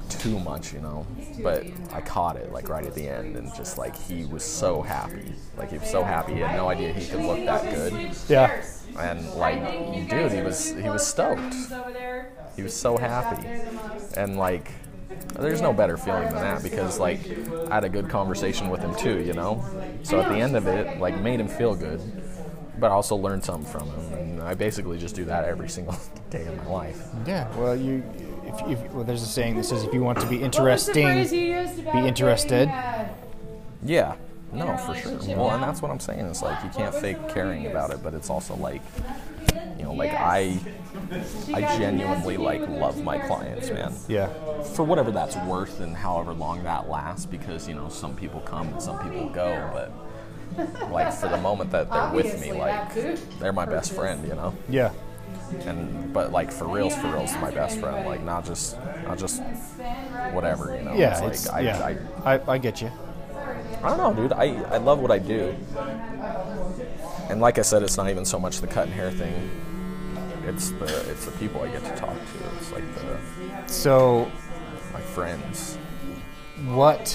too 0.10 0.40
much, 0.40 0.74
you 0.74 0.80
know. 0.80 1.06
But 1.42 1.66
I 1.92 2.02
caught 2.02 2.36
it 2.36 2.52
like 2.52 2.70
right 2.70 2.86
at 2.86 2.94
the 2.96 3.08
end, 3.08 3.36
and 3.36 3.54
just 3.56 3.78
like 3.78 3.96
he 3.96 4.26
was 4.26 4.44
so 4.44 4.82
happy, 4.82 5.34
like 5.58 5.72
he 5.72 5.78
was 5.78 5.90
so 5.90 6.04
happy. 6.04 6.34
He 6.34 6.40
had 6.40 6.56
no 6.56 6.70
idea 6.70 6.94
he 6.94 7.08
could 7.08 7.22
look 7.26 7.44
that 7.46 7.64
good, 7.74 8.12
Yeah. 8.28 8.64
and 9.00 9.26
like, 9.36 10.10
dude, 10.10 10.32
he 10.32 10.42
was 10.42 10.74
he 10.76 10.90
was 10.90 11.06
stoked. 11.06 11.56
He 12.56 12.64
was 12.64 12.76
so 12.76 12.98
happy, 12.98 13.48
and 14.18 14.38
like. 14.38 14.72
There's 15.40 15.62
no 15.62 15.74
better 15.74 15.98
feeling 15.98 16.26
than 16.26 16.36
that 16.36 16.64
because 16.64 17.00
like 17.00 17.20
I 17.70 17.76
had 17.76 17.84
a 17.84 17.90
good 17.90 18.10
conversation 18.10 18.70
with 18.70 18.82
him 18.82 18.96
too, 18.96 19.20
you 19.20 19.34
know. 19.34 19.64
So 20.04 20.20
at 20.20 20.30
the 20.30 20.36
end 20.36 20.56
of 20.56 20.68
it, 20.68 21.00
like 21.00 21.20
made 21.20 21.40
him 21.40 21.48
feel 21.48 21.76
good, 21.76 22.02
but 22.80 22.92
I 22.92 22.94
also 22.94 23.16
learned 23.16 23.44
something 23.44 23.72
from 23.72 23.88
him, 23.90 24.14
and 24.14 24.42
I 24.42 24.54
basically 24.54 24.98
just 24.98 25.16
do 25.16 25.26
that 25.26 25.46
every 25.46 25.70
single 25.78 25.98
day 26.30 26.46
of 26.46 26.58
my 26.58 26.66
life. 26.66 27.08
Yeah. 27.26 27.54
Well, 27.58 27.76
you. 27.76 28.04
If, 28.44 28.68
if 28.68 28.92
well, 28.92 29.04
there's 29.04 29.22
a 29.22 29.28
saying 29.28 29.56
that 29.58 29.64
says 29.64 29.84
if 29.84 29.94
you 29.94 30.02
want 30.02 30.20
to 30.20 30.26
be 30.26 30.42
interesting, 30.42 31.28
be 31.30 32.08
interested. 32.08 32.68
Yeah, 33.84 34.16
no, 34.52 34.78
for 34.78 34.96
sure. 34.96 35.18
Well, 35.36 35.52
and 35.52 35.64
that's 35.64 35.82
what 35.82 35.92
I'm 35.92 36.00
saying. 36.00 36.26
It's 36.26 36.42
like 36.42 36.62
you 36.64 36.70
can't 36.70 36.94
fake 36.94 37.30
caring 37.30 37.68
about 37.68 37.92
it, 37.92 38.04
but 38.04 38.14
it's 38.14 38.30
also 38.30 38.56
like, 38.56 38.82
you 39.51 39.51
know, 39.92 39.98
like 39.98 40.14
I, 40.14 40.60
I 41.54 41.62
genuinely 41.78 42.38
like 42.38 42.68
love 42.68 43.04
my 43.04 43.18
clients, 43.20 43.70
man. 43.70 43.94
Yeah. 44.08 44.28
For 44.76 44.84
whatever 44.84 45.12
that's 45.12 45.36
worth 45.38 45.80
and 45.80 45.96
however 45.96 46.34
long 46.34 46.64
that 46.64 46.90
lasts, 46.90 47.26
because 47.26 47.68
you 47.68 47.76
know 47.76 47.90
some 47.90 48.16
people 48.16 48.40
come 48.42 48.70
and 48.70 48.82
some 48.82 49.00
people 49.04 49.30
go, 49.30 49.70
but 49.74 50.92
like 50.92 51.14
for 51.14 51.30
the 51.30 51.38
moment 51.38 51.72
that 51.72 51.90
they're 51.90 52.12
with 52.12 52.40
me, 52.42 52.52
like 52.54 52.94
they're 53.40 53.54
my 53.54 53.66
best 53.66 53.94
friend, 53.94 54.28
you 54.28 54.36
know. 54.36 54.54
Yeah. 54.70 54.92
And 55.66 56.14
but 56.14 56.32
like 56.32 56.52
for 56.52 56.68
reals, 56.68 56.96
for 56.96 57.08
reals, 57.08 57.34
my 57.36 57.52
best 57.52 57.80
friend, 57.80 58.06
like 58.06 58.24
not 58.24 58.46
just 58.46 58.78
not 59.04 59.18
just 59.18 59.42
whatever, 60.32 60.76
you 60.76 60.84
know. 60.84 60.94
Yeah. 60.94 61.20
like 61.20 61.34
It's, 61.34 61.50
I, 61.50 61.60
yeah. 61.62 61.96
I, 62.24 62.36
I, 62.36 62.54
I 62.54 62.58
get 62.58 62.82
you. 62.82 62.92
I 63.84 63.90
don't 63.90 63.98
know, 63.98 64.14
dude. 64.14 64.34
I, 64.34 64.54
I 64.66 64.78
love 64.78 65.00
what 65.00 65.10
I 65.10 65.18
do. 65.18 65.56
And 67.30 67.42
like 67.42 67.58
I 67.58 67.64
said, 67.64 67.82
it's 67.82 67.98
not 67.98 68.10
even 68.10 68.26
so 68.26 68.40
much 68.40 68.62
the 68.62 68.68
cut 68.68 68.86
and 68.86 68.94
hair 68.94 69.10
thing. 69.10 69.50
It's 70.46 70.72
the 70.72 70.86
it's 71.10 71.26
the 71.26 71.32
people 71.34 71.62
I 71.62 71.70
get 71.70 71.84
to 71.84 71.96
talk 71.96 72.16
to. 72.16 72.56
It's 72.58 72.72
like 72.72 72.84
the 72.96 73.18
So, 73.68 74.32
my 74.94 75.02
friends. 75.02 75.78
what 76.68 77.10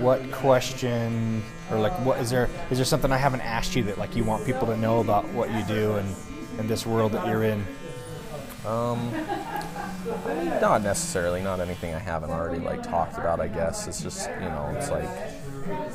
what 0.00 0.20
question 0.32 1.42
or 1.70 1.78
like 1.78 1.92
what 2.04 2.18
is 2.20 2.30
there 2.30 2.48
is 2.70 2.78
there 2.78 2.84
something 2.84 3.12
I 3.12 3.18
haven't 3.18 3.42
asked 3.42 3.76
you 3.76 3.82
that 3.84 3.98
like 3.98 4.16
you 4.16 4.24
want 4.24 4.44
people 4.46 4.66
to 4.68 4.76
know 4.76 5.00
about 5.00 5.28
what 5.28 5.50
you 5.52 5.62
do 5.64 5.92
and 5.94 6.16
in 6.58 6.66
this 6.66 6.86
world 6.86 7.12
that 7.12 7.26
you're 7.26 7.44
in? 7.44 7.64
Um 8.66 9.12
not 10.60 10.82
necessarily, 10.82 11.42
not 11.42 11.60
anything 11.60 11.94
I 11.94 11.98
haven't 11.98 12.30
already 12.30 12.58
like 12.58 12.82
talked 12.82 13.18
about. 13.18 13.40
I 13.40 13.48
guess 13.48 13.86
it's 13.86 14.02
just 14.02 14.28
you 14.40 14.48
know, 14.48 14.72
it's 14.76 14.90
like 14.90 15.08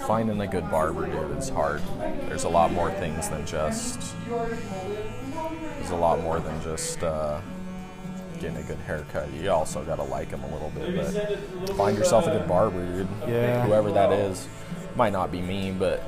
finding 0.08 0.40
a 0.42 0.48
good 0.48 0.70
barber, 0.72 1.06
dude. 1.08 1.38
Is 1.38 1.50
hard. 1.50 1.82
There's 2.28 2.44
a 2.46 2.50
lot 2.50 2.72
more 2.72 2.92
things 2.92 3.30
than 3.30 3.46
just. 3.46 4.00
There's 5.88 5.98
a 5.98 6.02
lot 6.02 6.20
more 6.20 6.42
than 6.42 6.62
just. 6.62 7.02
Uh, 7.02 7.40
Getting 8.42 8.58
a 8.58 8.64
good 8.64 8.78
haircut. 8.78 9.34
You 9.34 9.50
also 9.50 9.84
gotta 9.84 10.04
like 10.04 10.30
him 10.30 10.44
a 10.44 10.54
little 10.54 10.70
bit, 10.70 10.96
but 10.96 11.76
find 11.76 11.98
yourself 11.98 12.28
a 12.28 12.30
good 12.30 12.48
barber, 12.48 12.86
dude. 12.86 13.08
Yeah. 13.28 13.66
Whoever 13.66 13.92
that 13.94 14.12
is, 14.12 14.48
might 14.96 15.12
not 15.12 15.32
be 15.32 15.42
me, 15.42 15.72
but 15.72 16.04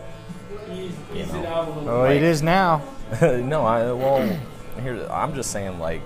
you 0.70 1.26
know. 1.26 1.84
Oh, 1.88 2.03
it 2.03 2.22
is 2.22 2.43
now. 2.43 2.84
no, 3.24 3.66
I 3.66 3.91
well, 3.93 4.39
here 4.80 5.08
I'm 5.10 5.34
just 5.34 5.49
saying 5.49 5.80
like, 5.80 6.03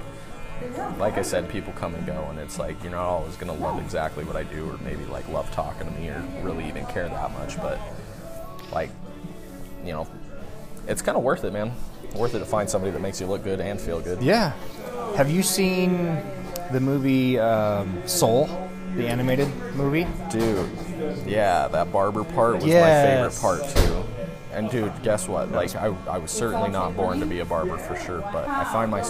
like 0.97 1.18
I 1.18 1.24
said, 1.24 1.50
people 1.50 1.74
come 1.74 1.93
and 1.93 2.06
go, 2.06 2.26
and 2.30 2.39
it's 2.39 2.58
like 2.58 2.82
you're 2.84 2.93
not 2.93 3.04
always 3.04 3.36
gonna 3.36 3.52
love 3.52 3.84
exactly 3.84 4.24
what 4.24 4.38
I 4.38 4.43
do, 4.43 4.70
or 4.70 4.78
maybe 4.78 5.04
like 5.04 5.28
love 5.28 5.52
talking 5.52 5.93
to 5.93 6.00
me, 6.00 6.08
or 6.08 6.24
really 6.41 6.66
even 6.70 6.86
care 6.86 7.10
that 7.10 7.32
much. 7.34 7.58
But 7.58 7.82
like, 8.72 8.91
you 9.84 9.91
know, 9.91 10.08
it's 10.88 11.02
kind 11.02 11.18
of 11.18 11.24
worth 11.24 11.43
it, 11.43 11.52
man. 11.52 11.74
Worth 12.16 12.36
it 12.36 12.39
to 12.39 12.45
find 12.45 12.70
somebody 12.70 12.91
that 12.91 12.99
makes 13.01 13.20
you 13.20 13.28
look 13.28 13.43
good 13.43 13.59
and 13.59 13.80
feel 13.82 13.99
good. 13.99 14.22
Yeah. 14.22 14.53
Have 15.16 15.30
you 15.32 15.41
seen 15.43 16.18
the 16.72 16.80
movie 16.80 17.39
um, 17.39 18.01
Soul, 18.07 18.47
the 18.95 19.07
animated 19.07 19.47
movie? 19.76 20.07
Dude, 20.32 20.70
yeah, 21.26 21.68
that 21.70 21.91
barber 21.91 22.24
part 22.24 22.55
was 22.55 22.66
Yes. 22.66 23.32
my 23.34 23.41
favorite 23.41 23.41
part 23.41 23.76
too. 23.76 24.03
And 24.54 24.70
dude, 24.70 24.91
guess 25.04 25.28
what? 25.28 25.51
Like 25.51 25.76
I, 25.76 25.88
I 26.08 26.18
was 26.18 26.32
certainly 26.32 26.70
not 26.70 26.95
born 26.95 27.20
to 27.20 27.26
be 27.26 27.39
a 27.39 27.45
barber 27.45 27.78
for 27.78 27.95
sure, 27.95 28.20
but 28.32 28.47
I 28.47 28.64
find 28.66 28.89
my 28.91 29.04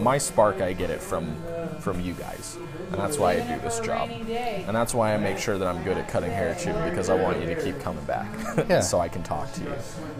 my 0.00 0.18
spark 0.18 0.60
I 0.60 0.72
get 0.72 0.90
it 0.90 1.00
from 1.02 1.34
from 1.80 2.00
you 2.00 2.14
guys. 2.14 2.56
And 2.92 2.94
that's 3.00 3.18
why 3.18 3.32
I 3.32 3.40
do 3.40 3.60
this 3.62 3.80
job. 3.80 4.08
And 4.10 4.74
that's 4.74 4.94
why 4.94 5.12
I 5.12 5.16
make 5.16 5.38
sure 5.38 5.58
that 5.58 5.66
I'm 5.66 5.82
good 5.82 5.98
at 5.98 6.08
cutting 6.08 6.30
hair 6.30 6.54
too 6.54 6.72
because 6.88 7.08
I 7.10 7.14
want 7.20 7.40
you 7.40 7.46
to 7.52 7.60
keep 7.62 7.80
coming 7.80 8.04
back 8.04 8.28
Yeah. 8.68 8.80
so 8.80 9.00
I 9.00 9.08
can 9.08 9.22
talk 9.24 9.52
to 9.54 9.60
you. 9.62 9.72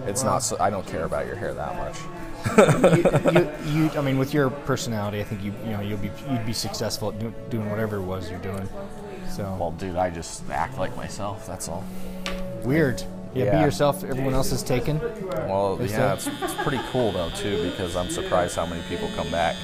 It's 0.06 0.24
not 0.24 0.40
so 0.40 0.56
I 0.58 0.68
don't 0.70 0.86
care 0.86 1.04
about 1.04 1.26
your 1.26 1.36
hair 1.36 1.54
that 1.54 1.76
much. 1.76 1.98
you, 3.34 3.50
you, 3.72 3.90
I 3.98 4.00
mean, 4.02 4.18
with 4.18 4.32
your 4.34 4.50
personality, 4.50 5.20
I 5.20 5.24
think 5.24 5.42
you, 5.42 5.52
you 5.64 5.70
know, 5.72 5.80
you'll 5.80 5.98
be, 5.98 6.10
you'd 6.30 6.46
be 6.46 6.52
successful 6.52 7.08
at 7.10 7.18
do, 7.18 7.32
doing 7.50 7.68
whatever 7.70 7.96
it 7.96 8.02
was 8.02 8.30
you're 8.30 8.38
doing. 8.40 8.68
So 9.30 9.42
Well, 9.58 9.72
dude, 9.72 9.96
I 9.96 10.10
just 10.10 10.48
act 10.50 10.78
like 10.78 10.96
myself, 10.96 11.46
that's 11.46 11.68
all. 11.68 11.84
weird. 12.62 13.02
Yeah, 13.44 13.58
be 13.58 13.64
yourself. 13.64 14.02
Everyone 14.04 14.34
else 14.34 14.52
is 14.52 14.62
taken. 14.62 14.98
Well, 15.00 15.78
yeah, 15.82 16.14
it's, 16.14 16.26
it's 16.26 16.54
pretty 16.54 16.80
cool 16.90 17.12
though 17.12 17.30
too 17.30 17.70
because 17.70 17.96
I'm 17.96 18.08
surprised 18.10 18.56
how 18.56 18.66
many 18.66 18.82
people 18.88 19.08
come 19.16 19.30
back. 19.30 19.56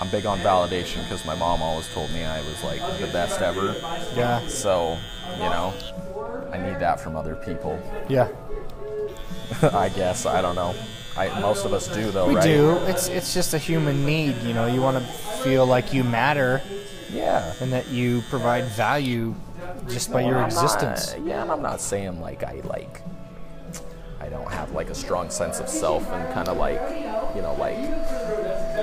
I'm 0.00 0.08
big 0.10 0.24
on 0.26 0.38
validation 0.38 1.02
because 1.02 1.24
my 1.26 1.34
mom 1.34 1.60
always 1.62 1.86
told 1.92 2.10
me 2.12 2.24
I 2.24 2.40
was 2.40 2.62
like 2.64 2.80
the 3.00 3.06
best 3.08 3.40
ever. 3.42 3.74
Yeah, 4.16 4.40
So, 4.48 4.96
you 5.34 5.42
know, 5.50 5.74
I 6.52 6.56
need 6.58 6.80
that 6.80 7.00
from 7.00 7.16
other 7.16 7.34
people. 7.36 7.78
yeah. 8.08 8.28
I 9.62 9.88
guess 9.90 10.26
I 10.26 10.40
don't 10.40 10.54
know. 10.54 10.74
I 11.16 11.38
most 11.40 11.64
of 11.66 11.72
us 11.72 11.88
do 11.88 12.10
though, 12.12 12.28
We 12.28 12.36
right? 12.36 12.44
do. 12.44 12.70
It's 12.86 13.08
it's 13.08 13.34
just 13.34 13.52
a 13.52 13.58
human 13.58 14.06
need. 14.06 14.40
You 14.42 14.54
know, 14.54 14.66
you 14.66 14.80
want 14.80 14.96
to 14.96 15.02
feel 15.42 15.66
like 15.66 15.92
you 15.92 16.04
matter 16.04 16.62
Yeah. 17.12 17.52
and 17.60 17.72
that 17.72 17.88
you 17.88 18.22
provide 18.30 18.64
value 18.66 19.34
just 19.88 20.12
by 20.12 20.20
your 20.22 20.38
I'm 20.38 20.46
existence. 20.46 21.12
Not, 21.16 21.26
yeah, 21.26 21.42
and 21.42 21.50
I'm 21.50 21.62
not 21.62 21.80
saying 21.80 22.20
like 22.20 22.42
I 22.44 22.60
like 22.64 23.02
don't 24.30 24.50
have 24.50 24.72
like 24.72 24.90
a 24.90 24.94
strong 24.94 25.30
sense 25.30 25.60
of 25.60 25.68
self 25.68 26.08
and 26.10 26.32
kind 26.32 26.48
of 26.48 26.56
like 26.56 26.80
you 27.34 27.42
know 27.42 27.54
like 27.58 27.76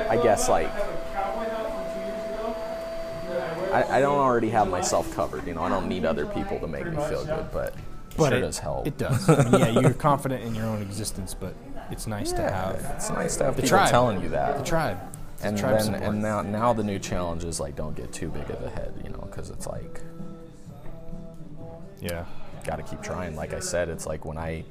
I 0.09 0.21
guess 0.21 0.49
like 0.49 0.71
I, 3.73 3.97
I 3.97 3.99
don't 3.99 4.17
already 4.17 4.49
have 4.49 4.69
myself 4.69 5.13
covered. 5.15 5.45
You 5.45 5.53
know, 5.53 5.61
I 5.61 5.69
don't 5.69 5.87
need 5.87 6.05
other 6.05 6.25
people 6.25 6.59
to 6.59 6.67
make 6.67 6.85
me 6.85 6.95
feel 7.09 7.25
good, 7.25 7.47
but, 7.51 7.75
but 8.15 8.29
sure 8.29 8.37
it, 8.37 8.41
does 8.41 8.59
help. 8.59 8.87
It 8.87 8.97
does. 8.97 9.29
I 9.29 9.43
mean, 9.49 9.59
yeah, 9.59 9.79
you're 9.81 9.93
confident 9.93 10.43
in 10.43 10.55
your 10.55 10.65
own 10.65 10.81
existence, 10.81 11.33
but 11.33 11.53
it's 11.91 12.07
nice 12.07 12.31
to 12.33 12.41
have 12.41 12.75
it's 12.95 13.09
nice 13.09 13.35
to 13.37 13.45
have 13.45 13.55
the 13.55 13.63
people 13.63 13.77
tribe. 13.77 13.89
telling 13.89 14.21
you 14.21 14.29
that. 14.29 14.57
the 14.57 14.63
tribe. 14.63 14.99
The 15.37 15.47
and 15.47 15.57
tribe 15.57 15.77
then 15.77 15.85
support. 15.85 16.03
and 16.03 16.21
now 16.21 16.41
now 16.41 16.73
the 16.73 16.83
new 16.83 16.97
challenge 16.97 17.43
is 17.43 17.59
like 17.59 17.75
don't 17.75 17.95
get 17.95 18.11
too 18.11 18.29
big 18.29 18.49
of 18.49 18.61
a 18.63 18.69
head, 18.69 18.93
you 19.03 19.11
know, 19.11 19.27
because 19.29 19.49
it's 19.49 19.67
like 19.67 20.01
yeah. 21.99 22.25
got 22.63 22.77
to 22.77 22.83
keep 22.83 23.01
trying. 23.01 23.35
Like 23.35 23.53
I 23.53 23.59
said, 23.59 23.89
it's 23.89 24.05
like 24.05 24.25
when 24.25 24.37
I 24.37 24.63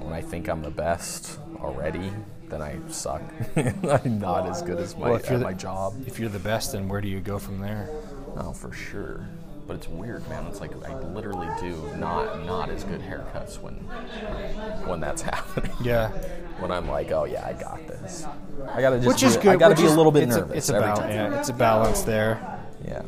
when 0.00 0.12
I 0.12 0.20
think 0.20 0.48
I'm 0.48 0.62
the 0.62 0.70
best 0.70 1.38
already, 1.60 2.12
then 2.48 2.62
I 2.62 2.76
suck. 2.88 3.22
I'm 3.56 4.18
not 4.18 4.48
as 4.48 4.62
good 4.62 4.78
as 4.78 4.96
my 4.96 5.08
Well, 5.08 5.16
if 5.16 5.26
you're 5.26 5.34
at 5.34 5.38
the- 5.40 5.44
my 5.44 5.52
job. 5.54 5.94
If 6.06 6.18
you're 6.18 6.28
the 6.28 6.38
best, 6.38 6.72
then 6.72 6.88
where 6.88 7.00
do 7.00 7.08
you 7.08 7.20
go 7.20 7.38
from 7.38 7.60
there? 7.60 7.88
No, 8.36 8.52
for 8.52 8.72
sure. 8.72 9.26
But 9.66 9.76
it's 9.76 9.88
weird, 9.88 10.26
man. 10.30 10.46
It's 10.46 10.60
like 10.60 10.72
I 10.86 10.98
literally 11.10 11.48
do 11.60 11.76
not 11.98 12.46
not 12.46 12.70
as 12.70 12.84
good 12.84 13.02
haircuts 13.02 13.60
when 13.60 13.74
when 14.88 14.98
that's 15.00 15.20
happening. 15.32 15.72
Yeah. 15.82 16.08
When 16.58 16.70
I'm 16.72 16.88
like, 16.88 17.10
oh 17.12 17.24
yeah, 17.24 17.46
I 17.46 17.52
got 17.52 17.86
this. 17.86 18.26
I 18.72 18.80
gotta 18.80 18.96
just 18.96 19.06
Which 19.08 19.22
is 19.22 19.36
be, 19.36 19.42
good. 19.42 19.52
I 19.52 19.56
gotta 19.56 19.74
be 19.76 19.84
a 19.84 19.90
little 19.90 20.10
bit 20.10 20.26
nervous 20.28 20.50
A, 20.50 20.56
it's 20.56 20.68
a 20.70 20.72
bal- 20.72 21.10
yeah, 21.10 21.38
it's 21.38 21.50
a 21.50 21.52
balance 21.52 22.00
there. 22.02 22.40
Yeah. 22.86 23.02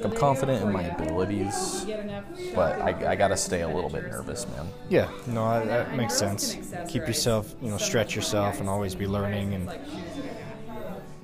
Like 0.00 0.12
I'm 0.12 0.18
confident 0.18 0.62
in 0.62 0.72
my 0.72 0.82
abilities, 0.84 1.84
but 2.54 2.80
I, 2.80 3.10
I 3.12 3.16
gotta 3.16 3.36
stay 3.36 3.60
a 3.62 3.68
little 3.68 3.90
bit 3.90 4.04
nervous, 4.06 4.46
man. 4.48 4.66
Yeah, 4.88 5.10
no, 5.26 5.44
I- 5.44 5.64
that 5.66 5.94
makes 5.94 6.14
sense. 6.14 6.56
Keep 6.88 7.06
yourself, 7.06 7.54
you 7.60 7.68
know, 7.70 7.76
stretch 7.76 8.16
yourself, 8.16 8.60
and 8.60 8.68
always 8.68 8.94
be 8.94 9.06
learning. 9.06 9.52
And 9.54 9.70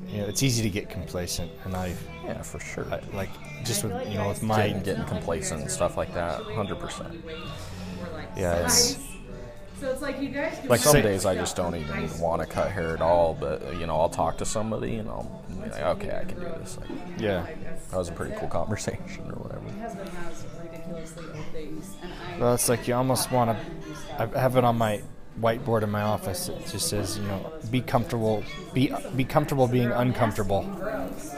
you 0.09 0.19
know, 0.19 0.27
it's 0.27 0.43
easy 0.43 0.63
to 0.63 0.69
get 0.71 0.91
complacent, 0.91 1.51
and 1.65 1.75
I, 1.75 1.95
Yeah, 2.25 2.43
for 2.43 2.59
sure. 2.61 2.87
I 2.93 3.01
like 3.17 3.31
just 3.65 3.83
with 3.83 4.07
you 4.11 4.19
know 4.19 4.29
with 4.29 4.43
my 4.43 4.69
Getting, 4.69 4.83
getting 4.83 5.05
complacent 5.05 5.63
and 5.63 5.71
stuff 5.71 5.97
like 5.97 6.13
that, 6.15 6.43
hundred 6.43 6.79
percent. 6.79 7.15
yeah, 8.37 8.57
it's 8.65 8.99
So 9.81 9.91
it's 9.91 10.01
like 10.01 10.21
you 10.21 10.31
guys 10.31 10.59
can 10.59 10.69
Like 10.69 10.81
Some 10.81 11.03
days 11.03 11.27
I 11.27 11.35
just 11.35 11.55
don't 11.55 11.75
even 11.75 12.19
want 12.19 12.41
to 12.41 12.49
cut 12.49 12.71
hair 12.71 12.95
at 12.95 13.03
all, 13.03 13.37
but 13.39 13.77
you 13.77 13.87
know 13.87 14.01
I'll 14.01 14.09
talk 14.09 14.39
to 14.39 14.45
somebody 14.47 14.97
and 14.97 15.09
I'll 15.09 15.45
be 15.49 15.71
like, 15.71 15.83
okay, 15.83 16.19
I 16.19 16.25
can 16.25 16.41
do 16.41 16.47
this. 16.47 16.79
Like, 16.79 16.89
yeah. 17.19 17.47
that 17.91 17.97
was 17.97 18.09
a 18.09 18.13
pretty 18.13 18.35
cool 18.39 18.49
conversation 18.49 19.31
or 19.31 19.37
whatever. 19.37 19.61
My 19.63 19.83
husband 19.83 20.09
has 20.09 20.47
ridiculously 20.63 21.25
old 21.35 21.47
things. 21.53 21.95
Well, 22.39 22.55
it's 22.55 22.69
like 22.69 22.89
you 22.89 22.95
almost 22.95 23.31
want 23.31 23.51
to. 23.51 23.67
I 24.19 24.41
have 24.41 24.57
it 24.57 24.65
on 24.65 24.79
my 24.79 25.03
whiteboard 25.41 25.83
in 25.83 25.91
my 25.91 26.03
office. 26.03 26.49
It 26.49 26.67
just 26.67 26.89
says, 26.89 27.19
you 27.19 27.25
know, 27.25 27.53
be 27.71 27.81
comfortable, 27.81 28.43
be 28.73 28.93
be 29.15 29.25
comfortable 29.25 29.67
being 29.69 29.91
uncomfortable. 29.93 30.63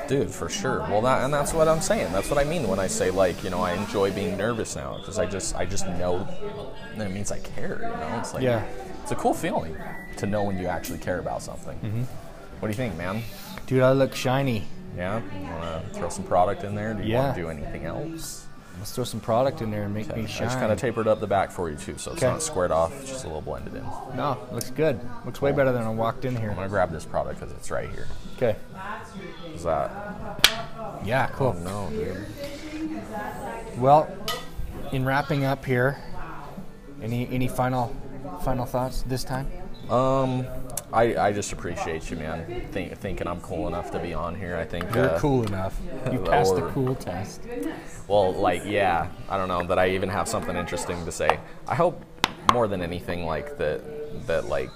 Dude, 0.09 0.31
for 0.31 0.49
sure. 0.49 0.81
Well, 0.81 1.03
that 1.03 1.25
and 1.25 1.33
that's 1.35 1.53
what 1.53 1.69
I'm 1.69 1.81
saying. 1.81 2.13
That's 2.13 2.31
what 2.31 2.39
I 2.39 2.45
mean 2.45 2.69
when 2.69 2.79
I 2.79 2.87
say 2.87 3.11
like, 3.11 3.43
you 3.45 3.51
know, 3.51 3.61
I 3.61 3.73
enjoy 3.75 4.13
being 4.13 4.37
nervous 4.37 4.77
now 4.77 4.99
because 4.99 5.19
I 5.19 5.27
just 5.27 5.55
I 5.57 5.65
just 5.67 5.87
know 5.87 6.27
that 6.97 7.07
it 7.11 7.13
means 7.13 7.31
I 7.33 7.39
care. 7.41 7.77
You 7.83 7.89
know, 7.89 8.19
it's 8.19 8.35
like 8.35 8.43
Yeah. 8.43 8.65
it's 9.03 9.13
a 9.13 9.17
cool 9.17 9.35
feeling 9.35 9.77
to 10.17 10.27
know 10.27 10.43
when 10.45 10.59
you 10.59 10.67
actually 10.67 10.99
care 10.99 11.19
about 11.19 11.43
something. 11.43 11.77
Mm-hmm. 11.79 12.03
What 12.61 12.69
do 12.69 12.69
you 12.69 12.75
think, 12.75 12.97
man? 12.97 13.23
Dude, 13.67 13.83
I 13.83 13.93
look 13.93 14.15
shiny. 14.15 14.65
Yeah, 14.97 15.21
you 15.39 15.47
want 15.47 15.63
to 15.85 15.95
throw 15.95 16.09
some 16.09 16.25
product 16.25 16.65
in 16.65 16.75
there? 16.75 16.95
Do 16.95 17.03
you 17.05 17.13
Yeah. 17.13 17.25
want 17.27 17.37
to 17.37 17.43
do 17.43 17.49
anything 17.51 17.85
else? 17.85 18.47
Let's 18.79 18.93
throw 18.93 19.05
some 19.05 19.21
product 19.21 19.61
in 19.61 19.71
there 19.71 19.83
and 19.83 19.93
make 19.93 20.09
Okay. 20.09 20.21
me 20.21 20.25
I 20.25 20.27
shine. 20.29 20.47
just 20.49 20.59
kind 20.59 20.71
of 20.73 20.79
tapered 20.79 21.09
up 21.09 21.21
the 21.21 21.27
back 21.27 21.51
for 21.51 21.69
you 21.69 21.77
too, 21.77 21.99
so 21.99 22.13
it's 22.13 22.23
Okay. 22.23 22.31
not 22.33 22.43
squared 22.43 22.71
off. 22.71 22.93
It's 23.01 23.11
just 23.11 23.25
a 23.25 23.27
little 23.27 23.43
blended 23.43 23.75
in. 23.75 23.85
no, 24.17 24.39
looks 24.53 24.71
good. 24.71 25.01
Looks 25.25 25.43
way 25.43 25.53
better 25.53 25.73
than 25.73 25.83
I 25.83 25.91
walked 25.91 26.25
in 26.25 26.37
here. 26.37 26.51
I'm 26.51 26.57
gonna 26.57 26.69
grab 26.69 26.93
this 26.93 27.05
product 27.05 27.41
because 27.41 27.55
it's 27.55 27.71
right 27.71 27.89
here. 27.91 28.07
Okay. 28.37 28.57
Is 29.55 29.65
that? 29.65 29.91
Yeah, 31.05 31.27
cool. 31.33 31.57
Oh 31.67 31.89
no, 31.89 31.91
dude. 31.91 32.27
Well, 33.79 34.09
in 34.93 35.05
wrapping 35.05 35.45
up 35.45 35.65
here, 35.65 35.99
any 37.03 37.29
any 37.33 37.49
final 37.49 37.95
final 38.45 38.65
thoughts 38.65 39.03
this 39.03 39.25
time? 39.25 39.49
Um, 39.91 40.47
I, 40.93 41.17
I 41.17 41.33
just 41.33 41.53
appreciate 41.53 42.11
you, 42.11 42.17
man. 42.17 42.69
Think, 42.73 42.97
thinking 42.99 43.27
I'm 43.27 43.41
cool 43.41 43.69
enough 43.69 43.91
to 43.91 43.99
be 43.99 44.15
on 44.15 44.35
here. 44.35 44.57
I 44.57 44.65
think 44.65 44.93
You're 44.95 45.11
uh, 45.11 45.19
cool 45.19 45.45
enough. 45.47 45.79
You 46.11 46.19
passed 46.21 46.55
the 46.55 46.67
cool 46.69 46.95
test. 46.95 47.43
Well, 48.07 48.33
like, 48.33 48.63
yeah, 48.65 49.09
I 49.29 49.37
don't 49.37 49.49
know 49.49 49.63
that 49.65 49.79
I 49.79 49.91
even 49.91 50.09
have 50.09 50.29
something 50.29 50.57
interesting 50.57 51.05
to 51.05 51.13
say. 51.13 51.39
I 51.67 51.75
hope 51.75 52.03
more 52.53 52.67
than 52.69 52.81
anything, 52.81 53.27
like 53.27 53.59
that, 53.59 54.27
that 54.27 54.47
like 54.47 54.71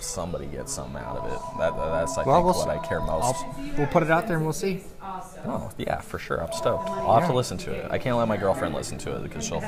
somebody 0.00 0.46
gets 0.46 0.72
something 0.72 0.96
out 0.96 1.18
of 1.18 1.32
it. 1.32 1.38
That 1.58 1.76
that's 1.76 2.16
I 2.16 2.24
Well, 2.24 2.36
think 2.36 2.54
we'll 2.54 2.66
what 2.66 2.68
I 2.68 2.86
care 2.86 3.00
most. 3.00 3.44
I'll, 3.44 3.56
we'll 3.76 3.86
put 3.88 4.02
it 4.02 4.10
out 4.10 4.26
there 4.26 4.36
and 4.36 4.44
we'll 4.46 4.52
see. 4.52 4.82
Oh 5.02 5.70
yeah, 5.76 6.00
for 6.00 6.18
sure. 6.18 6.42
I'm 6.42 6.52
stoked. 6.52 6.88
I'll 6.88 7.18
have 7.18 7.28
to 7.28 7.34
listen 7.34 7.58
to 7.58 7.72
it. 7.72 7.90
I 7.90 7.98
can't 7.98 8.16
let 8.16 8.28
my 8.28 8.36
girlfriend 8.36 8.74
listen 8.74 8.98
to 8.98 9.16
it 9.16 9.22
because 9.22 9.44
she'll 9.44 9.64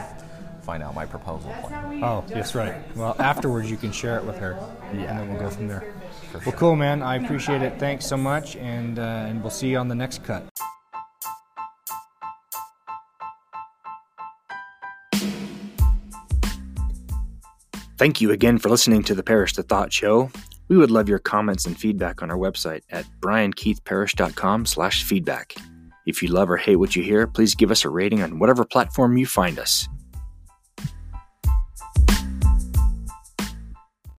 find 0.71 0.85
out 0.85 0.95
my 0.95 1.05
proposal 1.05 1.53
plan. 1.63 2.01
Oh, 2.05 2.25
that's 2.29 2.55
right. 2.55 2.77
Well, 2.97 3.17
afterwards 3.19 3.69
you 3.69 3.77
can 3.77 3.91
share 3.91 4.17
it 4.19 4.25
with 4.25 4.39
her, 4.39 4.53
Yeah. 4.95 5.11
and 5.11 5.19
then 5.19 5.29
we'll 5.29 5.41
go 5.41 5.51
from 5.51 5.67
there. 5.67 5.83
Well, 6.47 6.55
cool, 6.55 6.77
man. 6.77 7.03
I 7.03 7.17
appreciate 7.17 7.61
it. 7.61 7.77
Thanks 7.81 8.07
so 8.07 8.17
much, 8.17 8.55
and 8.55 8.97
uh, 9.01 9.27
and 9.29 9.43
we'll 9.43 9.51
see 9.51 9.69
you 9.71 9.79
on 9.79 9.89
the 9.89 9.97
next 9.97 10.23
cut. 10.23 10.45
Thank 17.99 18.21
you 18.21 18.31
again 18.31 18.59
for 18.59 18.69
listening 18.69 19.03
to 19.05 19.15
the 19.17 19.25
Parish 19.25 19.55
the 19.55 19.65
Thought 19.65 19.93
Show. 19.93 20.31
We 20.69 20.77
would 20.77 20.93
love 20.93 21.09
your 21.09 21.19
comments 21.19 21.67
and 21.67 21.77
feedback 21.77 22.23
on 22.23 22.31
our 22.31 22.39
website 22.39 22.83
at 22.91 23.07
briankeithparish.com 23.21 24.67
slash 24.67 25.03
feedback. 25.03 25.55
If 26.07 26.23
you 26.23 26.29
love 26.29 26.49
or 26.49 26.57
hate 26.57 26.77
what 26.77 26.95
you 26.95 27.03
hear, 27.03 27.27
please 27.27 27.57
give 27.57 27.73
us 27.73 27.85
a 27.85 27.91
rating 27.91 28.23
on 28.23 28.39
whatever 28.39 28.65
platform 28.65 29.19
you 29.19 29.27
find 29.27 29.59
us. 29.59 29.89